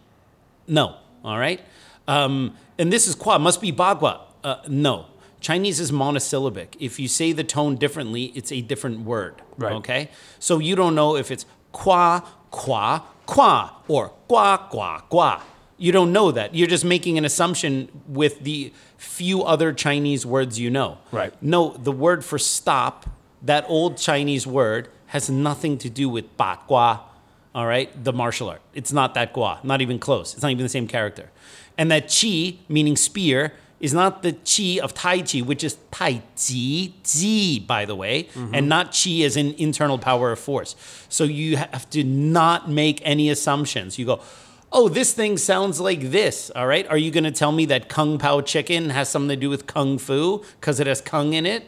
No, 0.66 0.96
all 1.24 1.38
right? 1.38 1.60
Um, 2.06 2.56
and 2.78 2.92
this 2.92 3.06
is 3.06 3.14
Kwa, 3.14 3.38
must 3.38 3.60
be 3.60 3.72
Bagua. 3.72 4.20
Uh, 4.42 4.56
no. 4.68 5.06
Chinese 5.40 5.78
is 5.78 5.92
monosyllabic. 5.92 6.76
If 6.80 6.98
you 6.98 7.06
say 7.06 7.32
the 7.32 7.44
tone 7.44 7.76
differently, 7.76 8.32
it's 8.34 8.50
a 8.50 8.60
different 8.60 9.00
word. 9.00 9.40
Right. 9.56 9.74
Okay? 9.74 10.10
So 10.40 10.58
you 10.58 10.74
don't 10.74 10.94
know 10.94 11.16
if 11.16 11.30
it's 11.30 11.46
Kwa, 11.70 12.22
Kwa, 12.50 13.02
Kwa, 13.26 13.70
or 13.86 14.12
Gua, 14.26 14.66
Gua, 14.70 15.04
Gua. 15.08 15.42
You 15.78 15.92
don't 15.92 16.12
know 16.12 16.32
that. 16.32 16.54
You're 16.54 16.68
just 16.68 16.84
making 16.84 17.18
an 17.18 17.24
assumption 17.24 17.88
with 18.06 18.40
the 18.40 18.72
few 18.96 19.42
other 19.44 19.72
Chinese 19.72 20.26
words 20.26 20.58
you 20.58 20.70
know. 20.70 20.98
Right. 21.12 21.32
No, 21.42 21.70
the 21.70 21.92
word 21.92 22.24
for 22.24 22.38
stop, 22.38 23.08
that 23.42 23.64
old 23.68 23.96
Chinese 23.96 24.46
word, 24.46 24.88
has 25.06 25.30
nothing 25.30 25.78
to 25.78 25.88
do 25.88 26.08
with 26.08 26.36
ba 26.36 26.58
gua, 26.66 27.00
all 27.54 27.66
right, 27.66 27.88
the 28.04 28.12
martial 28.12 28.50
art. 28.50 28.60
It's 28.74 28.92
not 28.92 29.14
that 29.14 29.32
gua, 29.32 29.60
not 29.62 29.80
even 29.80 29.98
close. 29.98 30.34
It's 30.34 30.42
not 30.42 30.50
even 30.50 30.64
the 30.64 30.68
same 30.68 30.86
character. 30.86 31.30
And 31.78 31.90
that 31.90 32.08
chi, 32.08 32.58
meaning 32.68 32.96
spear, 32.96 33.54
is 33.80 33.94
not 33.94 34.22
the 34.22 34.32
chi 34.32 34.82
of 34.82 34.92
Tai 34.92 35.22
Chi, 35.22 35.38
which 35.38 35.62
is 35.62 35.78
Tai 35.90 36.22
Chi, 36.36 36.92
Ji, 37.04 37.60
by 37.60 37.84
the 37.84 37.94
way, 37.94 38.24
mm-hmm. 38.24 38.54
and 38.54 38.68
not 38.68 38.86
chi 38.92 39.22
as 39.22 39.36
an 39.36 39.54
internal 39.54 39.98
power 39.98 40.32
of 40.32 40.38
force. 40.38 40.74
So 41.08 41.24
you 41.24 41.56
have 41.56 41.88
to 41.90 42.02
not 42.02 42.68
make 42.68 43.00
any 43.04 43.30
assumptions. 43.30 43.98
You 43.98 44.06
go, 44.06 44.20
oh, 44.72 44.88
this 44.88 45.12
thing 45.14 45.36
sounds 45.38 45.80
like 45.80 46.10
this, 46.10 46.50
all 46.54 46.66
right? 46.66 46.86
Are 46.88 46.98
you 46.98 47.10
going 47.10 47.24
to 47.24 47.30
tell 47.30 47.52
me 47.52 47.64
that 47.66 47.88
Kung 47.88 48.18
Pao 48.18 48.40
chicken 48.42 48.90
has 48.90 49.08
something 49.08 49.30
to 49.30 49.36
do 49.36 49.48
with 49.50 49.66
Kung 49.66 49.98
Fu 49.98 50.44
because 50.60 50.78
it 50.80 50.86
has 50.86 51.00
Kung 51.00 51.32
in 51.32 51.46
it? 51.46 51.64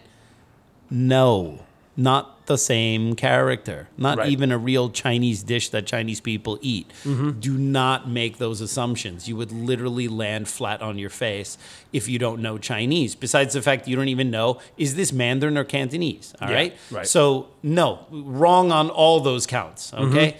No, 0.90 1.60
not 1.96 2.46
the 2.46 2.58
same 2.58 3.14
character. 3.14 3.88
Not 3.96 4.18
Right. 4.18 4.28
even 4.28 4.50
a 4.50 4.58
real 4.58 4.90
Chinese 4.90 5.42
dish 5.44 5.68
that 5.68 5.86
Chinese 5.86 6.20
people 6.20 6.58
eat. 6.60 6.90
Mm-hmm. 7.04 7.38
Do 7.38 7.56
not 7.56 8.08
make 8.08 8.38
those 8.38 8.60
assumptions. 8.60 9.28
You 9.28 9.36
would 9.36 9.52
literally 9.52 10.08
land 10.08 10.48
flat 10.48 10.82
on 10.82 10.98
your 10.98 11.10
face 11.10 11.56
if 11.92 12.08
you 12.08 12.18
don't 12.18 12.42
know 12.42 12.58
Chinese. 12.58 13.14
Besides 13.14 13.54
the 13.54 13.62
fact 13.62 13.86
you 13.86 13.94
don't 13.94 14.08
even 14.08 14.30
know 14.30 14.58
is 14.76 14.96
this 14.96 15.12
Mandarin 15.12 15.56
or 15.56 15.64
Cantonese, 15.64 16.34
All 16.42 16.48
Yeah, 16.50 16.54
right? 16.56 16.76
right. 16.90 17.06
So, 17.06 17.48
no, 17.62 18.00
wrong 18.10 18.72
on 18.72 18.90
all 18.90 19.20
those 19.20 19.46
counts, 19.46 19.94
okay? 19.94 20.32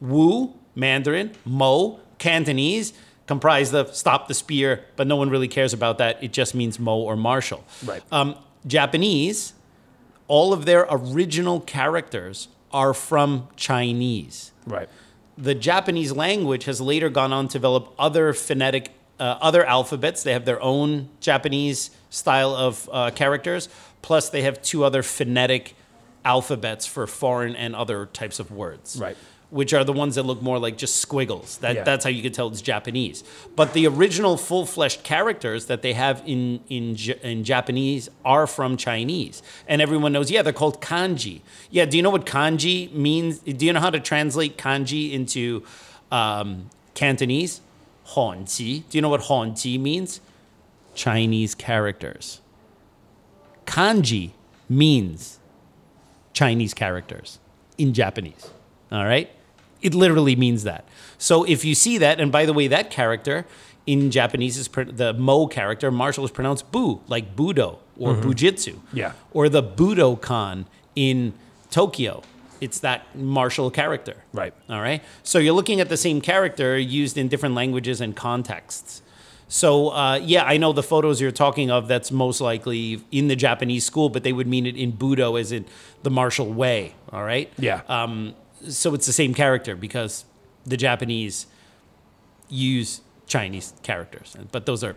Mm-hmm. 0.00 0.10
Wu, 0.10 0.54
Mandarin, 0.74 1.32
Mo, 1.44 2.00
Cantonese, 2.18 2.92
comprised 3.26 3.74
of 3.74 3.94
stop 3.94 4.28
the 4.28 4.34
spear, 4.34 4.84
but 4.96 5.06
no 5.06 5.16
one 5.16 5.30
really 5.30 5.48
cares 5.48 5.72
about 5.72 5.98
that. 5.98 6.22
It 6.22 6.32
just 6.32 6.54
means 6.54 6.78
Mo 6.78 6.98
or 6.98 7.16
martial. 7.16 7.64
Right. 7.84 8.02
Um, 8.10 8.36
Japanese, 8.66 9.52
all 10.26 10.52
of 10.52 10.64
their 10.64 10.86
original 10.90 11.60
characters 11.60 12.48
are 12.72 12.92
from 12.92 13.48
Chinese. 13.56 14.52
Right. 14.66 14.88
The 15.36 15.54
Japanese 15.54 16.12
language 16.12 16.64
has 16.64 16.80
later 16.80 17.08
gone 17.08 17.32
on 17.32 17.48
to 17.48 17.52
develop 17.52 17.94
other 17.98 18.32
phonetic, 18.32 18.90
uh, 19.20 19.38
other 19.40 19.64
alphabets. 19.64 20.22
They 20.22 20.32
have 20.32 20.44
their 20.44 20.60
own 20.60 21.08
Japanese 21.20 21.90
style 22.10 22.54
of 22.54 22.88
uh, 22.92 23.10
characters. 23.10 23.68
Plus, 24.02 24.30
they 24.30 24.42
have 24.42 24.60
two 24.62 24.84
other 24.84 25.02
phonetic 25.02 25.74
alphabets 26.24 26.86
for 26.86 27.06
foreign 27.06 27.54
and 27.54 27.74
other 27.76 28.06
types 28.06 28.40
of 28.40 28.50
words. 28.50 28.98
Right. 29.00 29.16
Which 29.50 29.72
are 29.72 29.82
the 29.82 29.94
ones 29.94 30.16
that 30.16 30.24
look 30.24 30.42
more 30.42 30.58
like 30.58 30.76
just 30.76 30.96
squiggles. 30.96 31.58
That, 31.58 31.74
Yeah. 31.74 31.82
That's 31.82 32.04
how 32.04 32.10
you 32.10 32.22
could 32.22 32.34
tell 32.34 32.48
it's 32.48 32.60
Japanese. 32.60 33.24
But 33.56 33.72
the 33.72 33.86
original 33.86 34.36
full 34.36 34.66
fleshed 34.66 35.04
characters 35.04 35.66
that 35.66 35.80
they 35.80 35.94
have 35.94 36.22
in, 36.26 36.60
in, 36.68 36.96
in 37.22 37.44
Japanese 37.44 38.10
are 38.26 38.46
from 38.46 38.76
Chinese. 38.76 39.42
And 39.66 39.80
everyone 39.80 40.12
knows, 40.12 40.30
yeah, 40.30 40.42
they're 40.42 40.52
called 40.52 40.82
kanji. 40.82 41.40
Yeah, 41.70 41.86
do 41.86 41.96
you 41.96 42.02
know 42.02 42.10
what 42.10 42.26
kanji 42.26 42.92
means? 42.92 43.38
Do 43.38 43.64
you 43.64 43.72
know 43.72 43.80
how 43.80 43.90
to 43.90 44.00
translate 44.00 44.58
kanji 44.58 45.12
into 45.12 45.64
um, 46.12 46.68
Cantonese? 46.94 47.62
Honji. 48.08 48.82
Do 48.90 48.98
you 48.98 49.02
know 49.02 49.08
what 49.08 49.22
honji 49.22 49.80
means? 49.80 50.20
Chinese 50.94 51.54
characters. 51.54 52.40
Kanji 53.66 54.32
means 54.68 55.38
Chinese 56.32 56.74
characters 56.74 57.38
in 57.76 57.94
Japanese. 57.94 58.50
All 58.90 59.04
right? 59.04 59.30
It 59.80 59.94
literally 59.94 60.36
means 60.36 60.64
that. 60.64 60.84
So 61.18 61.44
if 61.44 61.64
you 61.64 61.74
see 61.74 61.98
that, 61.98 62.20
and 62.20 62.30
by 62.32 62.46
the 62.46 62.52
way, 62.52 62.68
that 62.68 62.90
character 62.90 63.46
in 63.86 64.10
Japanese 64.10 64.56
is 64.56 64.68
pr- 64.68 64.82
the 64.82 65.12
Mo 65.14 65.46
character, 65.46 65.90
martial 65.90 66.24
is 66.24 66.30
pronounced 66.30 66.70
Bu, 66.70 67.00
like 67.08 67.34
Budo 67.34 67.78
or 67.96 68.14
Bujitsu. 68.14 68.78
Yeah. 68.92 69.12
Or 69.32 69.48
the 69.48 69.62
Budokan 69.62 70.66
in 70.94 71.32
Tokyo. 71.70 72.22
It's 72.60 72.80
that 72.80 73.16
martial 73.16 73.70
character. 73.70 74.16
Right. 74.32 74.52
All 74.68 74.80
right. 74.80 75.02
So 75.22 75.38
you're 75.38 75.54
looking 75.54 75.80
at 75.80 75.88
the 75.88 75.96
same 75.96 76.20
character 76.20 76.76
used 76.76 77.16
in 77.16 77.28
different 77.28 77.54
languages 77.54 78.00
and 78.00 78.16
contexts. 78.16 79.02
So 79.48 79.88
uh, 79.90 80.20
yeah, 80.22 80.44
I 80.44 80.58
know 80.58 80.72
the 80.72 80.82
photos 80.82 81.20
you're 81.20 81.30
talking 81.30 81.70
of. 81.70 81.88
That's 81.88 82.10
most 82.10 82.40
likely 82.40 83.02
in 83.10 83.28
the 83.28 83.36
Japanese 83.36 83.84
school, 83.84 84.10
but 84.10 84.22
they 84.22 84.32
would 84.32 84.46
mean 84.46 84.66
it 84.66 84.76
in 84.76 84.92
Budo 84.92 85.40
as 85.40 85.52
in 85.52 85.64
the 86.02 86.10
martial 86.10 86.52
way. 86.52 86.94
All 87.12 87.24
right. 87.24 87.50
Yeah. 87.58 87.80
Um, 87.88 88.34
so 88.68 88.94
it's 88.94 89.06
the 89.06 89.12
same 89.12 89.34
character 89.34 89.76
because 89.76 90.24
the 90.66 90.76
Japanese 90.76 91.46
use 92.48 93.00
Chinese 93.26 93.72
characters, 93.82 94.36
but 94.52 94.66
those 94.66 94.82
are 94.82 94.96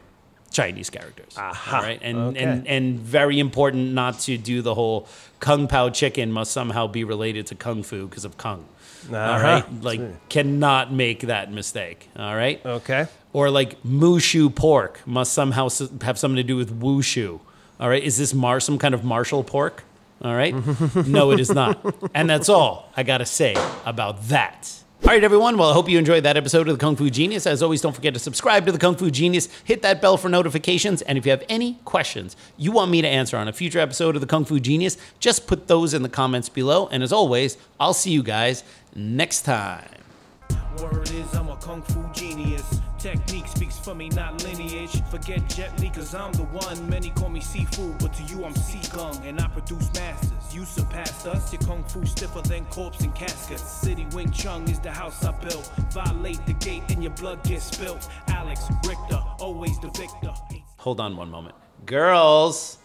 Chinese 0.51 0.89
characters. 0.89 1.35
Aha. 1.37 1.77
All 1.77 1.83
right. 1.83 1.99
And 2.01 2.17
Okay. 2.17 2.43
and 2.43 2.67
and 2.67 2.99
very 2.99 3.39
important 3.39 3.93
not 3.93 4.19
to 4.21 4.37
do 4.37 4.61
the 4.61 4.73
whole 4.75 5.07
kung 5.39 5.67
pao 5.67 5.89
chicken 5.89 6.31
must 6.31 6.51
somehow 6.51 6.87
be 6.87 7.03
related 7.03 7.47
to 7.47 7.55
kung 7.55 7.83
fu 7.83 8.07
because 8.07 8.25
of 8.25 8.37
kung. 8.37 8.65
All 9.09 9.15
Uh-huh. 9.15 9.43
right. 9.43 9.83
Like 9.83 10.29
cannot 10.29 10.91
make 10.93 11.21
that 11.21 11.51
mistake. 11.51 12.09
All 12.17 12.35
right. 12.35 12.63
Okay. 12.65 13.07
Or 13.33 13.49
like 13.49 13.81
mushu 13.83 14.53
pork 14.53 14.99
must 15.05 15.31
somehow 15.33 15.69
have 16.01 16.17
something 16.19 16.35
to 16.35 16.43
do 16.43 16.57
with 16.57 16.81
wushu. 16.81 17.39
All 17.79 17.89
right, 17.89 18.03
is 18.03 18.17
this 18.17 18.33
mar 18.33 18.59
some 18.59 18.77
kind 18.77 18.93
of 18.93 19.03
martial 19.03 19.43
pork? 19.43 19.83
All 20.23 20.35
right, 20.35 20.53
no, 21.07 21.31
it 21.31 21.39
is 21.39 21.49
not. 21.49 21.83
And 22.13 22.29
that's 22.29 22.47
all 22.47 22.91
I 22.95 23.03
gotta 23.03 23.25
say 23.25 23.55
about 23.85 24.21
that. 24.27 24.71
All 25.03 25.07
right, 25.07 25.23
everyone. 25.23 25.57
Well, 25.57 25.71
I 25.71 25.73
hope 25.73 25.89
you 25.89 25.97
enjoyed 25.97 26.21
that 26.25 26.37
episode 26.37 26.67
of 26.67 26.77
the 26.77 26.79
Kung 26.79 26.95
Fu 26.95 27.09
Genius. 27.09 27.47
As 27.47 27.63
always, 27.63 27.81
don't 27.81 27.95
forget 27.95 28.13
to 28.13 28.19
subscribe 28.19 28.67
to 28.67 28.71
the 28.71 28.77
Kung 28.77 28.95
Fu 28.95 29.09
Genius, 29.09 29.49
hit 29.63 29.81
that 29.81 29.99
bell 29.99 30.15
for 30.17 30.29
notifications, 30.29 31.01
and 31.01 31.17
if 31.17 31.25
you 31.25 31.31
have 31.31 31.43
any 31.49 31.79
questions 31.85 32.35
you 32.55 32.71
want 32.71 32.91
me 32.91 33.01
to 33.01 33.07
answer 33.07 33.35
on 33.35 33.47
a 33.47 33.53
future 33.53 33.79
episode 33.79 34.13
of 34.13 34.21
the 34.21 34.27
Kung 34.27 34.45
Fu 34.45 34.59
Genius, 34.59 34.97
just 35.19 35.47
put 35.47 35.67
those 35.67 35.95
in 35.95 36.03
the 36.03 36.09
comments 36.09 36.49
below. 36.49 36.87
And 36.91 37.01
as 37.01 37.11
always, 37.11 37.57
I'll 37.79 37.95
see 37.95 38.11
you 38.11 38.21
guys 38.21 38.63
next 38.93 39.41
time. 39.41 39.89
Technique 43.01 43.47
speaks 43.47 43.79
for 43.79 43.95
me, 43.95 44.09
not 44.09 44.43
lineage. 44.43 45.01
Forget 45.09 45.49
Jet 45.49 45.79
Li, 45.79 45.89
cause 45.89 46.13
I'm 46.13 46.31
the 46.33 46.43
one. 46.43 46.87
Many 46.87 47.09
call 47.09 47.29
me 47.29 47.39
Sifu, 47.39 47.99
but 47.99 48.13
to 48.13 48.23
you 48.23 48.45
I'm 48.45 48.53
sea 48.53 48.77
gung. 48.95 49.27
And 49.27 49.41
I 49.41 49.47
produce 49.47 49.91
masters. 49.95 50.53
You 50.53 50.65
surpassed 50.65 51.25
us. 51.25 51.51
Your 51.51 51.63
kung 51.63 51.83
fu 51.85 52.05
stiffer 52.05 52.41
than 52.41 52.63
corpse 52.65 52.99
and 52.99 53.15
caskets. 53.15 53.63
City 53.63 54.05
Wing 54.13 54.29
Chun 54.29 54.69
is 54.69 54.79
the 54.79 54.91
house 54.91 55.25
I 55.25 55.31
built. 55.31 55.71
Violate 55.91 56.45
the 56.45 56.53
gate 56.53 56.83
and 56.89 57.01
your 57.01 57.11
blood 57.13 57.43
gets 57.43 57.75
spilt. 57.75 58.07
Alex 58.27 58.67
Richter, 58.87 59.19
always 59.39 59.79
the 59.79 59.89
victor. 59.89 60.33
Hold 60.77 60.99
on 60.99 61.17
one 61.17 61.31
moment. 61.31 61.55
Girls, 61.87 62.77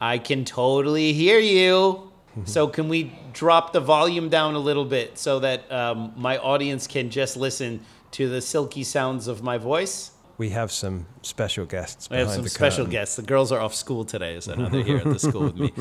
I 0.00 0.16
can 0.16 0.46
totally 0.46 1.12
hear 1.12 1.38
you. 1.38 2.10
So, 2.46 2.66
can 2.66 2.88
we 2.88 3.12
drop 3.34 3.74
the 3.74 3.80
volume 3.80 4.30
down 4.30 4.54
a 4.54 4.58
little 4.58 4.86
bit 4.86 5.18
so 5.18 5.38
that 5.40 5.70
um, 5.70 6.14
my 6.16 6.38
audience 6.38 6.86
can 6.86 7.10
just 7.10 7.36
listen 7.36 7.84
to 8.12 8.28
the 8.28 8.40
silky 8.40 8.84
sounds 8.84 9.26
of 9.26 9.42
my 9.42 9.58
voice? 9.58 10.12
We 10.38 10.50
have 10.50 10.72
some 10.72 11.06
special 11.22 11.66
guests. 11.66 12.08
We 12.10 12.16
have 12.16 12.30
some 12.30 12.48
special 12.48 12.84
curtain. 12.84 12.90
guests. 12.90 13.16
The 13.16 13.22
girls 13.22 13.52
are 13.52 13.60
off 13.60 13.74
school 13.74 14.04
today, 14.04 14.40
so 14.40 14.54
now 14.54 14.68
they're 14.68 14.82
here 14.82 14.98
at 14.98 15.04
the 15.04 15.18
school 15.18 15.42
with 15.44 15.56
me. 15.56 15.72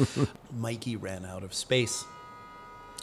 Mikey 0.57 0.97
ran 0.97 1.25
out 1.25 1.43
of 1.43 1.53
space. 1.53 2.03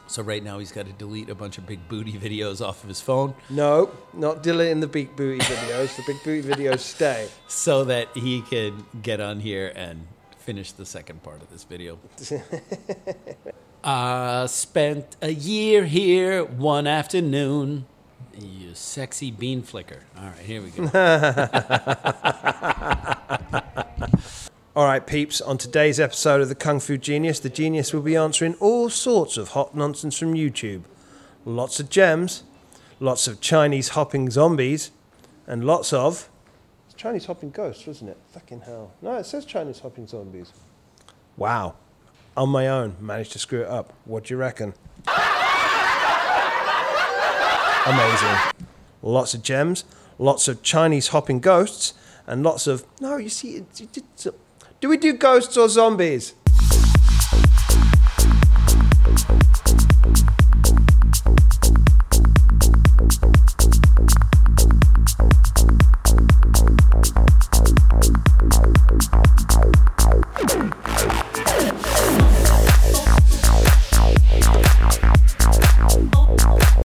So, 0.07 0.23
right 0.23 0.43
now, 0.43 0.59
he's 0.59 0.73
got 0.73 0.87
to 0.87 0.93
delete 0.93 1.29
a 1.29 1.35
bunch 1.35 1.59
of 1.59 1.67
big 1.67 1.87
booty 1.89 2.13
videos 2.13 2.67
off 2.67 2.83
of 2.83 2.89
his 2.89 3.01
phone 3.01 3.35
No, 3.51 3.91
not 4.15 4.43
deleting 4.43 4.81
the 4.81 4.87
big 4.87 5.15
booty 5.17 5.41
videos. 5.41 5.95
the 5.97 6.03
big 6.07 6.23
booty 6.25 6.49
videos 6.49 6.79
stay. 6.79 7.29
so 7.49 7.85
that 7.85 8.09
he 8.15 8.41
can 8.43 8.87
get 9.03 9.21
on 9.21 9.41
here 9.41 9.71
and 9.75 10.07
finish 10.39 10.73
the 10.73 10.87
second 10.87 11.23
part 11.23 11.43
of 11.43 11.51
this 11.51 11.65
video. 11.65 11.99
I 13.85 13.91
uh, 14.43 14.47
spent 14.47 15.17
a 15.21 15.31
year 15.33 15.85
here 15.85 16.43
one 16.43 16.87
afternoon. 16.87 17.85
You 18.39 18.75
sexy 18.75 19.31
bean 19.31 19.63
flicker. 19.63 20.01
All 20.17 20.25
right, 20.25 20.39
here 20.39 20.63
we 20.63 20.71
go. 20.71 20.85
All 24.77 24.85
right, 24.85 25.05
peeps, 25.05 25.41
on 25.41 25.59
today's 25.59 25.99
episode 25.99 26.41
of 26.41 26.49
the 26.49 26.55
Kung 26.55 26.79
Fu 26.79 26.97
Genius, 26.97 27.41
the 27.41 27.51
genius 27.51 27.93
will 27.93 28.01
be 28.01 28.15
answering 28.15 28.55
all 28.61 28.89
sorts 28.89 29.37
of 29.37 29.49
hot 29.49 29.75
nonsense 29.75 30.17
from 30.17 30.35
YouTube. 30.35 30.83
Lots 31.45 31.81
of 31.81 31.91
gems, 31.91 32.45
lots 33.01 33.27
of 33.27 33.41
Chinese 33.41 33.89
hopping 33.89 34.31
zombies, 34.31 34.93
and 35.49 35.65
lots 35.65 35.93
of. 35.93 36.29
It's 36.87 36.95
Chinese 36.95 37.27
hopping 37.27 37.51
ghosts, 37.51 37.89
wasn't 37.89 38.11
it? 38.11 38.19
Fucking 38.33 38.61
hell. 38.61 38.93
No, 39.03 39.17
it 39.17 39.27
says 39.27 39.45
Chinese 39.45 39.81
hopping 39.81 40.07
zombies. 40.07 40.53
Wow. 41.37 41.75
On 42.37 42.49
my 42.49 42.69
own, 42.69 42.95
managed 43.01 43.33
to 43.33 43.41
screw 43.41 43.63
it 43.63 43.69
up. 43.69 43.93
What 44.05 44.27
do 44.27 44.35
you 44.35 44.39
reckon? 44.39 44.75
Amazing. 47.89 48.37
Lots 49.03 49.33
of 49.33 49.43
gems, 49.43 49.85
lots 50.19 50.47
of 50.47 50.63
Chinese 50.63 51.09
hopping 51.09 51.41
ghosts, 51.41 51.95
and 52.27 52.43
lots 52.43 52.67
of. 52.67 52.85
No, 53.01 53.17
you 53.17 53.31
see, 53.31 53.65
do 54.81 54.89
we 54.91 54.99
do 54.99 55.15
ghosts 55.15 55.57
or 55.57 55.71
zombies? 55.71 56.35